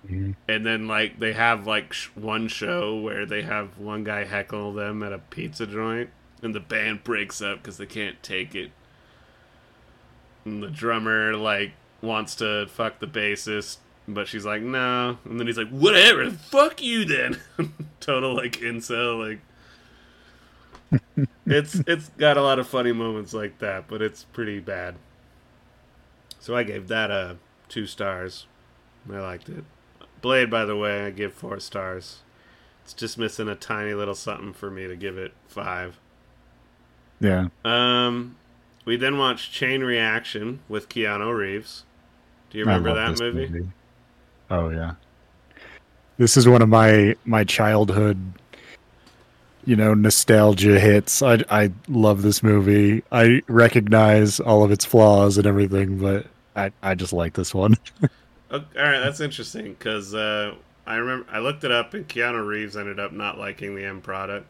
Mhm. 0.05 0.35
And 0.49 0.65
then, 0.65 0.85
like, 0.85 1.17
they 1.19 1.31
have, 1.31 1.65
like, 1.65 1.93
sh- 1.93 2.09
one 2.15 2.49
show 2.49 2.97
where 2.99 3.25
they 3.25 3.43
have 3.43 3.77
one 3.77 4.03
guy 4.03 4.25
heckle 4.25 4.73
them 4.73 5.01
at 5.01 5.13
a 5.13 5.17
pizza 5.19 5.65
joint, 5.65 6.09
and 6.43 6.53
the 6.53 6.59
band 6.59 7.05
breaks 7.05 7.41
up 7.41 7.59
because 7.59 7.77
they 7.77 7.85
can't 7.85 8.21
take 8.21 8.53
it. 8.53 8.71
And 10.43 10.61
the 10.61 10.69
drummer, 10.69 11.35
like, 11.37 11.71
wants 12.01 12.35
to 12.35 12.67
fuck 12.67 12.99
the 12.99 13.07
bassist, 13.07 13.77
but 14.07 14.27
she's 14.27 14.45
like, 14.45 14.61
no. 14.61 15.17
And 15.25 15.39
then 15.39 15.47
he's 15.47 15.57
like, 15.57 15.69
whatever, 15.69 16.29
fuck 16.31 16.81
you 16.81 17.05
then. 17.05 17.39
Total, 17.99 18.33
like, 18.33 18.53
incel, 18.53 19.19
like, 19.29 19.39
it's 21.45 21.81
it's 21.85 22.09
got 22.17 22.37
a 22.37 22.41
lot 22.41 22.59
of 22.59 22.67
funny 22.67 22.93
moments 22.93 23.33
like 23.33 23.59
that, 23.59 23.87
but 23.89 24.01
it's 24.01 24.23
pretty 24.23 24.59
bad. 24.59 24.95
So 26.39 26.55
I 26.55 26.63
gave 26.63 26.87
that 26.87 27.11
a 27.11 27.37
two 27.67 27.85
stars. 27.85 28.45
I 29.11 29.19
liked 29.19 29.49
it. 29.49 29.65
Blade, 30.21 30.49
by 30.49 30.65
the 30.65 30.75
way, 30.75 31.05
I 31.05 31.09
give 31.09 31.33
four 31.33 31.59
stars. 31.59 32.19
It's 32.83 32.93
just 32.93 33.17
missing 33.17 33.49
a 33.49 33.55
tiny 33.55 33.93
little 33.93 34.15
something 34.15 34.53
for 34.53 34.71
me 34.71 34.87
to 34.87 34.95
give 34.95 35.17
it 35.17 35.33
five. 35.47 35.99
Yeah. 37.19 37.47
Um, 37.65 38.37
we 38.85 38.95
then 38.95 39.17
watched 39.17 39.51
Chain 39.51 39.83
Reaction 39.83 40.61
with 40.69 40.87
Keanu 40.87 41.35
Reeves. 41.35 41.83
Do 42.49 42.57
you 42.57 42.63
remember 42.63 42.93
that 42.93 43.11
this 43.11 43.19
movie? 43.19 43.67
Oh 44.49 44.69
yeah. 44.69 44.93
This 46.17 46.37
is 46.37 46.47
one 46.47 46.61
of 46.61 46.69
my 46.69 47.15
my 47.25 47.43
childhood 47.43 48.17
you 49.65 49.75
know 49.75 49.93
nostalgia 49.93 50.79
hits. 50.79 51.21
I 51.21 51.43
I 51.49 51.71
love 51.87 52.21
this 52.21 52.41
movie. 52.41 53.03
I 53.11 53.41
recognize 53.47 54.39
all 54.39 54.63
of 54.63 54.71
its 54.71 54.85
flaws 54.85 55.37
and 55.37 55.45
everything, 55.45 55.97
but 55.97 56.27
I 56.55 56.71
I 56.81 56.95
just 56.95 57.13
like 57.13 57.33
this 57.33 57.53
one. 57.53 57.75
Okay, 58.49 58.79
all 58.79 58.85
right, 58.85 58.99
that's 59.01 59.19
interesting 59.19 59.73
because 59.73 60.15
uh, 60.15 60.55
I 60.85 60.95
remember 60.95 61.27
I 61.29 61.39
looked 61.39 61.65
it 61.65 61.71
up 61.73 61.93
and 61.93 62.07
Keanu 62.07 62.47
Reeves 62.47 62.77
ended 62.77 62.97
up 62.97 63.11
not 63.11 63.37
liking 63.37 63.75
the 63.75 63.83
end 63.83 64.03
product. 64.03 64.47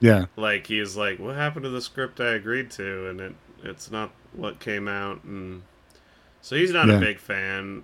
yeah. 0.00 0.26
like 0.36 0.66
he 0.66 0.78
was 0.78 0.94
like 0.94 1.18
what 1.18 1.34
happened 1.34 1.62
to 1.62 1.70
the 1.70 1.80
script 1.80 2.20
i 2.20 2.34
agreed 2.34 2.70
to 2.72 3.08
and 3.08 3.18
it 3.22 3.34
it's 3.64 3.90
not 3.90 4.10
what 4.34 4.60
came 4.60 4.88
out 4.88 5.24
and 5.24 5.62
so 6.42 6.54
he's 6.54 6.70
not 6.72 6.88
Yeah. 6.88 6.96
a 6.96 7.00
big 7.00 7.18
fan 7.18 7.82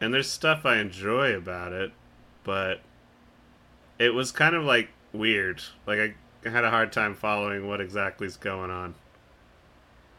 and 0.00 0.12
there's 0.14 0.30
stuff 0.30 0.64
i 0.66 0.78
enjoy 0.78 1.34
about 1.34 1.72
it 1.72 1.92
but 2.44 2.80
it 3.98 4.14
was 4.14 4.32
kind 4.32 4.54
of 4.56 4.64
like 4.64 4.88
weird. 5.12 5.62
Like 5.86 6.16
i 6.44 6.48
had 6.48 6.64
a 6.64 6.70
hard 6.70 6.92
time 6.92 7.14
following 7.14 7.66
what 7.68 7.80
exactly 7.80 8.26
is 8.26 8.36
going 8.36 8.70
on. 8.70 8.94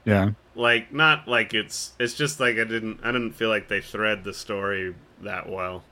Yeah. 0.05 0.31
like 0.55 0.91
not 0.91 1.27
like 1.27 1.53
it's 1.53 1.93
it's 1.99 2.13
just 2.13 2.39
like 2.39 2.57
i 2.57 2.63
didn't 2.63 2.99
i 3.03 3.11
didn't 3.11 3.31
feel 3.33 3.49
like 3.49 3.67
they 3.67 3.81
thread 3.81 4.23
the 4.23 4.33
story 4.33 4.93
that 5.21 5.49
well. 5.49 5.83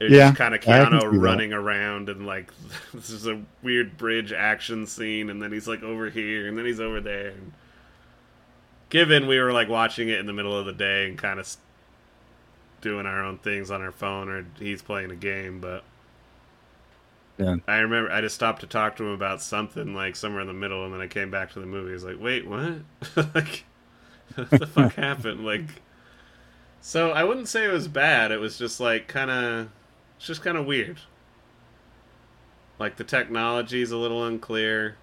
It's 0.00 0.16
Yeah, 0.16 0.20
just 0.20 0.34
kind 0.34 0.54
of 0.54 0.60
I 0.66 0.86
can 0.86 1.00
see 1.00 1.06
Keanu 1.08 1.20
that. 1.20 1.20
running 1.20 1.52
around 1.52 2.08
and 2.08 2.26
like 2.26 2.52
this 2.94 3.10
is 3.10 3.26
a 3.26 3.42
weird 3.62 3.96
bridge 3.96 4.32
action 4.32 4.86
scene 4.86 5.30
and 5.30 5.40
then 5.42 5.52
he's 5.52 5.68
like 5.68 5.82
over 5.82 6.10
here 6.10 6.46
and 6.48 6.58
then 6.58 6.64
he's 6.66 6.80
over 6.80 7.00
there. 7.00 7.28
And 7.30 7.52
given 8.90 9.26
we 9.26 9.38
were 9.38 9.52
like 9.52 9.68
watching 9.68 10.08
it 10.08 10.18
in 10.18 10.26
the 10.26 10.32
middle 10.32 10.56
of 10.56 10.66
the 10.66 10.72
day 10.72 11.06
and 11.08 11.18
kind 11.18 11.40
of 11.40 11.46
doing 12.84 13.06
our 13.06 13.24
own 13.24 13.38
things 13.38 13.72
on 13.72 13.82
our 13.82 13.92
phone 13.92 14.30
or 14.30 14.46
he's 14.60 14.82
playing 14.82 15.10
a 15.12 15.16
game 15.16 15.60
but 15.60 15.84
Yeah. 17.38 17.56
I 17.66 17.78
remember 17.78 18.10
I 18.12 18.20
just 18.20 18.34
stopped 18.34 18.60
to 18.60 18.66
talk 18.66 18.96
to 18.96 19.04
him 19.04 19.10
about 19.10 19.40
something 19.42 19.94
like 19.94 20.16
somewhere 20.16 20.40
in 20.42 20.46
the 20.46 20.52
middle, 20.52 20.84
and 20.84 20.92
then 20.92 21.00
I 21.00 21.06
came 21.06 21.30
back 21.30 21.52
to 21.52 21.60
the 21.60 21.66
movie. 21.66 21.90
I 21.90 21.94
was 21.94 22.04
like, 22.04 22.20
"Wait, 22.20 22.46
what? 22.46 22.84
like, 23.34 23.64
what 24.36 24.58
the 24.58 24.66
fuck 24.68 24.94
happened?" 24.96 25.44
Like, 25.44 25.82
so 26.80 27.10
I 27.12 27.24
wouldn't 27.24 27.48
say 27.48 27.64
it 27.66 27.72
was 27.72 27.88
bad. 27.88 28.30
It 28.32 28.38
was 28.40 28.58
just 28.58 28.80
like 28.80 29.08
kind 29.08 29.30
of, 29.30 29.70
it's 30.16 30.26
just 30.26 30.42
kind 30.42 30.56
of 30.58 30.66
weird. 30.66 31.00
Like 32.78 32.94
the 32.98 33.02
technology 33.04 33.82
is 33.82 33.90
a 33.90 33.96
little 33.96 34.24
unclear. 34.24 35.00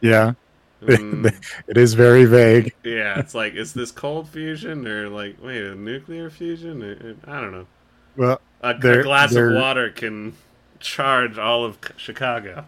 Yeah. 0.00 0.34
Mm, 0.82 1.34
It 1.68 1.76
is 1.78 1.94
very 1.94 2.26
vague. 2.26 2.74
yeah, 2.84 3.18
it's 3.18 3.34
like, 3.34 3.54
is 3.54 3.72
this 3.72 3.90
cold 3.90 4.28
fusion 4.28 4.86
or 4.86 5.08
like, 5.08 5.36
wait, 5.42 5.62
a 5.62 5.74
nuclear 5.74 6.28
fusion? 6.30 6.82
Or- 6.82 7.16
I 7.26 7.40
don't 7.40 7.52
know. 7.52 7.66
Well, 8.16 8.40
A, 8.62 8.70
a 8.70 9.02
glass 9.02 9.34
of 9.34 9.54
water 9.54 9.90
can 9.90 10.34
charge 10.80 11.38
all 11.38 11.64
of 11.64 11.78
Chicago. 11.96 12.66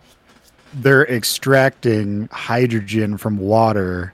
they're 0.75 1.07
extracting 1.07 2.29
hydrogen 2.33 3.17
from 3.19 3.39
water 3.39 4.13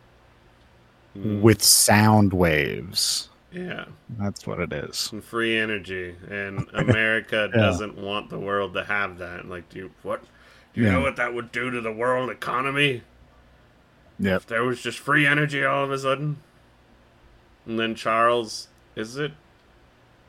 Mm, 1.17 1.43
with 1.43 1.63
sound 1.63 2.33
waves. 2.33 3.29
yeah. 3.53 3.85
That's 4.19 4.49
what 4.49 4.59
it 4.59 4.73
is. 4.73 4.97
some 4.97 5.21
free 5.23 5.57
energy, 5.57 6.17
and 6.29 6.67
America 6.75 7.49
Yeah. 7.55 7.61
doesn't 7.61 7.97
want 7.97 8.31
the 8.31 8.39
world 8.41 8.75
to 8.75 8.83
have 8.85 9.19
that. 9.19 9.49
Like, 9.49 9.69
do 9.71 9.79
you 9.79 9.91
what? 10.03 10.25
Do 10.75 10.81
you 10.81 10.87
Yeah. 10.89 10.95
know 10.95 11.01
what 11.03 11.15
that 11.15 11.33
would 11.33 11.53
do 11.53 11.71
to 11.71 11.81
the 11.81 11.93
world 11.93 12.31
economy 12.31 13.03
If 14.19 14.47
there 14.47 14.65
was 14.65 14.81
just 14.83 14.99
free 14.99 15.27
energy 15.27 15.65
all 15.65 15.85
of 15.85 15.91
a 15.91 15.99
sudden? 15.99 16.39
And 17.67 17.79
then 17.79 17.95
Charles, 17.95 18.69
is 18.97 19.17
it 19.17 19.33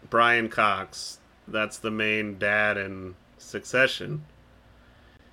Brian 0.10 0.50
Cox? 0.50 1.20
That's 1.48 1.78
the 1.78 1.92
main 1.92 2.38
dad 2.40 2.78
in 2.78 3.16
Succession. 3.38 4.26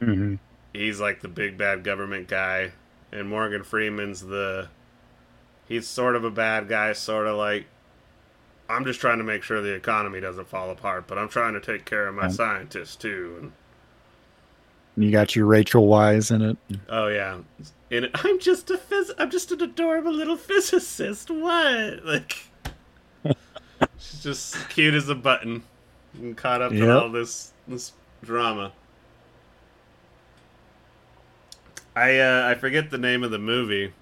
hmm 0.01 0.35
He's 0.73 1.01
like 1.01 1.21
the 1.21 1.29
big 1.29 1.57
bad 1.59 1.85
government 1.85 2.29
guy, 2.29 2.73
and 3.11 3.29
Morgan 3.29 3.63
Freeman's 3.63 4.23
the. 4.23 4.69
He's 5.69 5.87
sort 5.89 6.17
of 6.17 6.25
a 6.25 6.31
bad 6.31 6.69
guy, 6.69 6.93
sort 6.93 7.27
of 7.27 7.37
like. 7.37 7.67
I'm 8.69 8.85
just 8.85 9.01
trying 9.01 9.19
to 9.19 9.25
make 9.25 9.43
sure 9.43 9.61
the 9.61 9.75
economy 9.75 10.21
doesn't 10.21 10.49
fall 10.49 10.71
apart, 10.71 11.07
but 11.07 11.19
I'm 11.19 11.29
trying 11.29 11.53
to 11.55 11.61
take 11.61 11.85
care 11.85 12.07
of 12.09 12.15
my 12.15 12.27
Right. 12.27 12.33
scientists 12.33 12.97
too. 12.97 13.37
And 13.41 13.53
You 14.97 15.11
got 15.11 15.35
your 15.35 15.47
Rachel 15.47 15.87
Weisz 15.87 16.31
in 16.35 16.43
it. 16.43 16.57
Oh 16.89 17.09
yeah, 17.09 17.39
and 17.91 18.11
I'm 18.15 18.39
just 18.41 18.71
a 18.71 18.77
phys- 18.77 19.15
I'm 19.19 19.31
just 19.31 19.51
an 19.53 19.63
adorable 19.63 20.13
little 20.13 20.37
physicist. 20.37 21.31
What? 21.31 22.01
Like, 22.05 22.47
she's 23.99 24.23
just 24.23 24.69
cute 24.69 24.95
as 24.95 25.09
a 25.09 25.15
button, 25.15 25.63
and 26.15 26.37
caught 26.37 26.61
up 26.61 26.73
in 26.73 26.91
all 26.91 27.09
this 27.09 27.53
this 27.67 27.93
drama. 28.23 28.73
I 31.97 32.19
uh, 32.19 32.49
I 32.49 32.55
forget 32.55 32.91
the 32.91 32.99
name 32.99 33.23
of 33.23 33.31
the 33.31 33.39
movie, 33.39 33.93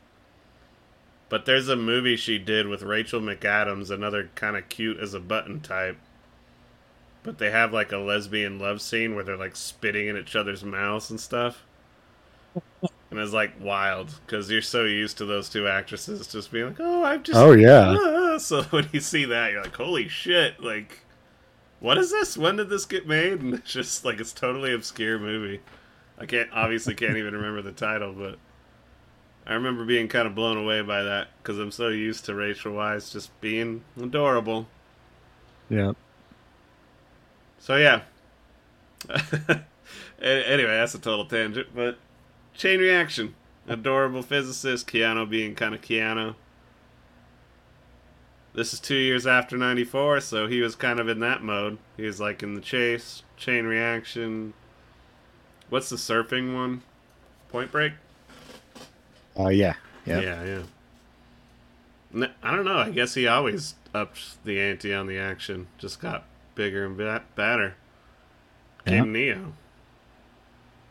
but 1.29 1.45
there's 1.47 1.69
a 1.69 1.77
movie 1.77 2.17
she 2.17 2.39
did 2.39 2.67
with 2.67 2.83
Rachel 2.83 3.21
McAdams, 3.21 3.91
another 3.91 4.31
kind 4.35 4.57
of 4.57 4.69
cute 4.69 4.99
as 4.99 5.15
a 5.15 5.21
button 5.21 5.61
type. 5.61 5.97
But 7.23 7.39
they 7.39 7.51
have 7.51 7.73
like 7.73 7.93
a 7.93 7.99
lesbian 7.99 8.59
love 8.59 8.81
scene 8.81 9.15
where 9.15 9.25
they're 9.25 9.37
like 9.37 9.57
spitting 9.57 10.09
in 10.09 10.17
each 10.17 10.35
other's 10.35 10.65
mouths 10.65 11.11
and 11.11 11.21
stuff. 11.21 11.65
And 13.11 13.19
it's 13.19 13.33
like 13.33 13.53
wild 13.61 14.21
because 14.25 14.51
you're 14.51 14.63
so 14.63 14.85
used 14.85 15.19
to 15.19 15.25
those 15.25 15.49
two 15.49 15.67
actresses 15.67 16.27
just 16.29 16.53
being 16.53 16.67
like, 16.67 16.81
"Oh, 16.81 17.03
I'm 17.05 17.23
just." 17.23 17.39
Oh, 17.39 17.53
yeah. 17.53 17.97
ah." 17.99 18.17
So 18.39 18.63
when 18.65 18.89
you 18.93 19.01
see 19.01 19.27
that, 19.27 19.53
you're 19.53 19.63
like, 19.63 19.77
"Holy 19.77 20.09
shit!" 20.09 20.63
Like, 20.63 21.01
what 21.81 21.99
is 21.99 22.11
this? 22.11 22.39
When 22.39 22.57
did 22.57 22.69
this 22.69 22.87
get 22.87 23.07
made? 23.07 23.41
And 23.41 23.53
it's 23.53 23.71
just 23.71 24.05
like 24.05 24.21
it's 24.21 24.33
totally 24.33 24.73
obscure 24.73 25.19
movie. 25.19 25.61
I 26.19 26.27
can't 26.27 26.49
obviously 26.53 26.95
can't 26.95 27.17
even 27.17 27.35
remember 27.35 27.63
the 27.63 27.73
title, 27.73 28.13
but 28.13 28.39
I 29.47 29.55
remember 29.55 29.85
being 29.85 30.07
kind 30.07 30.27
of 30.29 30.35
blown 30.35 30.57
away 30.57 30.81
by 30.83 31.03
that 31.03 31.29
because 31.39 31.59
I'm 31.59 31.73
so 31.73 31.89
used 31.89 32.25
to 32.27 32.35
Rachel 32.35 32.73
Weisz 32.73 33.13
just 33.13 33.39
being 33.41 33.83
adorable. 34.01 34.69
Yeah. 35.69 35.93
So 37.61 37.77
yeah. 37.77 38.03
Anyway, 40.23 40.71
that's 40.71 40.95
a 40.95 40.99
total 40.99 41.25
tangent, 41.25 41.69
but 41.75 41.97
chain 42.53 42.79
reaction. 42.79 43.35
Adorable 43.67 44.23
physicist, 44.23 44.87
Keanu 44.87 45.29
being 45.29 45.55
kind 45.55 45.75
of 45.75 45.81
Keanu. 45.81 46.35
This 48.53 48.75
is 48.75 48.81
two 48.81 48.97
years 48.97 49.27
after 49.27 49.57
'94, 49.57 50.21
so 50.21 50.47
he 50.47 50.61
was 50.61 50.75
kind 50.75 50.99
of 50.99 51.09
in 51.09 51.21
that 51.21 51.43
mode. 51.43 51.79
He 51.97 52.03
was 52.03 52.21
like 52.21 52.43
in 52.43 52.55
the 52.55 52.61
chase, 52.61 53.23
chain 53.37 53.65
reaction. 53.65 54.53
What's 55.69 55.89
the 55.89 55.97
surfing 55.97 56.55
one? 56.55 56.83
Point 57.49 57.71
Break. 57.71 57.93
Uh, 59.39 59.49
yeah. 59.49 59.75
Yeah. 60.05 60.21
Yeah, 60.21 60.63
yeah. 62.15 62.27
I 62.43 62.57
don't 62.57 62.65
know. 62.65 62.79
I 62.79 62.91
guess 62.91 63.15
he 63.15 63.29
always 63.29 63.75
upped 63.95 64.45
the 64.45 64.61
ante 64.61 64.93
on 64.93 65.07
the 65.07 65.17
action. 65.17 65.69
Just 65.79 66.01
got 66.01 66.25
bigger 66.55 66.87
and 66.87 66.97
ba- 66.97 67.25
badder. 67.35 67.75
Came 68.87 69.13
Neo. 69.13 69.53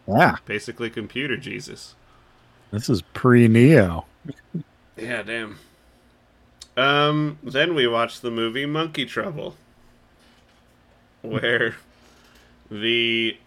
Yeah. 0.07 0.37
Basically, 0.45 0.89
computer 0.89 1.37
Jesus. 1.37 1.95
This 2.71 2.89
is 2.89 3.01
pre 3.01 3.47
Neo. 3.47 4.05
Yeah, 4.95 5.23
damn. 5.23 5.57
Um, 6.77 7.39
then 7.43 7.75
we 7.75 7.87
watched 7.87 8.21
the 8.21 8.31
movie 8.31 8.65
Monkey 8.65 9.05
Trouble, 9.05 9.55
where 11.21 11.75
the 12.69 13.37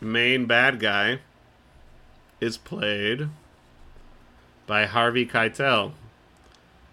main 0.00 0.46
bad 0.46 0.78
guy 0.78 1.20
is 2.40 2.56
played 2.56 3.28
by 4.66 4.86
Harvey 4.86 5.26
Keitel, 5.26 5.92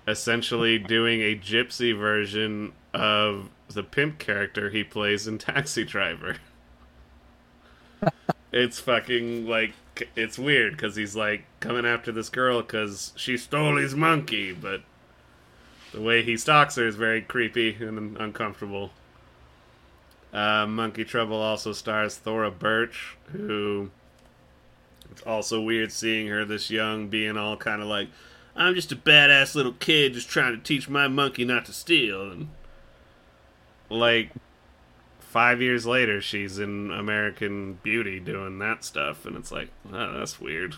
essentially 0.08 0.80
doing 0.80 1.22
a 1.22 1.36
gypsy 1.36 1.96
version 1.98 2.74
of 2.94 3.50
the 3.70 3.84
pimp 3.84 4.20
character 4.20 4.70
he 4.70 4.84
plays 4.84 5.28
in 5.28 5.38
Taxi 5.38 5.84
Driver. 5.84 6.38
it's 8.52 8.80
fucking 8.80 9.48
like 9.48 9.74
it's 10.16 10.40
weird 10.40 10.74
because 10.74 10.96
he's 10.96 11.16
like 11.16 11.46
coming 11.60 11.86
after 11.86 12.12
this 12.12 12.30
girl 12.30 12.62
because 12.62 13.14
she 13.16 13.38
stole 13.38 13.78
his 13.78 13.96
monkey, 13.96 14.52
but 14.52 14.82
the 15.94 16.02
way 16.02 16.24
he 16.24 16.38
stalks 16.38 16.76
her 16.76 16.88
is 16.88 16.96
very 16.96 17.22
creepy 17.22 17.76
and 17.80 18.18
uncomfortable. 18.18 18.92
Uh, 20.34 20.66
Monkey 20.66 21.04
Trouble 21.04 21.42
also 21.42 21.74
stars 21.74 22.16
Thora 22.16 22.52
Birch, 22.52 23.18
who 23.34 23.92
it's 25.12 25.22
also 25.24 25.60
weird 25.60 25.92
seeing 25.92 26.28
her 26.28 26.46
this 26.46 26.70
young, 26.70 27.10
being 27.10 27.38
all 27.38 27.58
kind 27.58 27.82
of 27.82 27.90
like, 27.90 28.08
"I'm 28.56 28.74
just 28.74 28.94
a 28.94 28.96
badass 28.96 29.56
little 29.56 29.74
kid, 29.74 30.14
just 30.14 30.30
trying 30.30 30.56
to 30.56 30.64
teach 30.64 30.88
my 30.88 31.10
monkey 31.10 31.44
not 31.44 31.66
to 31.66 31.74
steal." 31.74 32.32
And 32.32 32.50
like 33.92 34.32
five 35.20 35.62
years 35.62 35.86
later, 35.86 36.22
she's 36.22 36.60
in 36.60 36.92
American 36.92 37.80
Beauty 37.84 38.20
doing 38.20 38.60
that 38.60 38.84
stuff, 38.84 39.26
and 39.26 39.36
it's 39.36 39.52
like, 39.52 39.70
oh, 39.92 40.18
that's 40.20 40.40
weird. 40.42 40.76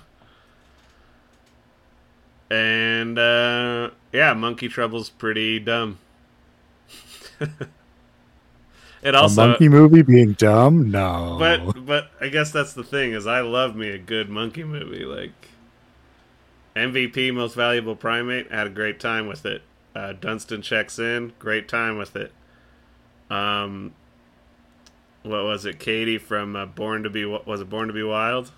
And 2.52 3.18
uh, 3.18 3.90
yeah, 4.12 4.34
Monkey 4.34 4.68
Trouble's 4.68 5.10
pretty 5.10 5.60
dumb. 5.60 5.98
it 9.02 9.16
also 9.16 9.42
a 9.42 9.48
monkey 9.48 9.70
movie 9.70 10.04
being 10.04 10.34
dumb? 10.34 10.92
No. 10.92 11.38
but 11.40 11.86
but 11.86 12.12
I 12.22 12.28
guess 12.28 12.52
that's 12.52 12.74
the 12.74 12.84
thing 12.84 13.14
is 13.14 13.26
I 13.26 13.42
love 13.42 13.76
me 13.76 13.90
a 13.90 13.98
good 13.98 14.30
monkey 14.30 14.64
movie. 14.64 15.04
Like 15.04 15.32
MVP, 16.76 17.34
most 17.34 17.56
valuable 17.56 17.96
primate, 17.96 18.52
had 18.52 18.68
a 18.68 18.72
great 18.72 19.00
time 19.00 19.26
with 19.26 19.46
it. 19.48 19.64
Uh, 19.96 20.14
Dunston 20.14 20.62
checks 20.62 21.00
in, 21.00 21.34
great 21.40 21.68
time 21.68 21.98
with 21.98 22.16
it. 22.16 22.32
Um, 23.30 23.94
what 25.24 25.44
was 25.44 25.66
it? 25.66 25.80
Katie 25.80 26.18
from 26.18 26.56
uh, 26.56 26.66
Born 26.66 27.04
to 27.04 27.10
Be 27.10 27.26
was 27.26 27.62
it 27.62 27.70
Born 27.70 27.88
to 27.88 27.94
Be 27.94 28.04
Wild? 28.04 28.52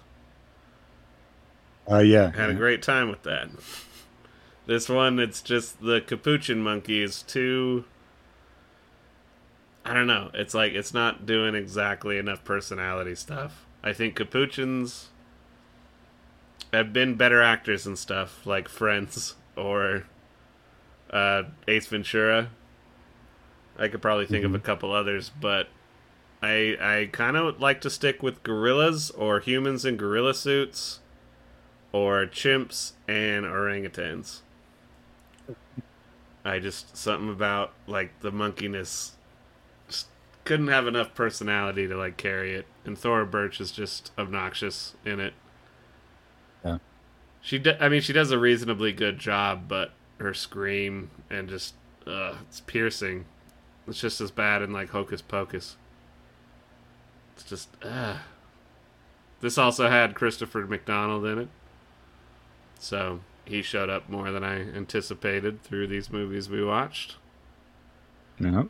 uh, 1.90 2.00
yeah. 2.00 2.32
Had 2.36 2.50
a 2.50 2.56
great 2.56 2.82
time 2.82 3.10
with 3.10 3.24
that. 3.24 3.50
This 4.66 4.90
one, 4.90 5.20
it's 5.20 5.42
just 5.42 5.82
the 5.82 6.02
capuchin 6.02 6.62
monkey 6.62 7.02
is 7.02 7.22
too. 7.22 7.86
I 9.86 9.94
don't 9.94 10.08
know. 10.08 10.32
It's 10.34 10.56
like 10.56 10.74
it's 10.74 10.94
not 10.94 11.28
doing 11.28 11.54
exactly 11.54 12.18
enough 12.18 12.44
personality 12.44 13.14
stuff. 13.14 13.66
I 13.84 13.94
think 13.94 14.16
capuchins 14.16 15.10
have 16.74 16.92
been 16.92 17.14
better 17.16 17.42
actors 17.44 17.86
and 17.86 17.98
stuff, 17.98 18.46
like 18.48 18.68
Friends 18.68 19.36
or 19.56 20.06
uh, 21.12 21.44
Ace 21.68 21.86
Ventura. 21.86 22.50
I 23.78 23.88
could 23.88 24.02
probably 24.02 24.26
think 24.26 24.46
of 24.46 24.56
a 24.56 24.60
couple 24.60 24.92
others, 24.92 25.32
but 25.40 25.68
I 26.42 26.78
I 26.80 27.10
kind 27.12 27.38
of 27.38 27.60
like 27.60 27.82
to 27.82 27.90
stick 27.90 28.24
with 28.24 28.44
gorillas 28.44 29.12
or 29.12 29.40
humans 29.40 29.86
in 29.86 29.98
gorilla 29.98 30.34
suits 30.34 31.00
or 31.92 32.26
chimps 32.26 32.94
and 33.08 33.46
orangutans. 33.46 34.42
I 36.44 36.60
just 36.60 36.96
something 36.96 37.30
about 37.30 37.74
like 37.88 38.20
the 38.22 38.32
monkeyness 38.32 39.12
just 39.88 40.08
couldn't 40.44 40.68
have 40.68 40.88
enough 40.88 41.16
personality 41.16 41.88
to 41.88 41.96
like 41.96 42.18
carry 42.18 42.54
it, 42.54 42.68
and 42.86 42.98
Thora 42.98 43.26
Birch 43.26 43.60
is 43.60 43.72
just 43.72 44.12
obnoxious 44.18 44.96
in 45.04 45.20
it. 45.20 45.34
Yeah. 46.64 46.78
She, 47.42 47.64
I 47.80 47.90
mean, 47.90 48.02
she 48.02 48.12
does 48.14 48.32
a 48.32 48.40
reasonably 48.40 48.92
good 48.92 49.20
job, 49.20 49.68
but 49.68 49.92
her 50.18 50.34
scream 50.34 51.12
and 51.30 51.48
just, 51.48 51.76
uh, 52.08 52.36
it's 52.48 52.62
piercing. 52.62 53.26
It's 53.88 54.00
just 54.00 54.20
as 54.22 54.32
bad 54.32 54.62
in 54.62 54.74
like 54.74 54.90
Hocus 54.90 55.22
Pocus. 55.22 55.78
It's 57.36 57.44
just, 57.44 57.70
uh. 57.84 58.18
This 59.42 59.58
also 59.58 59.90
had 59.90 60.16
Christopher 60.16 60.66
McDonald 60.66 61.26
in 61.26 61.38
it. 61.38 61.50
So 62.80 63.20
he 63.46 63.62
showed 63.62 63.90
up 63.90 64.10
more 64.10 64.32
than 64.32 64.44
I 64.44 64.62
anticipated 64.62 65.62
through 65.64 65.88
these 65.88 66.10
movies 66.10 66.50
we 66.50 66.64
watched. 66.64 67.18
No. 68.40 68.70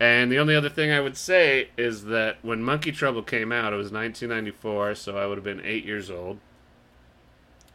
And 0.00 0.30
the 0.30 0.38
only 0.38 0.54
other 0.54 0.68
thing 0.68 0.90
I 0.90 1.00
would 1.00 1.16
say 1.16 1.70
is 1.78 2.04
that 2.04 2.36
when 2.42 2.62
Monkey 2.62 2.92
Trouble 2.92 3.22
came 3.22 3.52
out, 3.52 3.72
it 3.72 3.76
was 3.76 3.90
1994, 3.90 4.96
so 4.96 5.16
I 5.16 5.26
would 5.26 5.38
have 5.38 5.44
been 5.44 5.62
eight 5.64 5.84
years 5.84 6.10
old. 6.10 6.38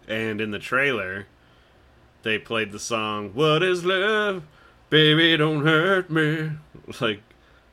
And 0.07 0.39
in 0.39 0.51
the 0.51 0.59
trailer, 0.59 1.25
they 2.23 2.37
played 2.37 2.71
the 2.71 2.79
song 2.79 3.31
"What 3.33 3.63
Is 3.63 3.83
Love, 3.83 4.43
Baby 4.89 5.35
Don't 5.37 5.65
Hurt 5.65 6.09
Me," 6.09 6.51
like, 7.01 7.21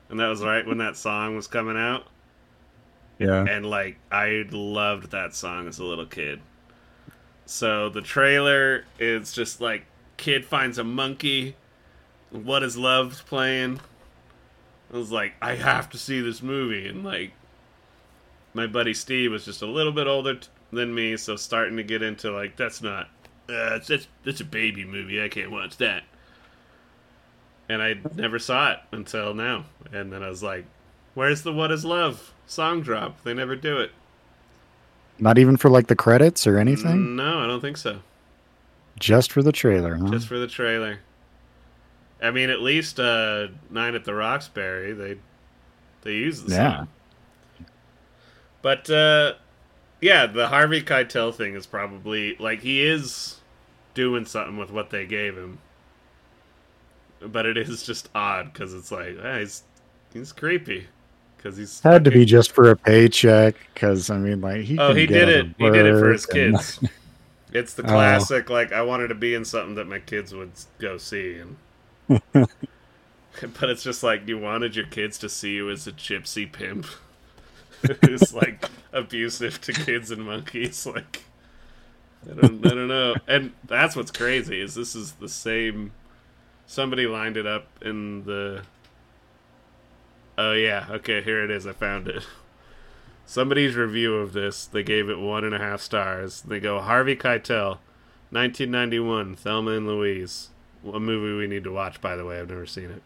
and 0.08 0.18
that 0.20 0.28
was 0.28 0.42
right 0.42 0.66
when 0.66 0.78
that 0.78 0.96
song 0.96 1.36
was 1.36 1.46
coming 1.46 1.76
out. 1.76 2.06
Yeah. 3.18 3.44
and 3.48 3.64
like 3.64 3.98
I 4.10 4.44
loved 4.50 5.12
that 5.12 5.34
song 5.34 5.68
as 5.68 5.78
a 5.78 5.84
little 5.84 6.06
kid. 6.06 6.40
So 7.46 7.88
the 7.88 8.00
trailer 8.00 8.84
is 8.98 9.32
just 9.32 9.60
like 9.60 9.86
kid 10.16 10.44
finds 10.44 10.78
a 10.78 10.84
monkey. 10.84 11.56
What 12.30 12.62
is 12.64 12.76
love's 12.76 13.20
playing? 13.20 13.80
I 14.92 14.96
was 14.96 15.12
like, 15.12 15.34
I 15.40 15.54
have 15.54 15.90
to 15.90 15.98
see 15.98 16.20
this 16.20 16.42
movie, 16.42 16.88
and 16.88 17.04
like 17.04 17.32
my 18.52 18.66
buddy 18.66 18.94
Steve 18.94 19.30
was 19.30 19.44
just 19.44 19.62
a 19.62 19.66
little 19.66 19.92
bit 19.92 20.06
older 20.06 20.34
t- 20.34 20.48
than 20.72 20.94
me, 20.94 21.16
so 21.16 21.36
starting 21.36 21.76
to 21.76 21.82
get 21.82 22.02
into 22.02 22.30
like 22.32 22.56
that's 22.56 22.82
not 22.82 23.08
uh, 23.48 23.78
that's 23.86 24.08
that's 24.24 24.40
a 24.40 24.44
baby 24.44 24.84
movie. 24.84 25.22
I 25.22 25.28
can't 25.28 25.50
watch 25.50 25.76
that. 25.78 26.02
And 27.68 27.82
I 27.82 27.96
never 28.14 28.38
saw 28.38 28.72
it 28.72 28.78
until 28.92 29.32
now, 29.32 29.64
and 29.92 30.12
then 30.12 30.22
I 30.22 30.28
was 30.28 30.42
like, 30.42 30.66
"Where's 31.14 31.42
the 31.42 31.52
What 31.52 31.70
Is 31.70 31.84
Love 31.84 32.32
song 32.46 32.82
drop? 32.82 33.22
They 33.24 33.32
never 33.32 33.56
do 33.56 33.78
it." 33.78 33.90
Not 35.18 35.38
even 35.38 35.56
for 35.56 35.70
like 35.70 35.86
the 35.86 35.96
credits 35.96 36.46
or 36.46 36.58
anything. 36.58 37.16
No, 37.16 37.40
I 37.40 37.46
don't 37.46 37.60
think 37.60 37.76
so. 37.76 38.00
Just 38.98 39.32
for 39.32 39.42
the 39.42 39.52
trailer, 39.52 39.96
huh? 39.96 40.10
Just 40.10 40.28
for 40.28 40.38
the 40.38 40.46
trailer. 40.46 41.00
I 42.22 42.30
mean, 42.30 42.50
at 42.50 42.60
least 42.60 43.00
uh, 43.00 43.48
Night 43.70 43.94
at 43.94 44.04
the 44.04 44.14
Roxbury, 44.14 44.92
they 44.92 45.16
they 46.02 46.12
use 46.12 46.42
the 46.42 46.50
song. 46.50 46.58
Yeah. 46.58 46.76
song. 46.76 46.88
But 48.62 48.90
uh, 48.90 49.34
yeah, 50.00 50.26
the 50.26 50.48
Harvey 50.48 50.82
Keitel 50.82 51.34
thing 51.34 51.54
is 51.54 51.66
probably 51.66 52.36
like 52.36 52.60
he 52.60 52.84
is 52.86 53.40
doing 53.94 54.26
something 54.26 54.56
with 54.56 54.70
what 54.70 54.90
they 54.90 55.06
gave 55.06 55.36
him. 55.36 55.58
But 57.26 57.46
it 57.46 57.56
is 57.56 57.82
just 57.84 58.08
odd 58.14 58.52
because 58.52 58.74
it's 58.74 58.90
like 58.92 59.16
eh, 59.22 59.40
he's 59.40 59.62
he's 60.12 60.32
creepy 60.32 60.86
because 61.36 61.56
he's 61.56 61.80
Had 61.80 62.04
to 62.04 62.10
be 62.10 62.24
just 62.24 62.52
for 62.52 62.70
a 62.70 62.76
paycheck, 62.76 63.54
because 63.72 64.10
I 64.10 64.18
mean, 64.18 64.40
like 64.40 64.62
he. 64.62 64.78
Oh, 64.78 64.94
he 64.94 65.06
did 65.06 65.28
it. 65.28 65.46
He 65.58 65.70
did 65.70 65.86
it 65.86 65.98
for 65.98 66.12
his 66.12 66.24
and- 66.26 66.32
kids. 66.56 66.80
It's 67.52 67.74
the 67.74 67.84
Oh. 67.84 67.86
classic, 67.86 68.50
like 68.50 68.72
I 68.72 68.82
wanted 68.82 69.08
to 69.08 69.14
be 69.14 69.32
in 69.34 69.44
something 69.44 69.76
that 69.76 69.86
my 69.86 70.00
kids 70.00 70.34
would 70.34 70.50
go 70.80 70.98
see, 70.98 71.36
and 71.38 71.56
but 72.40 73.70
it's 73.70 73.84
just 73.84 74.02
like 74.02 74.26
you 74.26 74.38
wanted 74.38 74.74
your 74.74 74.86
kids 74.86 75.18
to 75.18 75.28
see 75.28 75.54
you 75.54 75.70
as 75.70 75.86
a 75.86 75.92
gypsy 75.92 76.50
pimp 76.50 76.84
who's 78.04 78.34
like 78.34 78.68
abusive 78.92 79.60
to 79.60 79.72
kids 79.72 80.10
and 80.10 80.24
monkeys. 80.26 80.84
Like 80.84 81.22
I 82.28 82.34
don't, 82.40 82.66
I 82.66 82.70
don't 82.70 82.88
know, 82.88 83.14
and 83.28 83.52
that's 83.64 83.94
what's 83.94 84.10
crazy 84.10 84.60
is 84.60 84.74
this 84.74 84.96
is 84.96 85.12
the 85.12 85.28
same. 85.28 85.92
Somebody 86.66 87.06
lined 87.06 87.36
it 87.36 87.46
up 87.46 87.66
in 87.82 88.24
the. 88.24 88.62
Oh 90.36 90.52
yeah, 90.52 90.86
okay, 90.90 91.22
here 91.22 91.44
it 91.44 91.50
is. 91.50 91.66
I 91.66 91.72
found 91.72 92.08
it 92.08 92.24
somebody's 93.26 93.74
review 93.74 94.16
of 94.16 94.32
this, 94.32 94.66
they 94.66 94.82
gave 94.82 95.08
it 95.08 95.18
one 95.18 95.44
and 95.44 95.54
a 95.54 95.58
half 95.58 95.80
stars. 95.80 96.42
They 96.42 96.60
go 96.60 96.80
Harvey 96.80 97.16
Keitel, 97.16 97.78
1991, 98.30 99.36
Thelma 99.36 99.72
and 99.72 99.86
Louise, 99.86 100.50
a 100.84 101.00
movie 101.00 101.36
we 101.36 101.46
need 101.46 101.64
to 101.64 101.72
watch. 101.72 102.00
By 102.00 102.16
the 102.16 102.24
way, 102.24 102.38
I've 102.40 102.48
never 102.48 102.66
seen 102.66 102.90
it. 102.90 103.02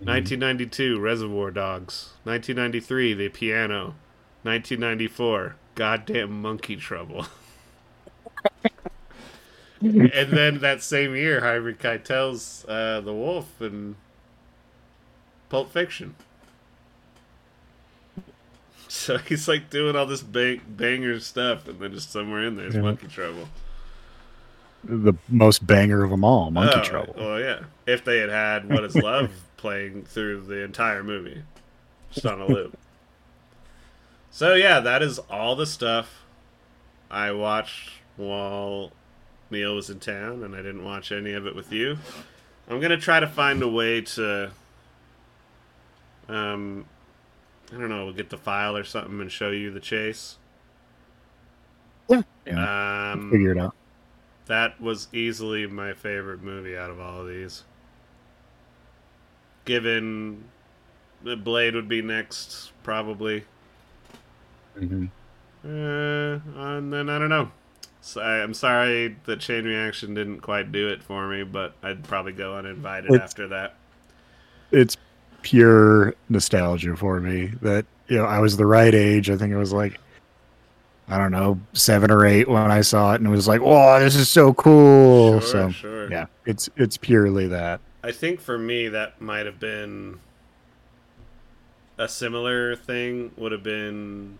Mm-hmm. 0.00 0.08
1992, 0.08 0.98
Reservoir 0.98 1.50
Dogs. 1.50 2.14
1993, 2.24 3.14
The 3.14 3.28
Piano. 3.28 3.94
1994, 4.42 5.56
Goddamn 5.74 6.40
Monkey 6.40 6.76
Trouble. 6.76 7.26
and 10.14 10.30
then 10.30 10.58
that 10.58 10.82
same 10.82 11.14
year, 11.16 11.40
Harvey 11.40 11.72
Keitel's 11.74 12.64
uh, 12.68 13.00
The 13.00 13.12
Wolf 13.14 13.60
and 13.60 13.96
Pulp 15.48 15.72
Fiction. 15.72 16.14
So 18.88 19.18
he's 19.28 19.48
like 19.48 19.70
doing 19.70 19.96
all 19.96 20.06
this 20.06 20.22
bang, 20.22 20.60
banger 20.68 21.18
stuff, 21.20 21.66
and 21.68 21.78
then 21.80 21.92
just 21.92 22.10
somewhere 22.12 22.44
in 22.44 22.56
there's 22.56 22.74
Yeah. 22.74 22.82
Monkey 22.82 23.06
Trouble. 23.08 23.48
the 24.84 25.14
most 25.28 25.66
banger 25.66 26.02
of 26.04 26.10
them 26.10 26.24
all, 26.24 26.50
Monkey 26.50 26.80
Oh, 26.80 26.84
Trouble. 26.84 27.14
Well, 27.16 27.40
yeah. 27.40 27.60
If 27.86 28.04
they 28.04 28.18
had 28.18 28.30
had 28.30 28.68
What 28.68 28.84
Is 28.84 28.96
Love 28.96 29.30
playing 29.56 30.04
through 30.04 30.42
the 30.42 30.62
entire 30.64 31.02
movie, 31.02 31.42
just 32.12 32.26
on 32.26 32.40
a 32.40 32.46
loop. 32.46 32.76
So 34.30 34.54
yeah, 34.54 34.80
that 34.80 35.02
is 35.02 35.18
all 35.30 35.56
the 35.56 35.66
stuff 35.66 36.22
I 37.10 37.32
watched 37.32 37.90
while 38.16 38.92
Neil 39.50 39.74
was 39.74 39.90
in 39.90 40.00
town, 40.00 40.42
and 40.44 40.54
I 40.54 40.58
didn't 40.58 40.84
watch 40.84 41.10
any 41.12 41.32
of 41.32 41.46
it 41.46 41.54
with 41.54 41.72
you. 41.72 41.98
I'm 42.68 42.80
gonna 42.80 42.96
try 42.96 43.18
to 43.20 43.26
find 43.26 43.62
a 43.62 43.68
way 43.68 44.00
to, 44.02 44.50
um, 46.28 46.84
I 47.72 47.78
don't 47.78 47.88
know, 47.88 48.12
get 48.12 48.30
the 48.30 48.36
file 48.36 48.76
or 48.76 48.84
something 48.84 49.20
and 49.20 49.30
show 49.30 49.50
you 49.50 49.70
the 49.70 49.80
chase. 49.80 50.36
Yeah, 52.08 52.22
yeah. 52.46 53.12
Um, 53.12 53.30
Figure 53.30 53.52
it 53.52 53.58
out. 53.58 53.74
that 54.46 54.80
was 54.80 55.08
easily 55.12 55.66
my 55.66 55.92
favorite 55.92 56.42
movie 56.42 56.76
out 56.76 56.90
of 56.90 57.00
all 57.00 57.22
of 57.22 57.28
these. 57.28 57.64
Given 59.64 60.44
the 61.22 61.36
Blade 61.36 61.74
would 61.74 61.88
be 61.88 62.02
next, 62.02 62.72
probably. 62.82 63.44
Mm-hmm. 64.78 65.06
Uh, 65.64 66.76
and 66.78 66.92
then 66.92 67.08
I 67.10 67.18
don't 67.18 67.28
know. 67.28 67.50
So 68.02 68.20
I, 68.20 68.42
I'm 68.42 68.54
sorry 68.54 69.16
the 69.24 69.36
Chain 69.36 69.64
Reaction 69.64 70.14
didn't 70.14 70.40
quite 70.40 70.72
do 70.72 70.88
it 70.88 71.02
for 71.02 71.28
me, 71.28 71.42
but 71.42 71.74
I'd 71.82 72.04
probably 72.04 72.32
go 72.32 72.56
uninvited 72.56 73.10
It's- 73.10 73.22
after 73.30 73.48
that. 73.48 73.74
It's 74.72 74.96
pure 75.42 76.14
nostalgia 76.28 76.96
for 76.96 77.20
me. 77.20 77.52
That 77.62 77.86
you 78.06 78.16
know, 78.18 78.24
I 78.24 78.38
was 78.38 78.56
the 78.56 78.66
right 78.66 78.94
age. 78.94 79.28
I 79.28 79.36
think 79.36 79.52
it 79.52 79.56
was 79.56 79.72
like, 79.72 79.98
I 81.08 81.18
don't 81.18 81.32
know, 81.32 81.58
seven 81.72 82.10
or 82.10 82.24
eight 82.24 82.48
when 82.48 82.70
I 82.70 82.82
saw 82.82 83.12
it, 83.12 83.16
and 83.16 83.26
it 83.26 83.30
was 83.30 83.48
like, 83.48 83.60
"Whoa, 83.60 83.98
this 83.98 84.14
is 84.14 84.28
so 84.28 84.54
cool!" 84.54 85.40
Sure, 85.40 85.48
so 85.50 85.70
sure. 85.70 86.10
yeah, 86.10 86.26
it's 86.46 86.68
it's 86.76 86.96
purely 86.96 87.48
that. 87.48 87.80
I 88.04 88.12
think 88.12 88.40
for 88.40 88.56
me 88.56 88.88
that 88.88 89.20
might 89.20 89.44
have 89.44 89.58
been 89.58 90.20
a 91.98 92.08
similar 92.08 92.76
thing 92.76 93.32
would 93.36 93.50
have 93.52 93.62
been 93.64 94.38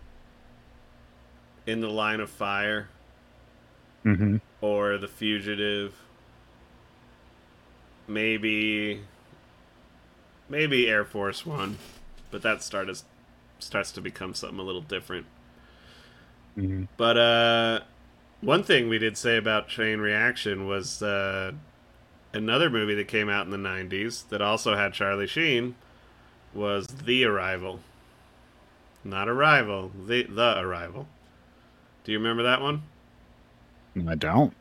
in 1.66 1.80
the 1.80 1.90
line 1.90 2.20
of 2.20 2.30
fire 2.30 2.88
hmm 4.04 4.36
or 4.60 4.98
the 4.98 5.08
fugitive. 5.08 5.94
Maybe 8.06 9.00
maybe 10.48 10.88
air 10.88 11.04
force 11.04 11.46
one 11.46 11.78
but 12.30 12.42
that 12.42 12.62
starts 12.62 13.04
starts 13.58 13.92
to 13.92 14.00
become 14.00 14.34
something 14.34 14.58
a 14.58 14.62
little 14.62 14.80
different. 14.80 15.26
Hmm 16.56 16.84
but 16.96 17.16
uh 17.16 17.80
one 18.40 18.62
thing 18.62 18.88
we 18.88 18.98
did 18.98 19.16
say 19.16 19.36
about 19.36 19.68
chain 19.68 20.00
reaction 20.00 20.66
was 20.66 21.02
uh 21.02 21.52
another 22.34 22.70
movie 22.70 22.94
that 22.94 23.08
came 23.08 23.28
out 23.28 23.44
in 23.46 23.52
the 23.52 23.58
90s 23.58 24.24
that 24.30 24.42
also 24.42 24.76
had 24.76 24.94
charlie 24.94 25.26
sheen 25.26 25.74
was 26.54 26.86
the 26.88 27.24
arrival. 27.24 27.80
Not 29.04 29.28
arrival 29.28 29.90
the 30.06 30.22
the 30.22 30.58
arrival. 30.58 31.06
Do 32.04 32.12
you 32.12 32.18
remember 32.18 32.42
that 32.44 32.60
one 32.62 32.82
I 34.08 34.14
don't. 34.14 34.54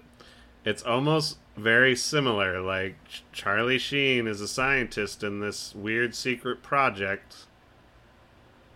it's 0.66 0.84
almost 0.84 1.38
very 1.58 1.96
similar. 1.96 2.62
Like 2.62 2.96
Ch- 3.08 3.24
Charlie 3.32 3.78
Sheen 3.80 4.28
is 4.28 4.42
a 4.42 4.48
scientist 4.48 5.24
in 5.24 5.40
this 5.40 5.74
weird 5.76 6.16
secret 6.16 6.62
project, 6.64 7.46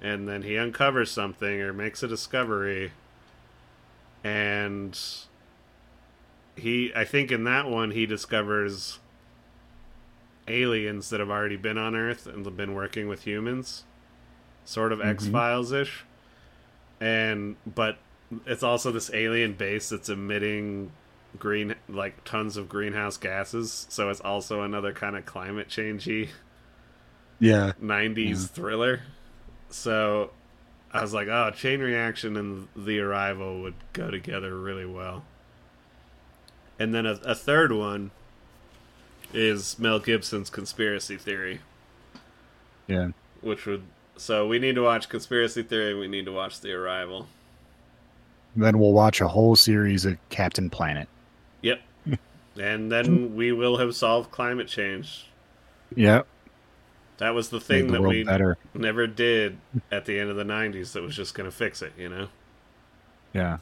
and 0.02 0.28
then 0.28 0.42
he 0.44 0.58
uncovers 0.58 1.10
something 1.12 1.62
or 1.62 1.74
makes 1.74 2.04
a 2.04 2.08
discovery, 2.08 2.92
and 4.24 5.00
he, 6.56 6.92
I 6.96 7.04
think, 7.06 7.32
in 7.32 7.44
that 7.46 7.68
one, 7.70 7.92
he 7.92 8.06
discovers 8.06 9.00
aliens 10.48 11.10
that 11.10 11.20
have 11.20 11.30
already 11.30 11.58
been 11.58 11.78
on 11.78 11.96
Earth 11.96 12.28
and 12.28 12.46
have 12.46 12.58
been 12.58 12.74
working 12.74 13.08
with 13.08 13.24
humans, 13.24 13.84
sort 14.66 14.92
of 14.92 15.00
Mhm. 15.00 15.06
X 15.06 15.28
Files 15.28 15.72
ish, 15.72 16.04
and 17.00 17.56
but 17.66 17.98
it's 18.46 18.64
also 18.64 18.92
this 18.92 19.12
alien 19.14 19.54
base 19.54 19.90
that's 19.90 20.10
emitting 20.10 20.92
green 21.40 21.74
like 21.90 22.24
tons 22.24 22.58
of 22.58 22.70
greenhouse 22.70 23.18
gases 23.18 23.88
so 23.90 24.10
it's 24.10 24.22
also 24.22 24.62
another 24.62 24.94
kind 24.94 25.16
of 25.18 25.26
climate 25.26 25.68
changey 25.68 26.30
Yeah. 27.40 27.74
90s 27.82 28.30
Yeah. 28.30 28.36
thriller 28.48 29.02
so 29.70 30.30
i 30.92 31.02
was 31.02 31.14
like 31.14 31.28
oh 31.28 31.50
chain 31.52 31.80
reaction 31.80 32.38
and 32.38 32.68
the 32.76 33.00
arrival 33.00 33.62
would 33.62 33.74
go 33.94 34.12
together 34.12 34.56
really 34.58 34.86
well 34.86 35.24
and 36.80 36.94
then 36.94 37.06
a, 37.08 37.14
a 37.24 37.34
third 37.36 37.72
one 37.72 38.12
is 39.34 39.80
mel 39.80 40.00
gibson's 40.00 40.52
conspiracy 40.52 41.18
theory 41.18 41.60
Yeah. 42.88 43.10
which 43.42 43.66
would 43.66 43.84
so 44.16 44.48
we 44.48 44.60
need 44.60 44.76
to 44.76 44.84
watch 44.84 45.10
conspiracy 45.10 45.64
theory 45.64 45.96
we 45.96 46.08
need 46.08 46.26
to 46.26 46.32
watch 46.32 46.62
the 46.62 46.72
arrival 46.74 47.28
Then 48.56 48.78
we'll 48.80 48.94
watch 48.94 49.20
a 49.22 49.28
whole 49.28 49.56
series 49.56 50.06
of 50.06 50.18
Captain 50.30 50.70
Planet. 50.70 51.08
Yep. 51.62 51.82
and 52.60 52.92
then 52.92 53.36
we 53.36 53.52
will 53.52 53.78
have 53.78 53.96
solved 53.96 54.32
climate 54.32 54.68
change. 54.68 55.28
Yep. 55.96 56.28
That 57.18 57.32
was 57.32 57.50
the 57.50 57.60
thing 57.60 57.88
the 57.88 57.94
that 57.94 58.02
we 58.02 58.24
better. 58.24 58.58
never 58.74 59.08
did 59.08 59.58
at 59.92 60.06
the 60.06 60.20
end 60.20 60.30
of 60.30 60.36
the 60.36 60.44
90s 60.44 60.92
that 60.94 61.02
was 61.04 61.16
just 61.16 61.36
going 61.36 61.50
to 61.50 61.56
fix 61.56 61.82
it, 61.82 61.94
you 61.98 62.10
know? 62.10 62.28
Yeah. 63.34 63.58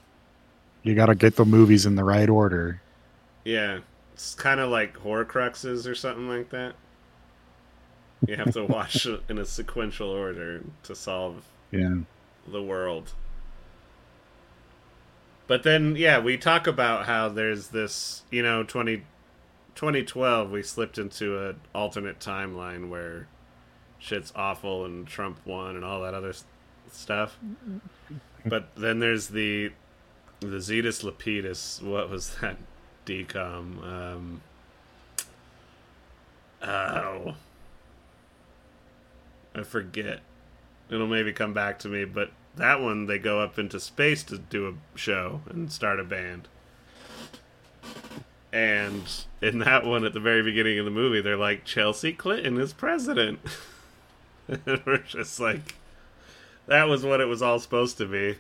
You 0.84 0.96
got 0.96 1.08
to 1.08 1.16
get 1.16 1.36
the 1.36 1.46
movies 1.46 1.86
in 1.86 1.96
the 1.96 2.04
right 2.04 2.30
order. 2.30 2.82
Yeah. 3.46 3.80
It's 4.14 4.36
kind 4.36 4.60
of 4.60 4.70
like 4.70 4.98
Horcruxes 4.98 5.88
or 5.88 5.96
something 5.96 6.28
like 6.28 6.50
that. 6.50 6.74
You 8.28 8.36
have 8.36 8.54
to 8.54 8.66
watch 8.68 9.06
in 9.30 9.38
a 9.38 9.46
sequential 9.46 10.10
order 10.10 10.64
to 10.84 10.96
solve 10.96 11.44
Yeah. 11.72 11.96
the 12.48 12.62
world. 12.64 13.14
But 15.48 15.64
then, 15.64 15.96
yeah, 15.96 16.20
we 16.20 16.38
talk 16.38 16.66
about 16.68 17.06
how 17.06 17.28
there's 17.30 17.70
this, 17.70 18.24
you 18.32 18.42
know, 18.42 18.64
20, 18.64 18.98
2012, 19.76 20.50
we 20.52 20.64
slipped 20.64 20.98
into 20.98 21.38
an 21.50 21.60
alternate 21.76 22.20
timeline 22.20 22.90
where 22.90 23.28
shit's 24.00 24.32
awful 24.36 24.86
and 24.86 25.06
Trump 25.08 25.40
won 25.46 25.76
and 25.76 25.84
all 25.84 26.02
that 26.02 26.14
other 26.14 26.30
s- 26.30 26.46
stuff. 26.92 27.38
But 28.46 28.70
then 28.76 29.00
there's 29.00 29.28
the 29.30 29.72
the 30.40 30.58
Zetus 30.58 31.04
Lapetus. 31.04 31.82
What 31.84 32.10
was 32.10 32.36
that 32.42 32.58
DCOM? 33.06 33.84
Um, 33.84 34.42
oh, 36.64 37.36
I 39.54 39.64
forget. 39.64 40.22
It'll 40.90 41.08
maybe 41.08 41.32
come 41.32 41.54
back 41.54 41.80
to 41.80 41.88
me, 41.88 42.06
but 42.06 42.32
that 42.56 42.82
one 42.82 43.06
they 43.06 43.18
go 43.18 43.40
up 43.40 43.58
into 43.58 43.80
space 43.80 44.24
to 44.24 44.38
do 44.38 44.68
a 44.68 44.98
show 44.98 45.42
and 45.50 45.72
start 45.72 46.00
a 46.00 46.04
band. 46.04 46.48
And 48.54 49.04
in 49.42 49.60
that 49.60 49.86
one, 49.86 50.04
at 50.04 50.14
the 50.14 50.20
very 50.20 50.44
beginning 50.44 50.78
of 50.78 50.86
the 50.86 50.92
movie, 50.92 51.22
they're 51.22 51.38
like, 51.38 51.64
Chelsea 51.64 52.12
Clinton 52.12 52.58
is 52.58 52.74
president. 52.74 53.40
and 54.48 54.82
we're 54.86 54.98
just 54.98 55.40
like, 55.40 55.76
that 56.68 56.88
was 56.88 57.04
what 57.04 57.22
it 57.22 57.26
was 57.26 57.42
all 57.42 57.60
supposed 57.60 57.98
to 57.98 58.06
be. 58.06 58.38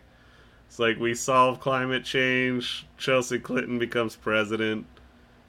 It's 0.67 0.79
like 0.79 0.99
we 0.99 1.13
solve 1.15 1.59
climate 1.59 2.05
change, 2.05 2.85
Chelsea 2.97 3.39
Clinton 3.39 3.77
becomes 3.77 4.15
president, 4.15 4.85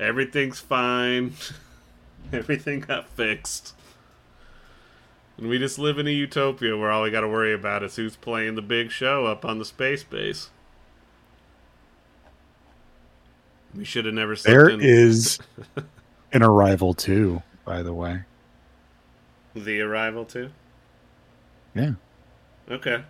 everything's 0.01 0.59
fine, 0.59 1.35
everything 2.33 2.81
got 2.81 3.09
fixed. 3.09 3.75
And 5.39 5.49
we 5.49 5.59
just 5.59 5.78
live 5.78 5.99
in 5.99 6.07
a 6.07 6.11
utopia 6.11 6.76
where 6.76 6.91
all 6.91 7.03
we 7.03 7.11
got 7.11 7.22
to 7.22 7.28
worry 7.28 7.55
about 7.55 7.83
is 7.83 7.97
who's 7.97 8.16
playing 8.16 8.55
the 8.55 8.62
big 8.62 8.91
show 8.91 9.26
up 9.26 9.45
on 9.45 9.59
the 9.59 9.64
space 9.64 10.05
base. 10.05 10.51
We 13.74 13.85
should 13.85 14.05
have 14.05 14.14
never. 14.14 14.37
There 14.37 14.68
in. 14.68 14.80
is 14.83 15.39
an 16.33 16.43
arrival 16.43 16.93
too, 16.93 17.43
by 17.64 17.83
the 17.83 17.95
way. 17.95 18.22
The 19.55 19.80
arrival 19.80 20.24
too. 20.24 20.51
Yeah. 21.74 21.93
Okay. 22.70 23.03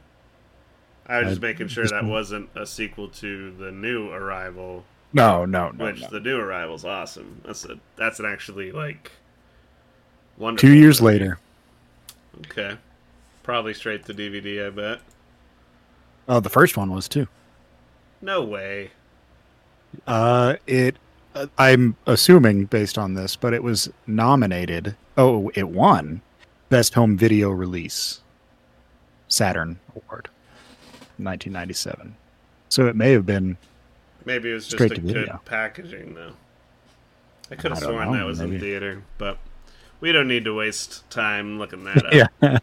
I 1.07 1.21
was 1.21 1.31
just 1.31 1.43
making 1.43 1.69
sure 1.69 1.87
that 1.87 2.05
wasn't 2.05 2.49
a 2.55 2.65
sequel 2.65 3.09
to 3.09 3.53
the 3.53 3.73
new 3.73 4.11
Arrival. 4.11 4.85
No, 5.13 5.45
no, 5.45 5.71
no. 5.71 5.87
Which 5.87 6.01
no. 6.01 6.09
the 6.09 6.21
new 6.21 6.39
Arrival's 6.39 6.85
awesome. 6.85 7.43
That's 7.45 7.65
a 7.65 7.79
that's 7.97 8.21
an 8.21 8.27
actually 8.27 8.73
like 8.73 9.11
wonderful. 10.39 10.69
Two 10.69 10.75
years 10.75 11.03
movie. 11.03 11.19
later. 11.19 11.39
Okay. 12.53 12.77
Probably 13.43 13.75
straight 13.75 14.05
to 14.07 14.15
DVD, 14.15 14.67
I 14.67 14.71
bet. 14.71 15.01
Oh, 16.29 16.41
the 16.41 16.51
first 16.51 16.77
one 16.77 16.93
was 16.93 17.09
too. 17.09 17.27
No 18.21 18.43
way. 18.45 18.91
Uh, 20.07 20.57
it. 20.67 20.97
Uh, 21.35 21.47
I'm 21.59 21.97
assuming 22.07 22.67
based 22.67 22.99
on 22.99 23.15
this, 23.15 23.37
but 23.37 23.55
it 23.55 23.63
was 23.63 23.91
nominated. 24.07 24.97
Oh, 25.17 25.51
it 25.55 25.69
won 25.69 26.21
best 26.69 26.95
home 26.95 27.17
video 27.17 27.51
release. 27.51 28.21
Saturn 29.29 29.81
Award, 29.91 30.29
1997. 31.17 32.15
So 32.69 32.87
it 32.87 32.97
may 32.97 33.13
have 33.13 33.25
been. 33.25 33.57
Maybe 34.25 34.51
it 34.51 34.55
was 34.55 34.69
just 34.69 34.83
a 34.83 34.89
good 34.89 35.03
video. 35.03 35.41
packaging, 35.45 36.15
though. 36.15 36.33
I 37.51 37.57
could 37.57 37.73
have 37.73 37.81
sworn 37.81 38.13
know, 38.13 38.19
that 38.19 38.27
was 38.27 38.41
maybe. 38.41 38.55
in 38.55 38.61
theater, 38.61 39.03
but 39.19 39.39
we 40.03 40.11
don't 40.11 40.27
need 40.29 40.45
to 40.45 40.53
waste 40.53 41.09
time 41.11 41.59
looking 41.59 41.85
that 41.85 42.05
up. 42.05 42.13
yeah. 42.43 42.59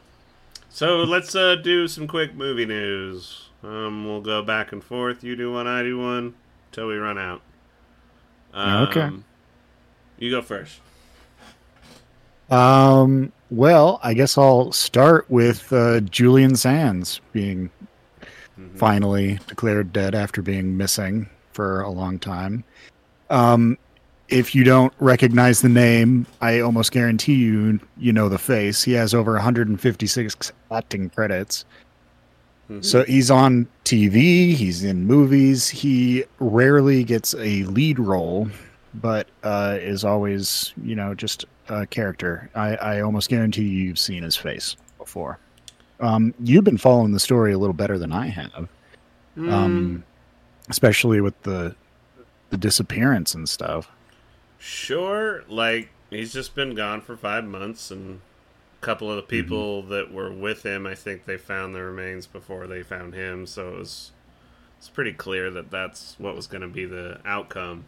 so 0.70 0.98
let's 0.98 1.34
uh, 1.34 1.56
do 1.56 1.88
some 1.88 2.06
quick 2.06 2.36
movie 2.36 2.66
news. 2.66 3.50
Um, 3.64 4.06
we'll 4.06 4.22
go 4.22 4.44
back 4.44 4.72
and 4.74 4.84
forth. 4.84 5.24
You 5.24 5.36
do 5.36 5.54
one, 5.54 5.66
I 5.66 5.82
do 5.82 5.98
one, 5.98 6.36
till 6.72 6.88
we 6.88 6.98
run 6.98 7.18
out. 7.18 7.42
Um, 8.54 8.88
okay. 8.88 9.10
You 10.20 10.30
go 10.30 10.42
first. 10.42 10.80
Um. 12.52 13.32
Well, 13.52 14.00
I 14.04 14.14
guess 14.14 14.38
I'll 14.38 14.72
start 14.72 15.28
with 15.30 15.74
uh, 15.74 16.02
Julian 16.02 16.56
Sands 16.56 17.20
being 17.32 17.72
mm-hmm. 18.22 18.78
finally 18.78 19.40
declared 19.48 19.92
dead 19.92 20.14
after 20.14 20.44
being 20.44 20.78
missing 20.78 21.28
for 21.54 21.82
a 21.82 21.90
long 21.90 22.20
time. 22.20 22.64
Um, 23.32 23.78
if 24.30 24.54
you 24.54 24.64
don't 24.64 24.94
recognize 25.00 25.62
the 25.62 25.70
name, 25.70 26.26
I 26.42 26.60
almost 26.60 26.92
guarantee 26.92 27.36
you 27.36 27.80
you 27.98 28.14
know 28.14 28.30
the 28.30 28.38
face. 28.38 28.84
He 28.84 28.94
has 28.94 29.14
over 29.14 29.34
156 29.34 30.52
acting 30.72 31.10
credits. 31.10 31.66
Mm-hmm. 32.70 32.82
So 32.82 33.04
he's 33.04 33.32
on 33.32 33.68
TV, 33.84 34.54
he's 34.54 34.84
in 34.84 35.06
movies. 35.06 35.68
He 35.68 36.24
rarely 36.40 37.04
gets 37.04 37.34
a 37.34 37.64
lead 37.64 37.98
role, 37.98 38.48
but 38.94 39.28
uh, 39.44 39.78
is 39.80 40.04
always, 40.04 40.74
you 40.84 40.96
know, 40.96 41.16
just 41.16 41.46
a 41.68 41.88
character. 41.88 42.50
I, 42.54 42.76
I 42.76 43.02
almost 43.02 43.30
guarantee 43.30 43.64
you've 43.64 43.98
seen 43.98 44.22
his 44.22 44.36
face 44.36 44.76
before. 45.00 45.40
Um, 46.00 46.34
you've 46.40 46.64
been 46.64 46.78
following 46.78 47.12
the 47.12 47.20
story 47.20 47.54
a 47.54 47.58
little 47.58 47.74
better 47.74 47.98
than 47.98 48.12
I 48.12 48.28
have, 48.28 48.70
mm. 49.36 49.52
um, 49.52 50.04
especially 50.70 51.20
with 51.22 51.42
the 51.44 51.76
the 52.52 52.58
disappearance 52.58 53.36
and 53.36 53.48
stuff. 53.48 53.90
Sure, 54.60 55.44
like 55.48 55.90
he's 56.10 56.34
just 56.34 56.54
been 56.54 56.76
gone 56.76 57.02
for 57.02 57.16
five 57.16 57.46
months, 57.46 57.92
and 57.92 58.20
a 58.82 58.86
couple 58.86 59.10
of 59.10 59.16
the 59.16 59.22
mm-hmm. 59.22 59.30
people 59.30 59.82
mm-hmm. 59.82 59.92
that 59.92 60.14
were 60.14 60.32
with 60.32 60.64
him, 60.64 60.86
I 60.86 60.96
think 60.96 61.26
they 61.26 61.38
found 61.38 61.74
the 61.74 61.82
remains 61.82 62.28
before 62.28 62.68
they 62.68 62.84
found 62.84 63.14
him. 63.14 63.48
So 63.48 63.70
it 63.70 63.80
was 63.80 64.12
it's 64.78 64.90
pretty 64.90 65.14
clear 65.14 65.50
that 65.52 65.72
that's 65.72 66.16
what 66.20 66.36
was 66.36 66.48
going 66.48 66.62
to 66.62 66.68
be 66.68 66.86
the 66.86 67.20
outcome. 67.26 67.86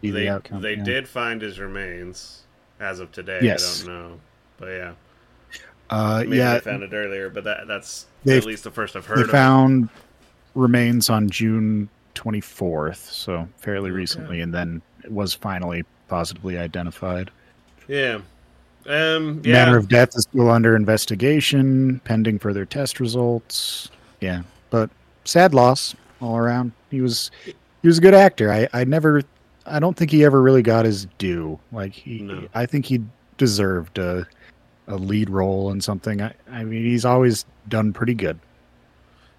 Be 0.00 0.10
they 0.10 0.22
the 0.22 0.28
outcome, 0.28 0.62
they 0.62 0.74
yeah. 0.74 0.84
did 0.84 1.08
find 1.08 1.42
his 1.42 1.58
remains 1.58 2.42
as 2.80 3.00
of 3.00 3.12
today. 3.12 3.40
Yes. 3.42 3.82
I 3.82 3.86
don't 3.86 3.94
know, 3.94 4.20
but 4.58 4.66
yeah. 4.66 4.92
Uh, 5.90 6.18
Maybe 6.20 6.36
yeah, 6.36 6.54
they 6.54 6.60
found 6.60 6.82
it 6.82 6.92
earlier, 6.92 7.30
but 7.30 7.44
that 7.44 7.66
that's 7.66 8.06
at 8.26 8.44
least 8.44 8.64
the 8.64 8.70
first 8.70 8.94
I've 8.94 9.06
heard. 9.06 9.26
They 9.26 9.32
found 9.32 9.88
remains 10.54 11.08
on 11.08 11.30
June 11.30 11.88
24th, 12.14 12.96
so 12.96 13.48
fairly 13.56 13.90
recently, 13.90 14.40
and 14.40 14.52
then 14.52 14.82
it 15.02 15.10
was 15.10 15.32
finally 15.32 15.84
positively 16.08 16.58
identified. 16.58 17.30
Yeah. 17.86 18.20
Um, 18.86 19.42
yeah. 19.44 19.64
Manner 19.64 19.76
of 19.76 19.88
death 19.88 20.16
is 20.16 20.22
still 20.22 20.50
under 20.50 20.74
investigation, 20.74 22.00
pending 22.04 22.38
further 22.38 22.64
test 22.64 23.00
results. 23.00 23.90
Yeah, 24.20 24.42
but 24.70 24.90
sad 25.24 25.54
loss 25.54 25.94
all 26.20 26.36
around. 26.36 26.72
He 26.90 27.00
was 27.00 27.30
he 27.44 27.88
was 27.88 27.98
a 27.98 28.00
good 28.00 28.14
actor. 28.14 28.50
I 28.50 28.68
I 28.72 28.84
never 28.84 29.22
I 29.66 29.78
don't 29.78 29.96
think 29.96 30.10
he 30.10 30.24
ever 30.24 30.40
really 30.40 30.62
got 30.62 30.84
his 30.84 31.06
due. 31.18 31.58
Like 31.70 31.92
he, 31.92 32.20
no. 32.20 32.48
I 32.54 32.66
think 32.66 32.86
he 32.86 33.02
deserved 33.36 33.98
a 33.98 34.26
a 34.86 34.96
lead 34.96 35.28
role 35.28 35.70
in 35.70 35.80
something. 35.80 36.22
I 36.22 36.32
I 36.50 36.64
mean, 36.64 36.84
he's 36.84 37.04
always 37.04 37.44
done 37.68 37.92
pretty 37.92 38.14
good. 38.14 38.38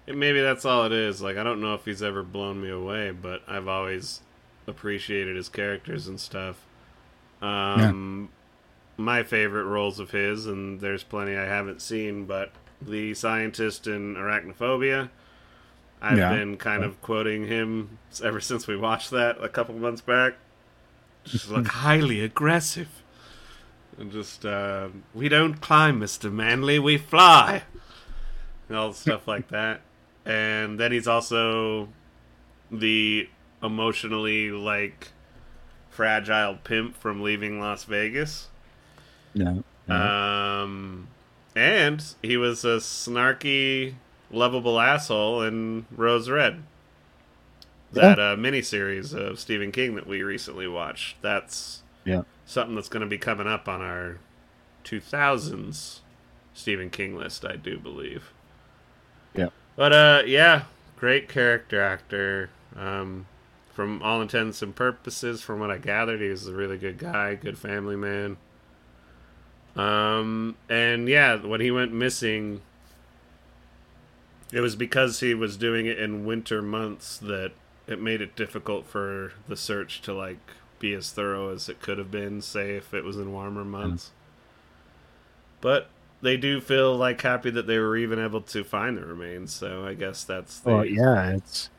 And 0.06 0.18
maybe 0.18 0.40
that's 0.40 0.64
all 0.64 0.84
it 0.86 0.92
is. 0.92 1.20
Like 1.20 1.36
I 1.36 1.42
don't 1.42 1.60
know 1.60 1.74
if 1.74 1.84
he's 1.84 2.02
ever 2.02 2.22
blown 2.22 2.62
me 2.62 2.70
away, 2.70 3.10
but 3.10 3.42
I've 3.48 3.68
always 3.68 4.20
appreciated 4.70 5.36
his 5.36 5.48
characters 5.48 6.06
and 6.06 6.18
stuff. 6.18 6.64
Um, 7.42 8.30
yeah. 8.98 9.04
My 9.04 9.22
favorite 9.22 9.64
roles 9.64 9.98
of 9.98 10.10
his, 10.10 10.46
and 10.46 10.80
there's 10.80 11.02
plenty 11.02 11.36
I 11.36 11.44
haven't 11.44 11.82
seen, 11.82 12.24
but 12.24 12.52
the 12.80 13.14
scientist 13.14 13.86
in 13.86 14.14
Arachnophobia. 14.14 15.10
I've 16.02 16.18
yeah. 16.18 16.34
been 16.34 16.56
kind 16.56 16.82
of 16.82 17.00
quoting 17.02 17.46
him 17.46 17.98
ever 18.22 18.40
since 18.40 18.66
we 18.66 18.76
watched 18.76 19.10
that 19.10 19.42
a 19.42 19.48
couple 19.48 19.74
months 19.74 20.00
back. 20.00 20.34
Just 21.24 21.50
look 21.50 21.66
highly 21.66 22.22
aggressive. 22.22 22.88
And 23.98 24.10
just, 24.10 24.46
uh, 24.46 24.88
we 25.12 25.28
don't 25.28 25.60
climb, 25.60 26.00
Mr. 26.00 26.32
Manley, 26.32 26.78
we 26.78 26.96
fly. 26.96 27.64
And 28.68 28.78
all 28.78 28.94
stuff 28.94 29.28
like 29.28 29.48
that. 29.48 29.82
And 30.24 30.80
then 30.80 30.92
he's 30.92 31.06
also 31.06 31.88
the 32.70 33.28
emotionally, 33.62 34.50
like, 34.50 35.08
fragile 35.90 36.56
pimp 36.62 36.96
from 36.96 37.22
leaving 37.22 37.60
Las 37.60 37.84
Vegas. 37.84 38.48
No. 39.34 39.62
no. 39.86 39.94
Um, 39.94 41.08
and 41.54 42.04
he 42.22 42.36
was 42.36 42.64
a 42.64 42.78
snarky, 42.78 43.94
lovable 44.30 44.80
asshole 44.80 45.42
in 45.42 45.86
Rose 45.90 46.28
Red. 46.28 46.62
That 47.92 48.18
yeah. 48.18 48.32
uh, 48.32 48.36
miniseries 48.36 49.14
of 49.14 49.40
Stephen 49.40 49.72
King 49.72 49.96
that 49.96 50.06
we 50.06 50.22
recently 50.22 50.68
watched. 50.68 51.20
That's 51.22 51.82
yeah 52.04 52.22
something 52.50 52.74
that's 52.74 52.88
going 52.88 53.00
to 53.00 53.06
be 53.06 53.16
coming 53.16 53.46
up 53.46 53.68
on 53.68 53.80
our 53.80 54.18
2000s 54.84 56.00
Stephen 56.52 56.90
King 56.90 57.16
list, 57.16 57.44
I 57.44 57.54
do 57.54 57.78
believe. 57.78 58.32
Yeah. 59.34 59.50
But 59.76 59.92
uh, 59.92 60.22
yeah, 60.26 60.64
great 60.96 61.28
character 61.28 61.80
actor. 61.80 62.50
Um, 62.76 63.26
from 63.80 64.02
all 64.02 64.20
intents 64.20 64.60
and 64.60 64.76
purposes, 64.76 65.40
from 65.40 65.58
what 65.58 65.70
I 65.70 65.78
gathered, 65.78 66.20
he 66.20 66.28
was 66.28 66.46
a 66.46 66.52
really 66.52 66.76
good 66.76 66.98
guy, 66.98 67.34
good 67.34 67.56
family 67.56 67.96
man. 67.96 68.36
Um, 69.74 70.56
and 70.68 71.08
yeah, 71.08 71.36
when 71.36 71.62
he 71.62 71.70
went 71.70 71.90
missing, 71.90 72.60
it 74.52 74.60
was 74.60 74.76
because 74.76 75.20
he 75.20 75.32
was 75.32 75.56
doing 75.56 75.86
it 75.86 75.98
in 75.98 76.26
winter 76.26 76.60
months 76.60 77.16
that 77.16 77.52
it 77.86 78.02
made 78.02 78.20
it 78.20 78.36
difficult 78.36 78.84
for 78.84 79.32
the 79.48 79.56
search 79.56 80.02
to 80.02 80.12
like 80.12 80.36
be 80.78 80.92
as 80.92 81.10
thorough 81.10 81.50
as 81.50 81.70
it 81.70 81.80
could 81.80 81.96
have 81.96 82.10
been, 82.10 82.42
say 82.42 82.76
if 82.76 82.92
it 82.92 83.02
was 83.02 83.16
in 83.16 83.32
warmer 83.32 83.64
months. 83.64 84.08
Mm. 84.08 84.10
But 85.62 85.88
they 86.20 86.36
do 86.36 86.60
feel 86.60 86.94
like 86.94 87.22
happy 87.22 87.48
that 87.48 87.66
they 87.66 87.78
were 87.78 87.96
even 87.96 88.18
able 88.18 88.42
to 88.42 88.62
find 88.62 88.98
the 88.98 89.06
remains. 89.06 89.54
So 89.54 89.86
I 89.86 89.94
guess 89.94 90.22
that's 90.22 90.60
the 90.60 90.70
Well, 90.70 90.84
yeah, 90.84 91.30
it's 91.30 91.70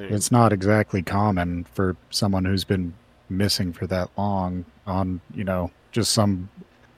thing. 0.00 0.14
it's 0.14 0.30
not 0.32 0.52
exactly 0.52 1.02
common 1.02 1.64
for 1.64 1.96
someone 2.10 2.44
who's 2.44 2.64
been 2.64 2.94
missing 3.28 3.72
for 3.72 3.86
that 3.86 4.08
long 4.16 4.64
on 4.86 5.20
you 5.34 5.44
know 5.44 5.70
just 5.92 6.12
some 6.12 6.48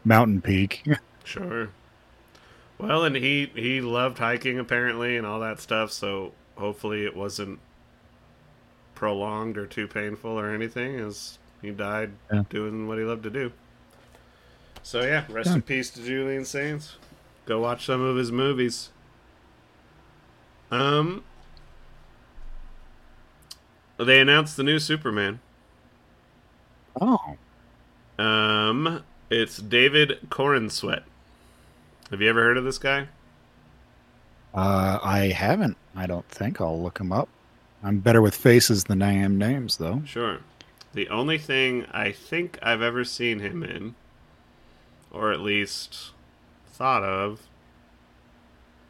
mountain 0.05 0.41
peak. 0.41 0.85
Sure. 1.25 1.69
Well, 2.79 3.05
and 3.05 3.15
he 3.15 3.53
he 3.55 3.81
loved 3.83 4.19
hiking 4.19 4.59
apparently 4.59 5.17
and 5.17 5.25
all 5.27 5.39
that 5.41 5.61
stuff, 5.61 5.93
so 5.93 6.33
hopefully 6.57 7.05
it 7.05 7.15
wasn't 7.15 7.61
prolonged 8.95 9.57
or 9.59 9.67
too 9.67 9.87
painful 9.87 10.31
or 10.33 10.51
anything 10.51 10.99
as 10.99 11.39
he 11.63 11.71
died 11.71 12.11
Yeah. 12.33 12.43
doing 12.49 12.89
what 12.89 12.99
he 12.99 13.05
loved 13.05 13.23
to 13.25 13.31
do. 13.31 13.53
So 14.83 15.03
yeah, 15.03 15.25
rest 15.29 15.51
Yeah. 15.51 15.57
in 15.57 15.63
peace 15.63 15.91
to 15.91 16.03
Julian 16.03 16.45
Sands. 16.45 16.97
Go 17.47 17.61
watch 17.61 17.85
some 17.87 18.01
of 18.01 18.17
his 18.17 18.33
movies. 18.33 18.89
Um 20.71 21.23
they 24.05 24.21
announced 24.21 24.57
the 24.57 24.63
new 24.63 24.79
Superman. 24.79 25.41
oh, 27.01 27.37
Um 28.19 29.05
it's 29.31 29.59
David 29.59 30.19
Corenswet. 30.29 31.03
Have 32.11 32.21
you 32.21 32.29
ever 32.29 32.43
heard 32.43 32.57
of 32.59 32.65
this 32.65 32.79
guy? 32.79 33.09
uh, 34.55 34.99
I 35.03 35.29
haven't. 35.29 35.77
I 35.95 36.07
don't 36.07 36.29
think 36.29 36.61
I'll 36.61 36.81
look 36.83 36.99
him 36.99 37.13
up. 37.13 37.29
I'm 37.83 38.01
better 38.01 38.21
with 38.21 38.35
faces 38.35 38.85
than 38.85 39.01
I 39.03 39.13
am 39.13 39.39
names, 39.39 39.77
though. 39.79 40.03
Sure. 40.05 40.41
The 40.93 41.09
only 41.09 41.39
thing 41.39 41.87
I 41.93 42.11
think 42.13 42.59
I've 42.63 42.83
ever 42.83 43.05
seen 43.05 43.39
him 43.39 43.63
in, 43.63 43.95
or 45.11 45.33
at 45.33 45.41
least 45.41 46.11
thought 46.67 47.03
of, 47.05 47.41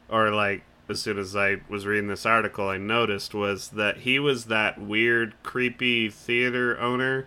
or 0.09 0.31
like 0.31 0.63
as 0.91 1.01
soon 1.01 1.19
as 1.19 1.35
I 1.37 1.59
was 1.69 1.87
reading 1.87 2.09
this 2.09 2.27
article, 2.27 2.69
I 2.69 2.77
noticed 2.77 3.35
was 3.35 3.69
that 3.71 3.99
he 3.99 4.19
was 4.19 4.47
that 4.47 4.81
weird, 4.81 5.35
creepy 5.43 6.09
theater 6.11 6.79
owner 6.81 7.27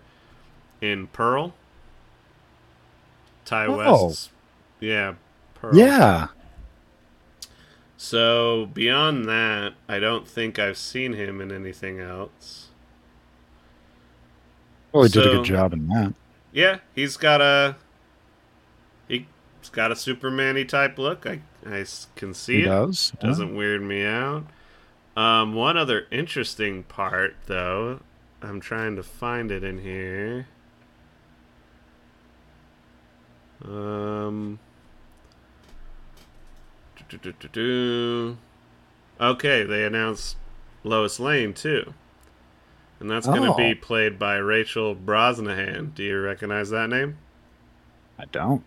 in 0.81 1.07
Pearl. 1.07 1.53
Ti 3.45 3.55
Oh. 3.55 4.05
West's. 4.07 4.29
Yeah, 4.79 5.13
Pearl. 5.55 5.75
Yeah, 5.75 6.27
So 7.95 8.65
beyond 8.73 9.25
that, 9.29 9.73
I 9.87 9.99
don't 9.99 10.27
think 10.27 10.59
I've 10.59 10.77
seen 10.77 11.13
him 11.13 11.39
in 11.39 11.51
anything 11.51 11.99
else. 12.01 12.67
well, 14.91 15.03
he 15.03 15.09
did 15.09 15.25
a 15.25 15.35
good 15.37 15.45
job 15.45 15.71
in 15.73 15.87
that. 15.87 16.13
Yeah, 16.51 16.79
he's 16.93 17.15
got 17.17 17.39
a 17.41 17.75
he's 19.63 19.69
got 19.69 19.91
a 19.91 19.95
Superman-y 19.95 20.63
type 20.63 20.97
look. 20.97 21.25
I, 21.25 21.39
I 21.65 21.85
can 22.15 22.33
see 22.33 22.57
He 22.57 22.61
it. 22.63 22.65
does. 22.65 23.13
yeah. 23.21 23.27
Doesn't 23.27 23.55
weird 23.55 23.81
me 23.81 24.05
out. 24.05 24.43
Um, 25.15 25.53
one 25.53 25.77
other 25.77 26.05
interesting 26.11 26.83
part, 26.83 27.35
though, 27.45 28.01
I'm 28.41 28.59
trying 28.59 28.95
to 28.97 29.03
find 29.03 29.51
it 29.51 29.63
in 29.63 29.79
here. 29.79 30.47
Um. 33.63 34.59
Okay, 39.21 39.63
they 39.63 39.83
announced 39.85 40.35
Lois 40.83 41.19
Lane 41.19 41.53
too, 41.53 41.93
and 42.99 43.09
that's 43.09 43.27
going 43.27 43.43
to 43.43 43.53
Oh. 43.53 43.57
be 43.57 43.75
played 43.75 44.17
by 44.17 44.35
Rachel 44.37 44.95
Brosnahan. 44.95 45.93
Do 45.93 46.03
you 46.03 46.19
recognize 46.19 46.71
that 46.71 46.89
name? 46.89 47.17
I 48.17 48.25
don't. 48.25 48.63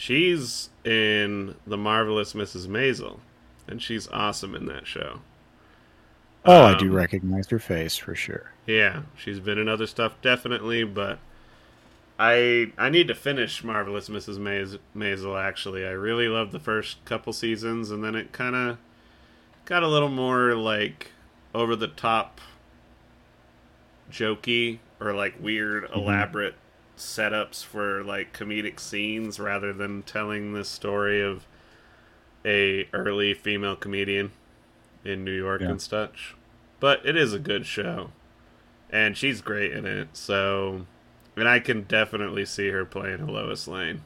She's 0.00 0.70
in 0.84 1.56
The 1.66 1.76
Marvelous 1.76 2.32
Mrs. 2.32 2.68
Maisel, 2.68 3.18
and 3.66 3.82
she's 3.82 4.06
awesome 4.12 4.54
in 4.54 4.66
that 4.66 4.86
show. 4.86 5.22
Oh, 6.44 6.62
I 6.66 6.74
do 6.74 6.86
Um, 6.86 6.92
recognize 6.94 7.48
her 7.50 7.58
face 7.58 7.96
for 7.96 8.14
sure. 8.14 8.52
Yeah, 8.64 9.02
she's 9.16 9.40
been 9.40 9.58
in 9.58 9.68
other 9.68 9.88
stuff 9.88 10.14
definitely, 10.22 10.84
but 10.84 11.18
I 12.16 12.72
I 12.78 12.90
need 12.90 13.08
to 13.08 13.14
finish 13.16 13.64
Marvelous 13.64 14.08
Mrs. 14.08 14.38
Mais- 14.38 14.78
Maisel. 14.94 15.36
Actually, 15.36 15.84
I 15.84 15.90
really 15.90 16.28
loved 16.28 16.52
the 16.52 16.60
first 16.60 17.04
couple 17.04 17.32
seasons, 17.32 17.90
and 17.90 18.04
then 18.04 18.14
it 18.14 18.30
kind 18.32 18.54
of 18.54 18.78
got 19.64 19.82
a 19.82 19.88
little 19.88 20.08
more 20.10 20.54
like 20.54 21.10
over 21.52 21.74
the 21.74 21.88
top, 21.88 22.40
jokey 24.12 24.78
or 25.00 25.12
like 25.12 25.34
weird, 25.40 25.90
elaborate 25.92 26.54
setups 26.98 27.64
for 27.64 28.02
like 28.04 28.36
comedic 28.36 28.78
scenes 28.80 29.38
rather 29.40 29.72
than 29.72 30.02
telling 30.02 30.52
the 30.52 30.64
story 30.64 31.20
of 31.22 31.46
a 32.44 32.88
early 32.92 33.34
female 33.34 33.76
comedian 33.76 34.32
in 35.04 35.24
New 35.24 35.32
York 35.36 35.60
Yeah. 35.60 35.70
and 35.70 35.82
such. 35.82 36.34
But 36.80 37.04
it 37.04 37.16
is 37.16 37.32
a 37.32 37.38
good 37.38 37.66
show 37.66 38.10
and 38.90 39.16
she's 39.16 39.40
great 39.40 39.72
in 39.72 39.84
it. 39.86 40.08
So, 40.12 40.86
and 41.36 41.48
I 41.48 41.58
can 41.60 41.82
definitely 41.82 42.44
see 42.44 42.68
her 42.70 42.84
playing 42.84 43.20
a 43.20 43.30
Lois 43.30 43.66
Lane. 43.68 44.02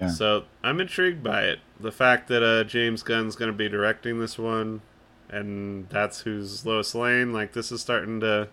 Yeah. 0.00 0.08
So 0.08 0.44
I'm 0.62 0.80
intrigued 0.80 1.22
by 1.22 1.44
it. 1.44 1.58
The 1.80 1.92
fact 1.92 2.28
that 2.28 2.42
uh, 2.42 2.64
James 2.64 3.02
Gunn's 3.02 3.34
going 3.36 3.50
to 3.50 3.56
be 3.56 3.68
directing 3.68 4.18
this 4.20 4.38
one, 4.38 4.82
and 5.30 5.88
that's 5.88 6.20
who's 6.20 6.64
Lois 6.66 6.94
Lane. 6.94 7.32
Like 7.32 7.54
this 7.54 7.72
is 7.72 7.80
starting 7.80 8.20
to 8.20 8.48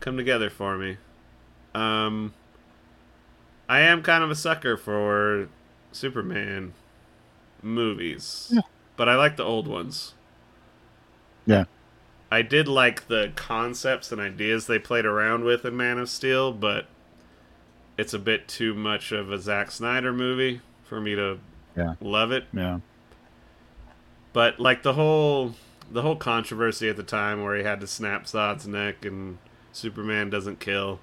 come 0.00 0.16
together 0.16 0.48
for 0.50 0.76
me. 0.78 0.96
Um, 1.74 2.32
I 3.68 3.80
am 3.80 4.02
kind 4.02 4.24
of 4.24 4.30
a 4.30 4.34
sucker 4.34 4.76
for 4.76 5.48
Superman 5.92 6.72
movies, 7.62 8.48
Yeah. 8.52 8.62
but 8.96 9.08
I 9.08 9.14
like 9.16 9.36
the 9.36 9.44
old 9.44 9.66
ones. 9.68 10.14
Yeah. 11.46 11.64
I 12.30 12.42
did 12.42 12.68
like 12.68 13.08
the 13.08 13.32
concepts 13.36 14.12
and 14.12 14.20
ideas 14.20 14.66
they 14.66 14.78
played 14.78 15.06
around 15.06 15.44
with 15.44 15.64
in 15.64 15.76
Man 15.76 15.98
of 15.98 16.10
Steel, 16.10 16.52
but 16.52 16.86
it's 17.96 18.12
a 18.14 18.18
bit 18.18 18.46
too 18.48 18.74
much 18.74 19.12
of 19.12 19.32
a 19.32 19.38
Zack 19.38 19.70
Snyder 19.70 20.12
movie 20.12 20.60
for 20.84 21.00
me 21.00 21.14
to 21.14 21.38
Yeah. 21.76 21.94
love 22.00 22.30
it. 22.32 22.44
Yeah. 22.52 22.80
But 24.32 24.60
like 24.60 24.82
the 24.82 24.92
whole 24.94 25.54
the 25.90 26.02
whole 26.02 26.16
controversy 26.16 26.90
at 26.90 26.96
the 26.96 27.02
time 27.02 27.42
where 27.42 27.56
he 27.56 27.62
had 27.62 27.80
to 27.80 27.86
snap 27.86 28.26
Zod's 28.26 28.66
neck 28.66 29.06
and 29.06 29.38
Superman 29.72 30.28
doesn't 30.28 30.60
kill. 30.60 31.00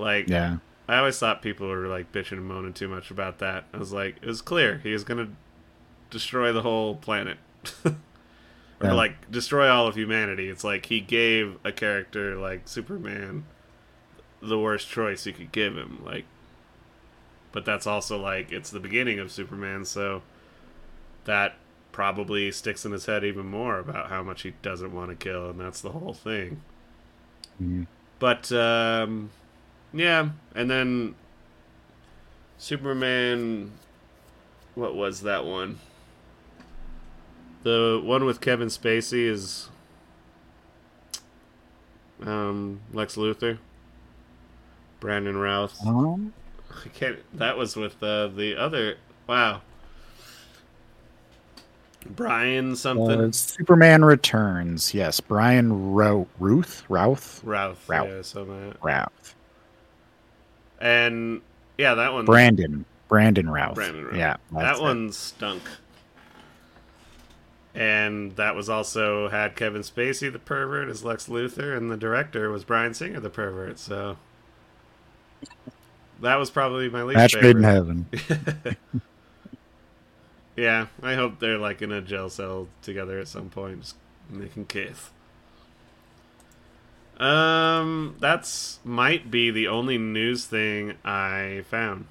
Like 0.00 0.28
Yeah. 0.28 0.56
I 0.88 0.98
always 0.98 1.18
thought 1.18 1.40
people 1.42 1.68
were 1.68 1.86
like 1.86 2.10
bitching 2.10 2.32
and 2.38 2.46
moaning 2.46 2.72
too 2.72 2.88
much 2.88 3.10
about 3.10 3.38
that. 3.38 3.64
I 3.72 3.76
was 3.76 3.92
like, 3.92 4.16
it 4.20 4.26
was 4.26 4.42
clear 4.42 4.78
he 4.82 4.92
was 4.92 5.04
gonna 5.04 5.28
destroy 6.10 6.52
the 6.52 6.62
whole 6.62 6.96
planet. 6.96 7.38
or 7.84 7.94
Yeah. 8.82 8.92
like 8.94 9.30
destroy 9.30 9.68
all 9.68 9.86
of 9.86 9.94
humanity. 9.94 10.48
It's 10.48 10.64
like 10.64 10.86
he 10.86 11.00
gave 11.00 11.58
a 11.64 11.70
character 11.72 12.36
like 12.36 12.66
Superman 12.66 13.44
the 14.42 14.58
worst 14.58 14.88
choice 14.88 15.26
you 15.26 15.32
could 15.34 15.52
give 15.52 15.76
him. 15.76 16.02
Like 16.04 16.24
but 17.52 17.64
that's 17.64 17.86
also 17.86 18.18
like 18.20 18.50
it's 18.52 18.70
the 18.70 18.80
beginning 18.80 19.18
of 19.18 19.30
Superman, 19.30 19.84
so 19.84 20.22
that 21.24 21.56
probably 21.92 22.50
sticks 22.52 22.84
in 22.84 22.92
his 22.92 23.06
head 23.06 23.24
even 23.24 23.44
more 23.46 23.78
about 23.80 24.08
how 24.08 24.22
much 24.22 24.42
he 24.42 24.54
doesn't 24.62 24.92
want 24.94 25.10
to 25.10 25.16
kill, 25.16 25.50
and 25.50 25.60
that's 25.60 25.80
the 25.80 25.90
whole 25.90 26.14
thing. 26.14 26.62
Mhm. 27.62 27.86
But 28.20 28.50
um, 28.52 29.30
yeah, 29.92 30.30
and 30.54 30.70
then 30.70 31.14
Superman. 32.58 33.72
What 34.74 34.94
was 34.94 35.22
that 35.22 35.44
one? 35.44 35.78
The 37.64 38.00
one 38.02 38.24
with 38.24 38.40
Kevin 38.40 38.68
Spacey 38.68 39.26
is 39.26 39.68
um, 42.22 42.80
Lex 42.92 43.16
Luthor. 43.16 43.58
Brandon 45.00 45.36
Routh. 45.36 45.78
Um, 45.86 46.32
I 46.84 46.88
can't. 46.88 47.18
That 47.36 47.56
was 47.56 47.76
with 47.76 48.02
uh, 48.02 48.28
the 48.28 48.56
other. 48.56 48.96
Wow. 49.26 49.62
Brian 52.06 52.76
something. 52.76 53.20
uh, 53.20 53.32
Superman 53.32 54.04
Returns. 54.04 54.94
Yes, 54.94 55.20
Brian 55.20 55.92
Ro- 55.92 56.28
Ruth 56.38 56.84
Routh 56.88 57.42
Routh. 57.44 57.88
Routh. 57.88 58.34
Yeah. 58.36 58.72
Routh 58.82 59.34
And 60.80 61.42
yeah, 61.78 61.94
that 61.94 62.12
one. 62.12 62.24
Brandon 62.24 62.84
Brandon 63.08 63.50
Routh. 63.50 63.74
Brandon 63.74 64.04
Routh. 64.04 64.16
Yeah, 64.16 64.36
that 64.52 64.76
it. 64.76 64.82
one 64.82 65.12
stunk. 65.12 65.62
And 67.74 68.34
that 68.36 68.56
was 68.56 68.68
also 68.68 69.28
had 69.28 69.54
Kevin 69.54 69.82
Spacey, 69.82 70.32
the 70.32 70.38
pervert, 70.38 70.88
as 70.88 71.04
Lex 71.04 71.28
Luthor, 71.28 71.76
and 71.76 71.90
the 71.90 71.96
director 71.96 72.50
was 72.50 72.64
Bryan 72.64 72.94
Singer, 72.94 73.20
the 73.20 73.30
pervert. 73.30 73.78
So 73.78 74.16
that 76.20 76.36
was 76.36 76.50
probably 76.50 76.88
my 76.88 77.02
least 77.02 77.18
Match 77.18 77.36
made 77.36 77.56
in 77.56 77.62
heaven. 77.62 78.06
yeah, 80.56 80.86
I 81.02 81.14
hope 81.14 81.38
they're 81.38 81.58
like 81.58 81.80
in 81.82 81.92
a 81.92 82.00
jail 82.00 82.28
cell 82.28 82.68
together 82.82 83.18
at 83.18 83.28
some 83.28 83.50
point, 83.50 83.82
just 83.82 83.96
making 84.28 84.66
kiss. 84.66 85.10
Um, 87.20 88.16
that's 88.18 88.80
might 88.82 89.30
be 89.30 89.50
the 89.50 89.68
only 89.68 89.98
news 89.98 90.46
thing 90.46 90.94
I 91.04 91.64
found. 91.68 92.06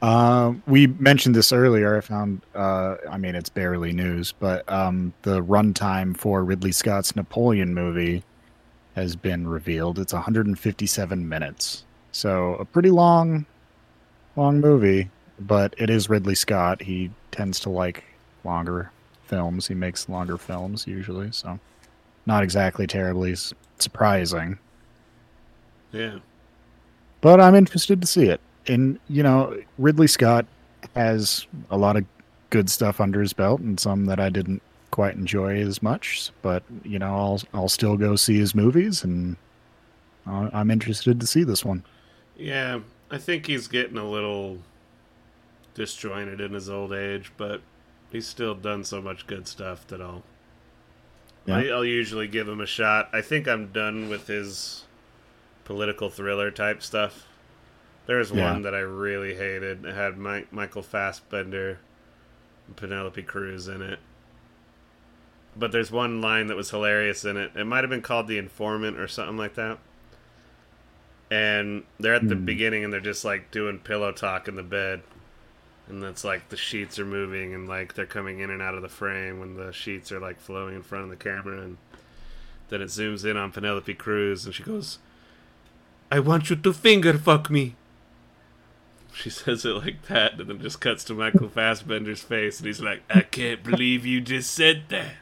Uh, 0.00 0.54
we 0.66 0.86
mentioned 0.86 1.34
this 1.34 1.50
earlier. 1.52 1.96
I 1.96 2.00
found, 2.02 2.42
uh, 2.54 2.96
I 3.10 3.16
mean, 3.18 3.34
it's 3.34 3.48
barely 3.48 3.92
news, 3.92 4.32
but 4.32 4.70
um, 4.70 5.12
the 5.22 5.42
runtime 5.42 6.16
for 6.16 6.44
Ridley 6.44 6.72
Scott's 6.72 7.16
Napoleon 7.16 7.74
movie 7.74 8.22
has 8.94 9.16
been 9.16 9.48
revealed. 9.48 9.98
It's 9.98 10.12
157 10.12 11.28
minutes, 11.28 11.84
so 12.12 12.54
a 12.56 12.64
pretty 12.64 12.90
long, 12.90 13.46
long 14.36 14.60
movie. 14.60 15.10
But 15.40 15.74
it 15.78 15.90
is 15.90 16.08
Ridley 16.08 16.36
Scott. 16.36 16.82
He 16.82 17.10
tends 17.32 17.58
to 17.60 17.70
like 17.70 18.04
longer 18.44 18.92
films. 19.24 19.66
He 19.66 19.74
makes 19.74 20.08
longer 20.08 20.36
films 20.36 20.86
usually, 20.86 21.32
so 21.32 21.58
not 22.26 22.42
exactly 22.42 22.86
terribly 22.86 23.34
surprising. 23.78 24.58
Yeah. 25.92 26.18
but 27.20 27.40
I'm 27.40 27.54
interested 27.54 28.00
to 28.00 28.06
see 28.06 28.24
it. 28.26 28.40
And 28.66 28.98
you 29.08 29.22
know, 29.22 29.56
Ridley 29.78 30.06
Scott 30.06 30.46
has 30.94 31.46
a 31.70 31.76
lot 31.76 31.96
of 31.96 32.04
good 32.50 32.68
stuff 32.70 33.00
under 33.00 33.20
his 33.20 33.32
belt, 33.32 33.60
and 33.60 33.78
some 33.78 34.06
that 34.06 34.20
I 34.20 34.28
didn't 34.30 34.62
quite 34.90 35.14
enjoy 35.16 35.58
as 35.60 35.82
much. 35.82 36.30
But 36.42 36.62
you 36.84 36.98
know, 36.98 37.14
I'll 37.14 37.40
I'll 37.52 37.68
still 37.68 37.96
go 37.96 38.16
see 38.16 38.38
his 38.38 38.54
movies, 38.54 39.04
and 39.04 39.36
I'm 40.26 40.70
interested 40.70 41.20
to 41.20 41.26
see 41.26 41.44
this 41.44 41.64
one. 41.64 41.84
Yeah, 42.36 42.80
I 43.10 43.18
think 43.18 43.46
he's 43.46 43.68
getting 43.68 43.98
a 43.98 44.08
little 44.08 44.58
disjointed 45.74 46.40
in 46.40 46.52
his 46.52 46.68
old 46.70 46.92
age, 46.92 47.32
but 47.36 47.62
he's 48.10 48.26
still 48.26 48.54
done 48.54 48.84
so 48.84 49.00
much 49.02 49.26
good 49.26 49.46
stuff 49.48 49.86
that 49.88 50.00
I'll 50.00 50.22
Yeah. 51.46 51.56
I, 51.58 51.64
I'll 51.66 51.84
usually 51.84 52.26
give 52.28 52.48
him 52.48 52.60
a 52.60 52.66
shot. 52.66 53.08
I 53.12 53.20
think 53.20 53.46
I'm 53.46 53.72
done 53.72 54.08
with 54.08 54.26
his 54.26 54.84
political 55.64 56.08
thriller 56.10 56.50
type 56.50 56.82
stuff. 56.82 57.26
There's 58.06 58.30
Yeah. 58.30 58.52
one 58.52 58.62
that 58.62 58.74
I 58.74 58.80
really 58.80 59.34
hated. 59.34 59.84
It 59.84 59.94
had 59.94 60.16
Mike, 60.18 60.52
Michael 60.52 60.82
Fassbender 60.82 61.78
and 62.66 62.76
Penelope 62.76 63.22
Cruz 63.22 63.68
in 63.68 63.82
it. 63.82 63.98
But 65.56 65.70
there's 65.72 65.90
one 65.92 66.20
line 66.20 66.48
that 66.48 66.56
was 66.56 66.70
hilarious 66.70 67.24
in 67.24 67.36
it. 67.36 67.52
It 67.54 67.64
might 67.64 67.84
have 67.84 67.90
been 67.90 68.02
called 68.02 68.26
The 68.26 68.38
Informant 68.38 68.98
or 68.98 69.06
something 69.06 69.36
like 69.36 69.54
that. 69.54 69.78
And 71.30 71.84
they're 71.98 72.14
at 72.14 72.28
the 72.28 72.34
Hmm. 72.34 72.44
beginning 72.44 72.84
and 72.84 72.92
they're 72.92 73.00
just 73.00 73.24
like 73.24 73.50
doing 73.50 73.78
pillow 73.78 74.12
talk 74.12 74.48
in 74.48 74.56
the 74.56 74.62
bed. 74.62 75.02
And 75.88 76.02
it's 76.02 76.24
like 76.24 76.48
the 76.48 76.56
sheets 76.56 76.98
are 76.98 77.04
moving 77.04 77.54
and 77.54 77.68
like 77.68 77.94
they're 77.94 78.06
coming 78.06 78.40
in 78.40 78.50
and 78.50 78.62
out 78.62 78.74
of 78.74 78.82
the 78.82 78.88
frame 78.88 79.38
when 79.38 79.56
the 79.56 79.72
sheets 79.72 80.10
are 80.10 80.20
like 80.20 80.40
flowing 80.40 80.74
in 80.74 80.82
front 80.82 81.04
of 81.04 81.10
the 81.10 81.16
camera. 81.16 81.60
And 81.60 81.76
then 82.68 82.80
it 82.80 82.88
zooms 82.88 83.24
in 83.24 83.36
on 83.36 83.52
Penelope 83.52 83.92
Cruz 83.94 84.46
and 84.46 84.54
she 84.54 84.62
goes, 84.62 84.98
I 86.10 86.20
want 86.20 86.48
you 86.48 86.56
to 86.56 86.72
finger 86.72 87.18
fuck 87.18 87.50
me. 87.50 87.74
She 89.12 89.30
says 89.30 89.64
it 89.64 89.70
like 89.70 90.06
that, 90.08 90.40
and 90.40 90.48
then 90.48 90.60
just 90.60 90.80
cuts 90.80 91.04
to 91.04 91.14
Michael 91.14 91.48
Fassbender's 91.48 92.22
face, 92.22 92.58
and 92.58 92.66
he's 92.66 92.80
like, 92.80 93.02
I 93.08 93.20
can't 93.20 93.62
believe 93.62 94.04
you 94.04 94.20
just 94.20 94.50
said 94.50 94.84
that. 94.88 95.14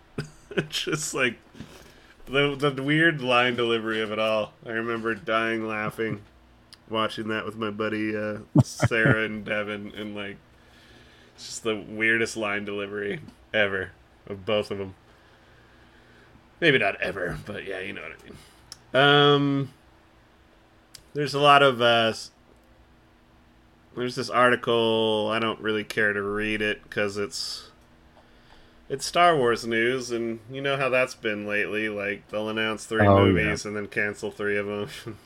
just 0.68 1.12
like 1.12 1.38
the 2.26 2.54
the 2.56 2.82
weird 2.82 3.20
line 3.20 3.56
delivery 3.56 4.00
of 4.00 4.12
it 4.12 4.18
all. 4.18 4.52
I 4.64 4.70
remember 4.70 5.14
dying 5.14 5.66
laughing 5.66 6.22
watching 6.92 7.28
that 7.28 7.44
with 7.44 7.56
my 7.56 7.70
buddy 7.70 8.16
uh, 8.16 8.38
Sarah 8.62 9.24
and 9.24 9.44
Devin, 9.44 9.92
and 9.96 10.14
like 10.14 10.36
it's 11.34 11.46
just 11.46 11.62
the 11.64 11.76
weirdest 11.76 12.36
line 12.36 12.64
delivery 12.64 13.20
ever 13.52 13.90
of 14.26 14.44
both 14.46 14.70
of 14.70 14.78
them. 14.78 14.94
Maybe 16.60 16.78
not 16.78 17.00
ever, 17.00 17.38
but 17.44 17.64
yeah, 17.64 17.80
you 17.80 17.92
know 17.92 18.02
what 18.02 18.12
I 18.12 18.24
mean. 18.24 18.36
Um, 18.94 19.70
there's 21.14 21.34
a 21.34 21.40
lot 21.40 21.62
of 21.62 21.80
uh, 21.82 22.12
there's 23.96 24.14
this 24.14 24.30
article. 24.30 25.28
I 25.32 25.38
don't 25.38 25.60
really 25.60 25.84
care 25.84 26.12
to 26.12 26.22
read 26.22 26.62
it 26.62 26.82
because 26.84 27.16
it's 27.16 27.70
it's 28.88 29.04
Star 29.04 29.36
Wars 29.36 29.66
news, 29.66 30.10
and 30.10 30.38
you 30.50 30.60
know 30.60 30.76
how 30.76 30.88
that's 30.88 31.14
been 31.14 31.46
lately. 31.46 31.88
Like 31.88 32.28
they'll 32.28 32.48
announce 32.48 32.84
three 32.86 33.06
Oh, 33.06 33.24
movies 33.24 33.64
and 33.64 33.76
then 33.76 33.88
cancel 33.88 34.30
three 34.30 34.56
of 34.58 34.66
them. 34.66 34.88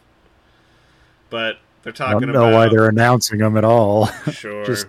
but 1.30 1.58
they're 1.82 1.92
talking. 1.92 2.16
I 2.16 2.20
don't 2.20 2.32
know 2.32 2.48
about 2.48 2.54
why 2.54 2.68
they're 2.68 2.88
announcing 2.88 3.38
them 3.38 3.56
at 3.56 3.64
all. 3.64 4.06
sure, 4.32 4.64
Just 4.64 4.86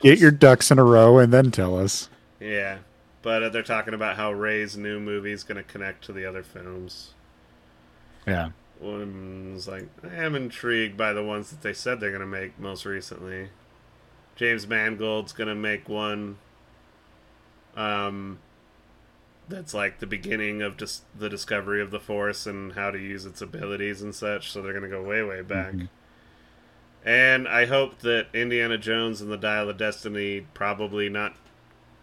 get 0.00 0.18
your 0.18 0.30
ducks 0.30 0.70
in 0.70 0.78
a 0.78 0.84
row 0.84 1.18
and 1.18 1.32
then 1.32 1.50
tell 1.50 1.78
us. 1.78 2.08
yeah. 2.40 2.78
But 3.20 3.42
uh, 3.42 3.48
they're 3.48 3.64
talking 3.64 3.94
about 3.94 4.16
how 4.16 4.32
Rey's 4.32 4.76
new 4.76 5.00
movie 5.00 5.32
is 5.32 5.42
going 5.42 5.56
to 5.56 5.64
connect 5.64 6.04
to 6.04 6.12
the 6.12 6.24
other 6.24 6.44
films. 6.44 7.14
Yeah. 8.26 8.50
One's 8.80 9.66
like, 9.66 9.88
I 10.04 10.14
am 10.22 10.36
intrigued 10.36 10.96
by 10.96 11.12
the 11.12 11.24
ones 11.24 11.50
that 11.50 11.62
they 11.62 11.72
said 11.72 11.98
they're 11.98 12.10
going 12.10 12.20
to 12.20 12.26
make 12.26 12.58
most 12.60 12.84
recently. 12.84 13.48
James 14.36 14.68
Mangold's 14.68 15.32
going 15.32 15.48
to 15.48 15.54
make 15.56 15.88
one 15.88 16.38
um, 17.76 18.38
that's 19.48 19.72
like 19.74 19.98
the 19.98 20.06
beginning 20.06 20.62
of 20.62 20.76
just 20.76 21.04
the 21.18 21.28
discovery 21.28 21.80
of 21.80 21.90
the 21.90 22.00
Force 22.00 22.46
and 22.46 22.72
how 22.74 22.90
to 22.90 22.98
use 22.98 23.24
its 23.24 23.40
abilities 23.40 24.02
and 24.02 24.14
such. 24.14 24.50
So 24.50 24.60
they're 24.62 24.72
going 24.72 24.82
to 24.84 24.88
go 24.90 25.02
way, 25.02 25.22
way 25.22 25.42
back. 25.42 25.72
Mhm. 25.74 25.88
And 27.04 27.48
I 27.48 27.66
hope 27.66 28.00
that 28.00 28.26
Indiana 28.34 28.76
Jones 28.76 29.20
and 29.20 29.30
the 29.30 29.36
Dial 29.36 29.68
of 29.70 29.78
Destiny 29.78 30.46
probably 30.52 31.08
not 31.08 31.34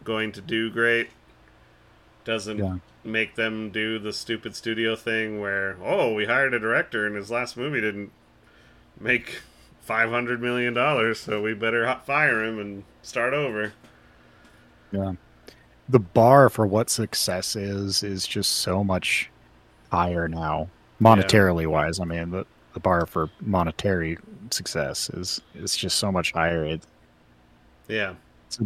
going 0.03 0.31
to 0.31 0.41
do 0.41 0.69
great. 0.71 1.09
Doesn't 2.23 2.57
Yeah. 2.57 2.77
make 3.03 3.35
them 3.35 3.69
do 3.69 3.99
the 3.99 4.13
stupid 4.13 4.55
studio 4.55 4.95
thing 4.95 5.39
where, 5.39 5.77
oh, 5.83 6.13
we 6.13 6.25
hired 6.25 6.53
a 6.55 6.59
director 6.59 7.05
and 7.05 7.15
his 7.15 7.29
last 7.29 7.55
movie 7.57 7.81
didn't 7.81 8.11
make 8.99 9.41
five 9.81 10.09
hundred 10.09 10.41
million 10.41 10.73
dollars, 10.73 11.19
so 11.19 11.41
we 11.41 11.53
better 11.53 11.85
fire 12.05 12.43
him 12.43 12.57
and 12.57 12.83
start 13.03 13.33
over. 13.35 13.73
Yeah. 14.91 15.13
The 15.89 15.99
bar 15.99 16.49
for 16.49 16.65
what 16.65 16.89
success 16.89 17.55
is 17.55 18.01
is 18.03 18.25
just 18.25 18.53
so 18.53 18.83
much 18.83 19.29
higher 19.91 20.27
now, 20.27 20.69
monetarily 20.99 21.67
wise. 21.67 21.99
I 21.99 22.05
mean, 22.05 22.31
the, 22.31 22.45
the 22.73 22.79
bar 22.79 23.05
for 23.05 23.29
monetary 23.41 24.17
success 24.49 25.09
is 25.11 25.41
is 25.53 25.75
just 25.77 25.97
so 25.97 26.11
much 26.11 26.31
higher. 26.31 26.65
It, 26.65 26.81
Yeah. 27.87 28.15
it's 28.47 28.59
a 28.59 28.65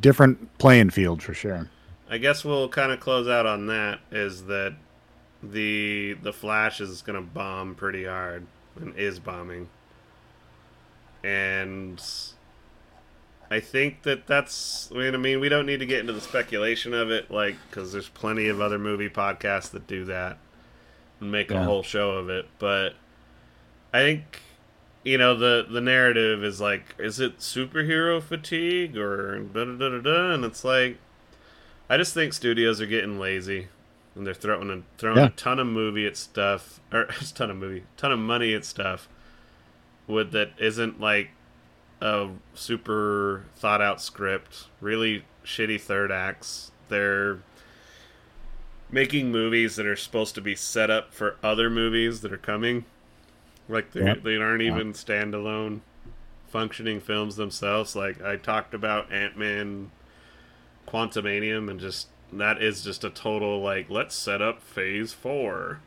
different 0.00 0.56
playing 0.58 0.90
field 0.90 1.22
for 1.22 1.34
sure. 1.34 1.68
I 2.08 2.18
guess 2.18 2.44
we'll 2.44 2.68
kind 2.68 2.92
of 2.92 3.00
close 3.00 3.28
out 3.28 3.46
on 3.46 3.66
that 3.66 4.00
is 4.10 4.44
that 4.44 4.74
the 5.42 6.14
the 6.22 6.32
Flash 6.32 6.80
is 6.80 7.02
going 7.02 7.16
to 7.22 7.26
bomb 7.26 7.74
pretty 7.74 8.04
hard 8.04 8.46
and 8.80 8.96
is 8.96 9.18
bombing. 9.18 9.68
And 11.22 12.02
I 13.54 13.60
think 13.60 14.02
that 14.02 14.26
that's 14.26 14.90
I 14.92 14.96
mean, 14.98 15.14
I 15.14 15.18
mean 15.18 15.40
we 15.40 15.48
don't 15.48 15.66
need 15.66 15.80
to 15.80 15.86
get 15.86 16.00
into 16.00 16.12
the 16.12 16.20
speculation 16.20 16.92
of 16.94 17.10
it 17.10 17.30
like 17.30 17.56
cuz 17.70 17.92
there's 17.92 18.08
plenty 18.08 18.48
of 18.48 18.60
other 18.60 18.78
movie 18.78 19.08
podcasts 19.08 19.70
that 19.70 19.86
do 19.86 20.04
that 20.06 20.38
and 21.20 21.30
make 21.30 21.50
a 21.50 21.54
whole 21.64 21.82
show 21.82 22.12
of 22.12 22.28
it, 22.28 22.46
but 22.58 22.94
I 23.92 24.00
think 24.00 24.40
you 25.04 25.18
know 25.18 25.36
the 25.36 25.66
the 25.70 25.80
narrative 25.80 26.42
is 26.42 26.60
like 26.60 26.94
is 26.98 27.20
it 27.20 27.38
superhero 27.38 28.22
fatigue 28.22 28.96
or 28.96 29.38
da 29.38 29.64
da 29.64 29.72
da 29.78 29.88
da 29.90 29.98
da 30.00 30.34
and 30.34 30.44
it's 30.44 30.64
like 30.64 30.98
I 31.88 31.96
just 31.98 32.14
think 32.14 32.32
studios 32.32 32.80
are 32.80 32.86
getting 32.86 33.18
lazy, 33.20 33.68
and 34.14 34.26
they're 34.26 34.32
throwing 34.32 34.70
a, 34.70 34.82
throwing 34.98 35.18
Yeah. 35.18 35.26
a 35.26 35.30
ton 35.30 35.58
of 35.60 35.66
movie 35.66 36.06
at 36.06 36.16
stuff, 36.16 36.80
or 36.90 37.02
a 37.20 37.24
ton 37.34 37.50
of 37.50 37.56
movie, 37.58 37.84
ton 37.98 38.10
of 38.10 38.18
money 38.18 38.54
at 38.54 38.64
stuff, 38.64 39.06
with 40.06 40.32
that 40.32 40.52
isn't 40.58 40.98
like 40.98 41.28
a 42.04 42.28
super 42.52 43.46
thought 43.56 43.80
out 43.80 44.00
script. 44.00 44.66
Really 44.80 45.24
shitty 45.44 45.80
third 45.80 46.12
acts. 46.12 46.70
They're 46.88 47.38
making 48.90 49.32
movies 49.32 49.76
that 49.76 49.86
are 49.86 49.96
supposed 49.96 50.34
to 50.36 50.40
be 50.40 50.54
set 50.54 50.90
up 50.90 51.14
for 51.14 51.36
other 51.42 51.70
movies 51.70 52.20
that 52.20 52.32
are 52.32 52.36
coming. 52.38 52.84
Like 53.68 53.92
they 53.92 54.04
Yep. 54.04 54.22
they 54.22 54.36
aren't 54.36 54.62
even 54.62 54.92
standalone 54.92 55.80
functioning 56.48 57.00
films 57.00 57.36
themselves. 57.36 57.96
Like 57.96 58.22
I 58.22 58.36
talked 58.36 58.74
about 58.74 59.10
Ant 59.10 59.38
Man 59.38 59.90
Quantumania 60.86 61.68
and 61.68 61.80
just 61.80 62.08
that 62.32 62.62
is 62.62 62.84
just 62.84 63.02
a 63.02 63.10
total 63.10 63.60
like 63.62 63.88
let's 63.88 64.14
set 64.14 64.42
up 64.42 64.62
phase 64.62 65.12
four 65.14 65.80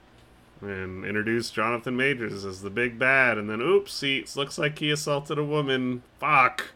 and 0.61 1.05
introduce 1.05 1.49
Jonathan 1.51 1.95
Majors 1.95 2.43
as 2.45 2.61
the 2.61 2.69
big 2.69 2.97
bad 2.97 3.37
and 3.37 3.49
then 3.49 3.61
oops 3.61 4.01
he 4.01 4.17
it 4.19 4.35
looks 4.35 4.57
like 4.57 4.79
he 4.79 4.89
assaulted 4.91 5.37
a 5.37 5.43
woman 5.43 6.01
fuck 6.19 6.71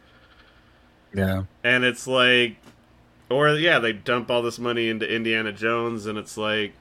Yeah. 1.13 1.43
and 1.63 1.83
it's 1.83 2.05
like 2.07 2.57
or 3.29 3.49
yeah 3.49 3.79
they 3.79 3.93
dump 3.93 4.29
all 4.29 4.41
this 4.41 4.59
money 4.59 4.89
into 4.89 5.11
Indiana 5.11 5.51
Jones 5.51 6.05
and 6.05 6.17
it's 6.17 6.37
like 6.37 6.73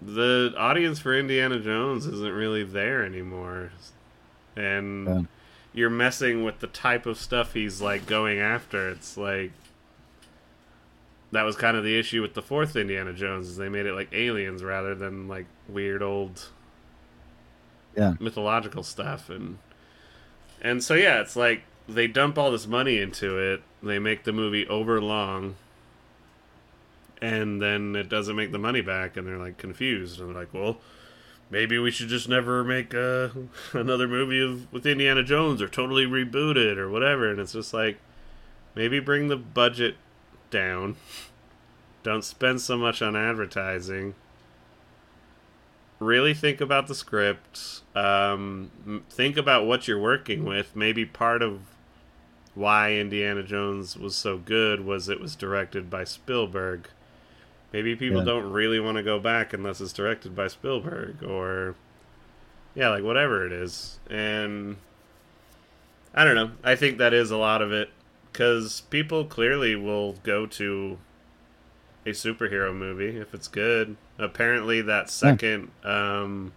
the 0.00 0.52
audience 0.56 0.98
for 0.98 1.16
Indiana 1.16 1.60
Jones 1.60 2.06
isn't 2.06 2.32
really 2.34 2.64
there 2.64 3.04
anymore 3.04 3.70
and 4.56 5.06
Yeah. 5.06 5.20
you're 5.72 5.90
messing 5.90 6.44
with 6.44 6.58
the 6.60 6.66
type 6.66 7.06
of 7.06 7.16
stuff 7.18 7.54
he's 7.54 7.80
like 7.80 8.06
going 8.06 8.38
after 8.38 8.88
it's 8.88 9.16
like 9.16 9.52
that 11.32 11.42
was 11.42 11.56
kind 11.56 11.76
of 11.76 11.82
the 11.84 11.98
issue 11.98 12.22
with 12.22 12.34
the 12.34 12.42
fourth 12.42 12.76
Indiana 12.76 13.12
Jones 13.12 13.48
is 13.48 13.56
they 13.56 13.68
made 13.68 13.86
it 13.86 13.94
like 13.94 14.12
aliens 14.12 14.62
rather 14.62 14.94
than 14.94 15.26
like 15.28 15.46
weird 15.68 16.02
old 16.02 16.48
Yeah. 17.96 18.14
mythological 18.20 18.82
stuff 18.82 19.28
and 19.30 19.58
And 20.60 20.82
so 20.84 20.94
yeah, 20.94 21.20
it's 21.20 21.34
like 21.34 21.62
they 21.88 22.06
dump 22.06 22.38
all 22.38 22.52
this 22.52 22.66
money 22.68 22.98
into 22.98 23.36
it. 23.38 23.62
They 23.82 23.98
make 23.98 24.22
the 24.24 24.32
movie 24.32 24.66
over 24.68 25.00
long. 25.00 25.56
And 27.20 27.60
then 27.62 27.94
it 27.96 28.08
doesn't 28.08 28.34
make 28.36 28.52
the 28.52 28.58
money 28.58 28.80
back 28.80 29.16
and 29.16 29.26
they're 29.26 29.38
like 29.38 29.56
confused 29.56 30.20
and 30.20 30.28
they're 30.28 30.36
like, 30.42 30.52
"Well, 30.52 30.78
maybe 31.50 31.78
we 31.78 31.90
should 31.90 32.08
just 32.08 32.28
never 32.28 32.64
make 32.64 32.94
uh, 32.94 33.28
another 33.72 34.06
movie 34.08 34.40
of 34.42 34.72
with 34.72 34.86
Indiana 34.86 35.22
Jones 35.22 35.62
or 35.62 35.68
totally 35.68 36.04
reboot 36.04 36.56
it 36.56 36.78
or 36.78 36.90
whatever." 36.90 37.30
And 37.30 37.40
it's 37.40 37.52
just 37.52 37.72
like 37.72 37.98
maybe 38.74 38.98
bring 39.00 39.28
the 39.28 39.36
budget 39.36 39.96
down. 40.52 40.94
Don't 42.04 42.24
spend 42.24 42.60
so 42.60 42.76
much 42.76 43.02
on 43.02 43.16
advertising 43.16 44.14
really 46.02 46.34
think 46.34 46.60
about 46.60 46.88
the 46.88 46.94
script. 46.94 47.82
Um, 47.94 49.04
think 49.08 49.36
about 49.36 49.66
what 49.66 49.88
you're 49.88 50.00
working 50.00 50.44
with. 50.44 50.76
Maybe 50.76 51.04
part 51.04 51.42
of 51.42 51.60
why 52.54 52.92
Indiana 52.92 53.42
Jones 53.42 53.96
was 53.96 54.14
so 54.14 54.36
good 54.36 54.84
was 54.84 55.08
it 55.08 55.20
was 55.20 55.36
directed 55.36 55.88
by 55.88 56.04
Spielberg. 56.04 56.88
Maybe 57.72 57.96
people 57.96 58.18
yeah. 58.18 58.26
don't 58.26 58.52
really 58.52 58.80
want 58.80 58.98
to 58.98 59.02
go 59.02 59.18
back 59.18 59.54
unless 59.54 59.80
it's 59.80 59.94
directed 59.94 60.36
by 60.36 60.48
Spielberg 60.48 61.22
or 61.22 61.74
yeah, 62.74 62.90
like 62.90 63.02
whatever 63.04 63.46
it 63.46 63.52
is. 63.52 63.98
And 64.10 64.76
I 66.14 66.24
don't 66.24 66.34
know. 66.34 66.50
I 66.62 66.74
think 66.74 66.98
that 66.98 67.14
is 67.14 67.30
a 67.30 67.38
lot 67.38 67.62
of 67.62 67.72
it 67.72 67.88
cuz 68.32 68.82
people 68.82 69.24
clearly 69.24 69.74
will 69.76 70.14
go 70.24 70.46
to 70.46 70.98
a 72.04 72.10
superhero 72.10 72.74
movie 72.74 73.16
if 73.16 73.34
it's 73.34 73.48
good. 73.48 73.96
Apparently, 74.18 74.80
that 74.82 75.10
second 75.10 75.70
yeah. 75.84 76.20
um, 76.22 76.52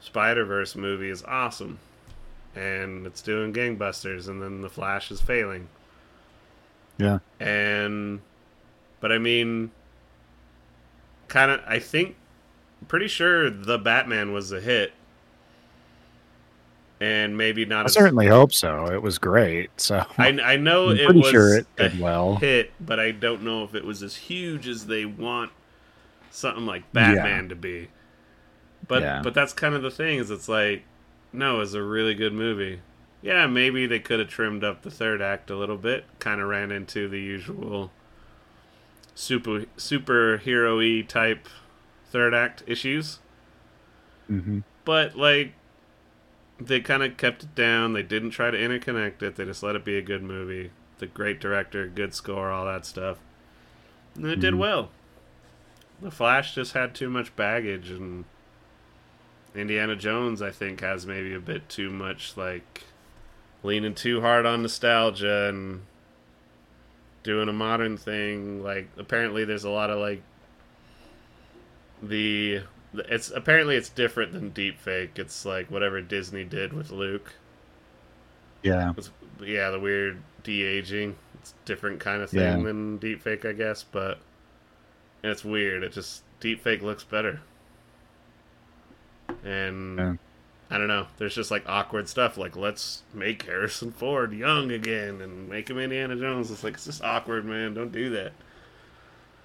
Spider 0.00 0.44
Verse 0.44 0.74
movie 0.74 1.10
is 1.10 1.22
awesome, 1.24 1.78
and 2.54 3.06
it's 3.06 3.22
doing 3.22 3.52
gangbusters. 3.52 4.28
And 4.28 4.42
then 4.42 4.62
the 4.62 4.70
Flash 4.70 5.10
is 5.10 5.20
failing. 5.20 5.68
Yeah, 6.98 7.18
and 7.38 8.20
but 9.00 9.12
I 9.12 9.18
mean, 9.18 9.70
kind 11.28 11.50
of. 11.50 11.60
I 11.66 11.78
think, 11.78 12.16
pretty 12.88 13.08
sure 13.08 13.50
the 13.50 13.78
Batman 13.78 14.32
was 14.32 14.50
a 14.52 14.60
hit, 14.60 14.92
and 17.00 17.36
maybe 17.36 17.64
not. 17.64 17.86
I 17.86 17.88
certainly 17.88 18.26
hope 18.26 18.52
so. 18.52 18.86
It 18.86 19.02
was 19.02 19.18
great. 19.18 19.70
So 19.76 20.04
I, 20.18 20.28
I 20.28 20.56
know 20.56 20.90
I'm 20.90 20.96
it 20.96 21.14
was 21.14 21.30
sure 21.30 21.58
it 21.58 21.66
did 21.76 21.98
well 22.00 22.36
hit, 22.36 22.72
but 22.80 22.98
I 22.98 23.10
don't 23.10 23.42
know 23.42 23.64
if 23.64 23.74
it 23.74 23.84
was 23.84 24.02
as 24.02 24.16
huge 24.16 24.66
as 24.68 24.86
they 24.86 25.04
want 25.04 25.52
something 26.30 26.66
like 26.66 26.90
Batman 26.92 27.44
yeah. 27.44 27.48
to 27.48 27.56
be. 27.56 27.88
But 28.88 29.02
yeah. 29.02 29.20
but 29.22 29.34
that's 29.34 29.52
kind 29.52 29.74
of 29.74 29.82
the 29.82 29.90
thing 29.90 30.18
is 30.18 30.30
it's 30.30 30.48
like 30.48 30.84
no, 31.32 31.60
it's 31.60 31.74
a 31.74 31.82
really 31.82 32.14
good 32.14 32.32
movie. 32.32 32.80
Yeah, 33.22 33.46
maybe 33.46 33.86
they 33.86 33.98
could 33.98 34.20
have 34.20 34.28
trimmed 34.28 34.62
up 34.62 34.82
the 34.82 34.90
third 34.90 35.20
act 35.20 35.50
a 35.50 35.56
little 35.56 35.76
bit. 35.76 36.04
Kind 36.18 36.40
of 36.40 36.48
ran 36.48 36.70
into 36.70 37.08
the 37.08 37.20
usual 37.20 37.90
super 39.14 39.64
superhero-y 39.76 41.04
type 41.06 41.48
third 42.10 42.34
act 42.34 42.62
issues. 42.66 43.18
Mm-hmm. 44.30 44.60
But 44.84 45.16
like 45.16 45.54
they 46.58 46.80
kind 46.80 47.02
of 47.02 47.16
kept 47.16 47.44
it 47.44 47.54
down. 47.54 47.92
They 47.92 48.02
didn't 48.02 48.30
try 48.30 48.50
to 48.50 48.58
interconnect 48.58 49.22
it. 49.22 49.36
They 49.36 49.44
just 49.44 49.62
let 49.62 49.76
it 49.76 49.84
be 49.84 49.98
a 49.98 50.02
good 50.02 50.22
movie. 50.22 50.70
The 50.98 51.06
great 51.06 51.40
director, 51.40 51.86
good 51.86 52.14
score, 52.14 52.50
all 52.50 52.64
that 52.64 52.86
stuff. 52.86 53.18
And 54.14 54.24
it 54.24 54.28
mm-hmm. 54.28 54.40
did 54.40 54.54
well. 54.54 54.90
The 56.00 56.10
Flash 56.10 56.54
just 56.54 56.72
had 56.72 56.94
too 56.94 57.08
much 57.08 57.34
baggage, 57.36 57.90
and 57.90 58.26
Indiana 59.54 59.96
Jones, 59.96 60.42
I 60.42 60.50
think, 60.50 60.80
has 60.80 61.06
maybe 61.06 61.34
a 61.34 61.40
bit 61.40 61.68
too 61.68 61.90
much, 61.90 62.36
like, 62.36 62.84
leaning 63.62 63.94
too 63.94 64.20
hard 64.20 64.44
on 64.44 64.62
nostalgia 64.62 65.48
and 65.48 65.82
doing 67.22 67.48
a 67.48 67.52
modern 67.52 67.96
thing. 67.96 68.62
Like, 68.62 68.88
apparently, 68.98 69.44
there's 69.44 69.64
a 69.64 69.70
lot 69.70 69.88
of, 69.88 69.98
like, 69.98 70.22
the 72.02 72.62
it's 72.94 73.30
apparently 73.30 73.76
it's 73.76 73.88
different 73.88 74.32
than 74.32 74.50
deepfake. 74.50 75.18
It's 75.18 75.44
like 75.44 75.70
whatever 75.70 76.00
Disney 76.00 76.44
did 76.44 76.72
with 76.72 76.90
Luke. 76.90 77.34
Yeah. 78.62 78.92
It's, 78.96 79.10
yeah, 79.40 79.70
the 79.70 79.80
weird 79.80 80.22
de 80.42 80.62
aging. 80.62 81.16
It's 81.34 81.54
different 81.64 82.00
kind 82.00 82.22
of 82.22 82.30
thing 82.30 82.40
yeah. 82.40 82.64
than 82.64 82.98
deepfake, 82.98 83.44
I 83.44 83.52
guess, 83.52 83.82
but 83.84 84.18
and 85.22 85.32
it's 85.32 85.44
weird. 85.44 85.82
It 85.82 85.92
just 85.92 86.22
deepfake 86.40 86.82
looks 86.82 87.04
better. 87.04 87.40
And 89.44 89.98
yeah. 89.98 90.14
I 90.70 90.78
don't 90.78 90.88
know. 90.88 91.06
There's 91.16 91.34
just 91.34 91.50
like 91.50 91.64
awkward 91.66 92.08
stuff 92.08 92.36
like 92.36 92.56
let's 92.56 93.02
make 93.14 93.44
Harrison 93.44 93.92
Ford 93.92 94.32
young 94.32 94.70
again 94.72 95.20
and 95.20 95.48
make 95.48 95.70
him 95.70 95.78
Indiana 95.78 96.16
Jones. 96.16 96.50
It's 96.50 96.64
like 96.64 96.74
it's 96.74 96.86
just 96.86 97.02
awkward, 97.02 97.44
man. 97.44 97.74
Don't 97.74 97.92
do 97.92 98.10
that. 98.10 98.32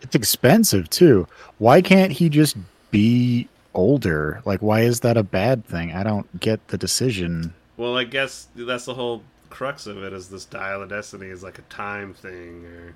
It's 0.02 0.16
expensive 0.16 0.90
too. 0.90 1.28
Why 1.60 1.82
can't 1.82 2.12
he 2.12 2.30
just 2.30 2.58
be 2.92 3.48
older? 3.74 4.42
Like, 4.46 4.62
why 4.62 4.82
is 4.82 5.02
that 5.02 5.18
a 5.18 5.24
bad 5.24 5.66
thing? 5.66 5.94
I 5.94 6.04
don't 6.04 6.40
get 6.40 6.68
the 6.68 6.78
decision. 6.78 7.54
Well, 7.78 7.98
I 7.98 8.04
guess 8.04 8.48
that's 8.56 8.86
the 8.86 8.94
whole 8.94 9.24
crux 9.50 9.88
of 9.88 10.04
it. 10.04 10.14
Is 10.14 10.30
this 10.30 10.46
dial 10.46 10.82
of 10.82 10.90
destiny 10.90 11.28
is 11.28 11.44
like 11.44 11.60
a 11.60 11.64
time 11.64 12.14
thing, 12.14 12.66
or 12.66 12.96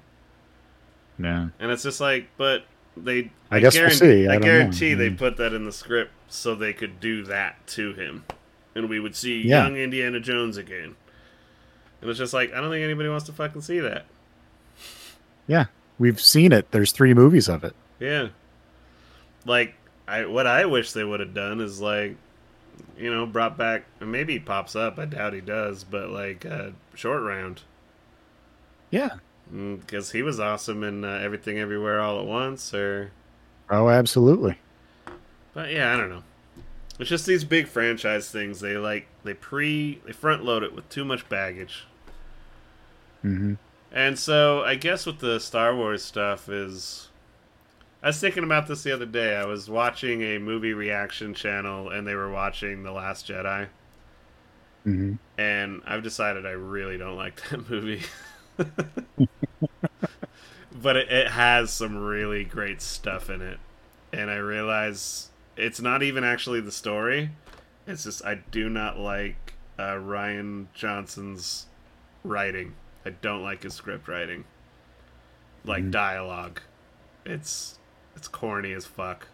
yeah, 1.20 1.50
and 1.60 1.72
it's 1.72 1.84
just 1.84 2.02
like, 2.02 2.28
but 2.38 2.66
they. 2.98 3.32
I, 3.52 3.58
I 3.58 3.60
guess 3.60 3.78
we'll 3.78 3.90
see. 3.90 4.28
I, 4.28 4.36
I 4.36 4.40
guarantee 4.40 4.92
know. 4.92 4.98
they 4.98 5.08
mm-hmm. 5.08 5.18
put 5.18 5.38
that 5.38 5.54
in 5.54 5.66
the 5.66 5.72
script 5.72 6.12
so 6.28 6.56
they 6.56 6.74
could 6.74 7.00
do 7.00 7.24
that 7.24 7.66
to 7.68 7.94
him, 7.94 8.26
and 8.74 8.90
we 8.90 9.00
would 9.00 9.16
see 9.16 9.42
yeah. 9.42 9.64
young 9.64 9.78
Indiana 9.78 10.20
Jones 10.20 10.58
again. 10.58 10.96
And 12.02 12.10
it's 12.10 12.20
just 12.20 12.34
like 12.34 12.54
I 12.54 12.62
don't 12.62 12.70
think 12.70 12.84
anybody 12.84 13.10
wants 13.10 13.26
to 13.26 13.32
fucking 13.32 13.62
see 13.62 13.80
that. 13.80 14.06
Yeah, 15.48 15.66
we've 16.00 16.20
seen 16.20 16.52
it. 16.52 16.72
There's 16.72 16.92
three 16.92 17.14
movies 17.14 17.48
of 17.48 17.64
it. 17.64 17.76
Yeah, 18.00 18.30
like 19.46 19.76
I 20.08 20.26
what 20.26 20.48
I 20.48 20.66
wish 20.66 20.92
they 20.92 21.04
would 21.04 21.20
have 21.20 21.34
done 21.34 21.62
is 21.62 21.82
like, 21.82 22.16
you 22.98 23.14
know, 23.14 23.26
brought 23.26 23.58
back. 23.58 23.86
Maybe 24.00 24.34
he 24.34 24.40
pops 24.40 24.76
up. 24.76 25.00
I 25.00 25.06
doubt 25.06 25.34
he 25.34 25.42
does, 25.42 25.84
but 25.84 26.10
like 26.10 26.46
uh, 26.46 26.70
short 26.94 27.24
round. 27.24 27.62
Yeah, 28.92 29.16
because 29.52 30.10
mm, 30.10 30.14
he 30.14 30.22
was 30.22 30.40
awesome 30.40 30.84
in 30.84 31.04
uh, 31.04 31.20
everything, 31.24 31.60
everywhere, 31.60 32.00
all 32.00 32.20
at 32.20 32.26
once. 32.26 32.74
Or 32.74 33.12
oh, 33.70 33.90
absolutely. 33.90 34.60
But 35.54 35.72
yeah, 35.72 35.94
I 35.94 35.98
don't 35.98 36.10
know. 36.10 36.24
It's 37.00 37.10
just 37.10 37.26
these 37.26 37.44
big 37.44 37.68
franchise 37.68 38.30
things. 38.30 38.60
They 38.60 38.78
like 38.78 39.08
they 39.24 39.34
pre 39.34 40.02
they 40.06 40.12
front 40.12 40.46
load 40.46 40.64
it 40.64 40.74
with 40.74 40.88
too 40.90 41.04
much 41.04 41.28
baggage. 41.28 41.86
Mm-hmm. 43.24 43.56
And 43.92 44.20
so 44.20 44.62
I 44.62 44.76
guess 44.76 45.06
with 45.06 45.20
the 45.20 45.40
Star 45.40 45.76
Wars 45.76 46.04
stuff 46.04 46.48
is 46.48 47.10
I 48.06 48.10
was 48.10 48.20
thinking 48.20 48.44
about 48.44 48.68
this 48.68 48.84
the 48.84 48.92
other 48.92 49.08
day. 49.08 49.36
I 49.36 49.46
was 49.46 49.68
watching 49.68 50.22
a 50.22 50.38
movie 50.38 50.76
reaction 50.76 51.34
channel, 51.34 51.90
and 51.90 52.06
they 52.06 52.14
were 52.14 52.30
watching 52.30 52.84
The 52.84 52.92
Last 52.92 53.28
Jedi. 53.28 53.66
Mm-hmm. 54.86 55.16
And 55.40 55.82
I've 55.88 56.04
decided 56.04 56.46
I 56.46 56.52
really 56.52 57.00
don't 57.00 57.16
like 57.16 57.42
that 57.50 57.68
movie. 57.68 58.04
but 60.72 60.98
it, 60.98 61.12
it, 61.12 61.32
has 61.32 61.72
some 61.72 61.98
really 61.98 62.44
great 62.44 62.80
stuff 62.80 63.32
in 63.32 63.42
it. 63.42 63.58
And 64.14 64.30
I 64.30 64.36
realize 64.36 65.30
it's 65.58 65.82
not 65.82 66.04
even 66.04 66.24
actually 66.24 66.62
the 66.62 66.72
story. 66.72 67.32
It's 67.88 68.04
just 68.04 68.24
I 68.24 68.36
do 68.36 68.70
not 68.70 69.00
like 69.00 69.56
uh, 69.80 69.94
Rian 69.94 70.68
Johnson's 70.76 71.66
writing. 72.24 72.76
I 73.04 73.10
don't 73.10 73.42
like 73.42 73.64
his 73.64 73.74
script 73.74 74.08
writing. 74.08 74.44
Like 75.64 75.82
mm-hmm. 75.82 75.90
dialogue. 75.90 76.62
It's 77.26 77.80
it's 78.16 78.28
corny 78.28 78.74
as 78.74 78.86
fuck. 78.86 79.28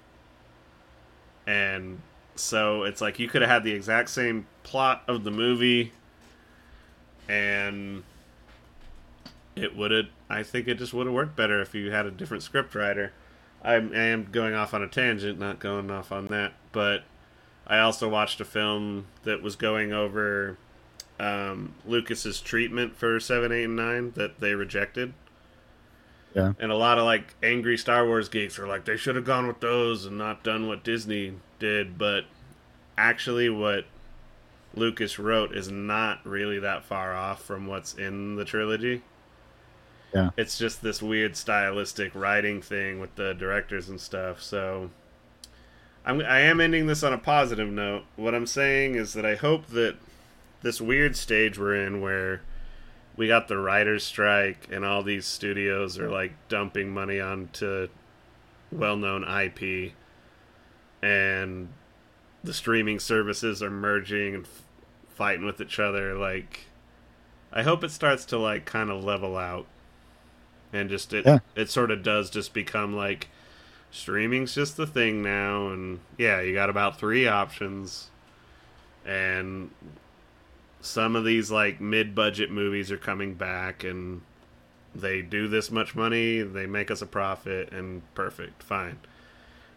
And 1.48 2.02
so 2.36 2.84
it's 2.84 3.02
like 3.02 3.20
you 3.20 3.28
could 3.28 3.42
have 3.42 3.52
had 3.52 3.64
the 3.64 3.72
exact 3.72 4.10
same 4.10 4.48
plot 4.64 5.04
of 5.08 5.24
the 5.24 5.32
movie 5.32 5.92
and 7.28 8.04
it 9.56 9.76
would 9.76 9.92
have 9.92 10.06
I 10.30 10.44
think 10.44 10.68
it 10.68 10.78
just 10.78 10.94
would 10.94 11.08
have 11.08 11.14
worked 11.14 11.36
better 11.36 11.62
if 11.62 11.76
you 11.76 11.92
had 11.92 12.06
a 12.06 12.12
different 12.12 12.44
script 12.44 12.74
writer. 12.74 13.12
I, 13.64 13.74
I 13.74 13.78
am 13.78 14.30
going 14.32 14.54
off 14.54 14.74
on 14.74 14.82
a 14.82 14.88
tangent, 14.88 15.38
not 15.38 15.60
going 15.60 15.92
off 15.92 16.12
on 16.12 16.28
that, 16.28 16.54
but 16.72 17.04
I 17.68 17.80
also 17.80 18.08
watched 18.10 18.40
a 18.40 18.46
film 18.46 19.08
that 19.24 19.42
was 19.42 19.56
going 19.56 19.92
over 19.94 20.58
um, 21.20 21.76
Lucas's 21.86 22.42
treatment 22.42 22.96
for 22.96 23.20
seven, 23.20 23.52
eight, 23.52 23.66
and 23.66 23.76
nine 23.76 24.12
that 24.16 24.40
they 24.40 24.56
rejected. 24.56 25.14
Yeah. 26.34 26.54
And 26.60 26.72
a 26.72 26.76
lot 26.76 26.98
of 26.98 27.06
like 27.06 27.36
angry 27.44 27.78
Star 27.78 28.06
Wars 28.06 28.30
geeks 28.30 28.58
are 28.58 28.68
like, 28.68 28.86
they 28.86 28.98
should 28.98 29.16
have 29.16 29.26
gone 29.26 29.48
with 29.48 29.60
those 29.60 30.06
and 30.06 30.18
not 30.18 30.44
done 30.44 30.68
what 30.68 30.84
Disney 30.84 31.34
did. 31.60 31.98
But 31.98 32.26
actually, 32.98 33.50
what 33.50 33.86
Lucas 34.74 35.20
wrote 35.20 35.56
is 35.56 35.70
not 35.70 36.26
really 36.26 36.60
that 36.60 36.84
far 36.84 37.14
off 37.14 37.44
from 37.44 37.68
what's 37.68 37.94
in 37.94 38.36
the 38.36 38.46
trilogy. 38.46 39.02
Yeah. 40.14 40.32
It's 40.38 40.58
just 40.58 40.82
this 40.82 41.02
weird 41.02 41.36
stylistic 41.38 42.14
writing 42.16 42.62
thing 42.62 43.00
with 43.00 43.16
the 43.16 43.34
directors 43.34 43.90
and 43.90 44.00
stuff. 44.00 44.42
So 44.42 44.90
I'm 46.06 46.22
I 46.22 46.40
am 46.42 46.60
ending 46.60 46.88
this 46.88 47.04
on 47.04 47.14
a 47.14 47.18
positive 47.18 47.70
note. 47.70 48.04
What 48.16 48.36
I'm 48.36 48.48
saying 48.48 48.96
is 48.96 49.14
that 49.14 49.26
I 49.26 49.36
hope 49.36 49.68
that 49.68 49.96
this 50.62 50.82
weird 50.82 51.16
stage 51.16 51.58
we're 51.58 51.76
in 51.76 52.02
where 52.02 52.42
we 53.18 53.28
got 53.28 53.48
the 53.48 53.58
writers 53.58 54.04
strike 54.04 54.68
and 54.72 54.86
all 54.86 55.04
these 55.04 55.26
studios 55.26 56.00
are 56.00 56.10
like 56.10 56.32
dumping 56.50 56.94
money 56.94 57.20
onto 57.20 57.88
well-known 58.72 59.24
IP 59.24 59.92
and 61.02 61.68
the 62.44 62.54
streaming 62.54 63.00
services 63.00 63.62
are 63.62 63.70
merging 63.72 64.36
and 64.36 64.46
f- 64.46 64.64
fighting 65.10 65.46
with 65.46 65.60
each 65.62 65.80
other 65.80 66.16
like 66.16 66.66
I 67.54 67.64
hope 67.64 67.84
it 67.84 67.92
starts 67.92 68.24
to 68.26 68.38
like 68.38 68.64
kind 68.66 68.90
of 68.90 69.04
level 69.04 69.36
out. 69.38 69.66
And 70.72 70.90
just 70.90 71.12
it 71.12 71.26
Yeah. 71.26 71.40
it 71.54 71.70
sort 71.70 71.92
of 71.92 72.02
does 72.02 72.30
just 72.30 72.54
become 72.54 72.96
like 72.96 73.28
streaming's 73.92 74.56
just 74.56 74.78
the 74.78 74.88
thing 74.88 75.22
now. 75.22 75.68
And 75.68 76.00
yeah 76.18 76.40
you 76.40 76.54
got 76.54 76.70
about 76.70 76.98
three 76.98 77.28
options. 77.28 78.10
And 79.06 79.72
some 80.82 81.16
of 81.16 81.26
these 81.26 81.52
like 81.52 81.80
mid-budget 81.82 82.52
movies 82.52 82.92
are 82.92 82.98
coming 82.98 83.34
back 83.36 83.84
and 83.84 84.22
they 84.96 85.22
do 85.22 85.48
this 85.48 85.72
much 85.72 85.96
money 85.96 86.42
they 86.42 86.66
make 86.66 86.92
us 86.92 87.02
a 87.02 87.06
profit 87.06 87.72
and 87.72 88.02
perfect 88.16 88.64
fine 88.64 88.98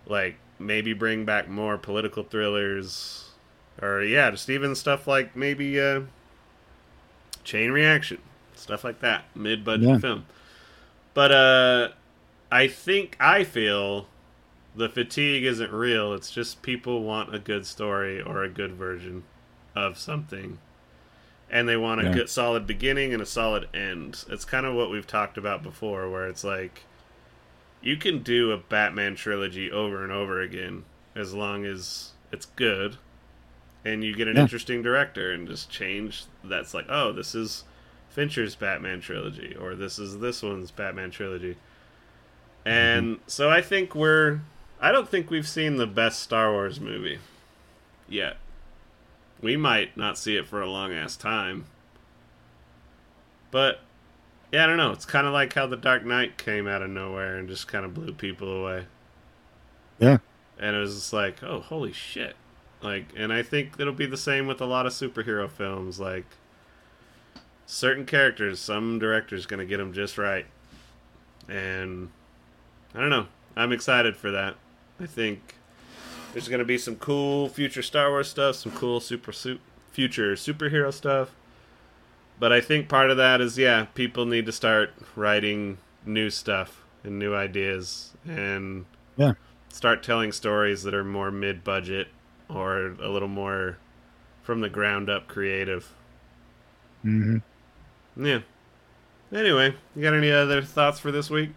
like 0.07 0.37
maybe 0.59 0.93
bring 0.93 1.25
back 1.25 1.49
more 1.49 1.79
political 1.79 2.23
thrillers 2.23 3.31
or 3.83 4.03
yeah 4.03 4.31
just 4.31 4.51
even 4.51 4.75
stuff 4.75 5.07
like 5.07 5.37
maybe 5.37 5.81
uh 5.81 6.01
chain 7.43 7.71
reaction 7.71 8.19
stuff 8.55 8.85
like 8.85 9.01
that 9.01 9.25
mid-budget 9.35 9.83
Yeah. 9.89 9.99
film 9.99 10.27
but 11.15 11.33
uh 11.33 11.89
I 12.53 12.69
think 12.69 13.17
I 13.21 13.45
feel 13.45 14.07
the 14.77 14.89
fatigue 14.89 15.45
isn't 15.45 15.73
real. 15.73 16.15
It's 16.15 16.31
just 16.31 16.63
people 16.63 17.03
want 17.03 17.35
a 17.35 17.39
good 17.41 17.67
story 17.67 18.23
or 18.23 18.45
a 18.45 18.49
good 18.49 18.75
version 18.75 19.25
of 19.75 19.99
something. 19.99 20.59
And 21.55 21.69
they 21.69 21.77
want 21.77 22.01
a 22.01 22.05
Yeah. 22.05 22.13
good 22.13 22.29
solid 22.29 22.67
beginning 22.67 23.15
and 23.15 23.23
a 23.23 23.27
solid 23.27 23.69
end. 23.73 24.25
It's 24.29 24.45
kind 24.45 24.67
of 24.67 24.75
what 24.75 24.91
we've 24.91 25.07
talked 25.07 25.39
about 25.39 25.63
before 25.63 26.11
where 26.11 26.27
it's 26.27 26.43
like 26.45 26.83
you 27.81 27.97
can 27.97 28.19
do 28.25 28.51
a 28.51 28.57
Batman 28.59 29.15
trilogy 29.15 29.71
over 29.71 30.03
and 30.03 30.11
over 30.13 30.41
again 30.41 30.85
as 31.15 31.33
long 31.33 31.65
as 31.65 32.11
it's 32.33 32.47
good 32.47 32.97
and 33.85 34.03
you 34.03 34.17
get 34.17 34.27
an 34.27 34.35
Yeah. 34.37 34.43
interesting 34.43 34.83
director 34.83 35.31
and 35.31 35.47
just 35.47 35.71
change 35.71 36.25
that's 36.43 36.75
like, 36.75 36.87
"Oh, 36.89 37.13
this 37.13 37.35
is 37.37 37.63
Fincher's 38.11 38.57
Batman 38.57 39.01
trilogy 39.01 39.55
or 39.55 39.75
this 39.77 39.99
is 39.99 40.19
this 40.19 40.43
one's 40.43 40.71
Batman 40.73 41.11
trilogy." 41.13 41.57
And 42.65 43.17
mm-hmm. 43.17 43.23
so 43.29 43.49
I 43.51 43.61
think 43.63 43.95
we're 43.95 44.41
I 44.81 44.91
don't 44.91 45.09
think 45.09 45.31
we've 45.31 45.47
seen 45.49 45.77
the 45.77 45.87
best 45.87 46.21
Star 46.21 46.51
Wars 46.51 46.81
movie 46.81 47.19
yet. 48.09 48.39
We 49.45 49.59
might 49.59 49.95
not 49.95 50.17
see 50.17 50.37
it 50.37 50.47
for 50.47 50.63
a 50.63 50.67
long 50.67 50.95
ass 50.95 51.17
time. 51.17 51.67
But 53.51 53.81
yeah, 54.51 54.65
I 54.65 54.67
don't 54.67 54.79
know. 54.79 54.91
It's 54.91 55.05
kind 55.05 55.27
of 55.27 55.35
like 55.35 55.53
how 55.53 55.67
The 55.67 55.77
Dark 55.77 56.05
Knight 56.05 56.39
came 56.39 56.67
out 56.67 56.81
of 56.81 56.89
nowhere 56.89 57.37
and 57.37 57.47
just 57.47 57.69
kind 57.69 57.85
of 57.85 57.93
blew 57.93 58.15
people 58.15 58.51
away. 58.51 58.87
Yeah. 59.99 60.19
And 60.59 60.75
it 60.75 60.79
was 60.79 60.95
just 60.95 61.13
like, 61.13 61.43
"Oh, 61.43 61.61
holy 61.61 61.93
shit." 61.93 62.37
Like, 62.83 63.13
and 63.17 63.33
I 63.33 63.43
think 63.43 63.75
it'll 63.79 63.93
be 63.93 64.07
the 64.07 64.17
same 64.17 64.47
with 64.47 64.63
a 64.63 64.67
lot 64.67 64.87
of 64.87 64.93
superhero 64.93 65.49
films 65.51 66.01
like 66.01 66.25
certain 67.67 68.07
characters, 68.07 68.61
some 68.61 68.99
directors 68.99 69.45
going 69.45 69.61
to 69.61 69.67
get 69.67 69.77
them 69.77 69.93
just 69.93 70.17
right. 70.17 70.47
And 71.49 72.11
I 72.95 73.01
don't 73.01 73.11
know. 73.11 73.27
I'm 73.57 73.73
excited 73.73 74.17
for 74.17 74.31
that. 74.31 74.57
I 74.99 75.05
think 75.07 75.57
there's 76.35 76.49
going 76.49 76.59
to 76.59 76.65
be 76.65 76.77
some 76.79 76.97
cool 76.97 77.49
future 77.49 77.81
Star 77.83 78.11
Wars 78.11 78.29
stuff, 78.29 78.57
some 78.57 78.73
cool 78.73 79.01
super 79.01 79.33
su- 79.33 79.61
future 79.91 80.35
superhero 80.35 80.93
stuff. 80.93 81.31
But 82.39 82.53
I 82.53 82.61
think 82.61 82.89
part 82.89 83.11
of 83.11 83.17
that 83.17 83.41
is 83.41 83.57
yeah, 83.57 83.87
people 83.95 84.27
need 84.27 84.45
to 84.47 84.53
start 84.53 84.91
writing 85.17 85.79
new 86.05 86.29
stuff 86.31 86.83
and 87.05 87.19
new 87.19 87.35
ideas 87.35 88.13
and 88.27 88.85
Yeah. 89.17 89.35
start 89.69 90.03
telling 90.03 90.33
stories 90.33 90.83
that 90.83 90.93
are 90.95 91.05
more 91.05 91.31
mid-budget 91.31 92.09
or 92.49 92.89
a 93.01 93.09
little 93.09 93.29
more 93.29 93.79
from 94.43 94.61
the 94.61 94.69
ground 94.69 95.09
up 95.09 95.29
creative. 95.29 95.95
hmm 97.03 97.39
Yeah. 98.17 98.41
Anyway, 99.33 99.75
you 99.95 100.03
got 100.03 100.15
any 100.15 100.31
other 100.33 100.63
thoughts 100.63 100.99
for 100.99 101.11
this 101.13 101.31
week? 101.31 101.51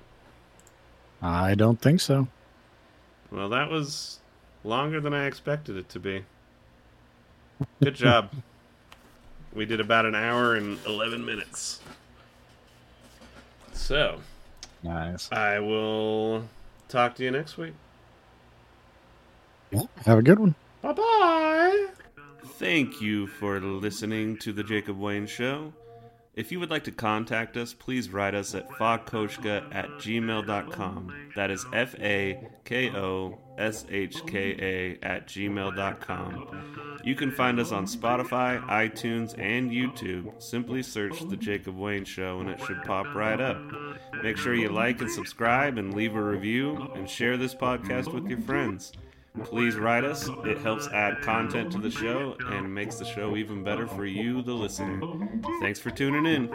I 1.22 1.56
don't 1.56 1.82
think 1.82 2.00
so. 2.00 2.28
Well, 3.32 3.50
that 3.50 3.70
was 3.70 4.20
longer 4.68 5.00
than 5.00 5.14
I 5.14 5.26
expected 5.26 5.78
it 5.78 5.90
to 5.90 6.00
be. 6.00 6.26
Good 7.82 7.96
job. 7.96 8.32
we 9.54 9.66
did 9.66 9.80
about 9.80 10.06
an 10.06 10.14
hour 10.16 10.56
and 10.56 10.78
11 10.86 11.26
minutes. 11.26 11.80
So, 13.74 14.20
Nice. 14.84 15.32
I 15.32 15.60
will 15.60 16.48
talk 16.88 17.16
to 17.16 17.24
you 17.24 17.32
next 17.32 17.58
week. 17.58 17.74
Yeah. 19.72 19.84
Have 20.06 20.20
a 20.20 20.22
good 20.22 20.40
one. 20.40 20.56
Bye 20.82 20.94
bye. 20.94 21.88
Thank 22.60 23.02
you 23.02 23.28
for 23.28 23.60
listening 23.60 24.38
to 24.40 24.54
The 24.54 24.64
Jacob 24.64 25.00
Wayne 25.00 25.28
Show. 25.28 25.74
If 26.38 26.52
you 26.52 26.60
would 26.60 26.70
like 26.70 26.84
to 26.84 26.92
contact 26.92 27.58
us, 27.58 27.74
please 27.74 28.12
write 28.12 28.36
us 28.36 28.54
at 28.54 28.70
fakoshka 28.70 29.74
at 29.74 29.90
gmail.com. 29.94 31.32
That 31.36 31.50
is 31.50 31.66
F 31.74 31.96
A 32.00 32.48
K 32.64 32.92
O 32.92 33.40
S 33.58 33.88
H 33.90 34.24
K 34.28 34.56
A 34.60 35.04
at 35.04 35.28
gmail.com. 35.28 37.02
You 37.04 37.16
can 37.16 37.32
find 37.32 37.60
us 37.60 37.72
on 37.72 37.88
Spotify, 37.88 38.64
iTunes, 38.68 39.36
and 39.40 39.72
YouTube. 39.72 40.40
Simply 40.40 40.84
search 40.84 41.28
The 41.28 41.38
Jacob 41.38 41.76
Wayne 41.76 42.06
Show 42.06 42.40
and 42.40 42.52
it 42.52 42.60
should 42.60 42.84
pop 42.84 43.16
right 43.16 43.42
up. 43.42 43.60
Make 44.22 44.38
sure 44.38 44.54
you 44.54 44.70
like 44.70 45.02
and 45.02 45.10
subscribe 45.10 45.80
and 45.80 45.96
leave 45.96 46.16
a 46.16 46.22
review 46.22 46.92
and 46.94 47.10
share 47.10 47.38
this 47.38 47.56
podcast 47.56 48.14
with 48.14 48.28
your 48.28 48.42
friends. 48.42 48.94
Please 49.44 49.76
write 49.76 50.04
us. 50.04 50.30
It 50.46 50.58
helps 50.60 50.88
add 50.88 51.22
content 51.22 51.72
to 51.74 51.80
the 51.80 51.92
show 51.92 52.36
and 52.48 52.74
makes 52.74 52.96
the 52.96 53.06
show 53.06 53.36
even 53.36 53.64
better 53.64 53.88
for 53.88 54.06
you, 54.06 54.42
the 54.42 54.54
listener. 54.54 55.02
Thanks 55.62 55.80
for 55.80 55.92
tuning 55.92 56.26
in. 56.26 56.50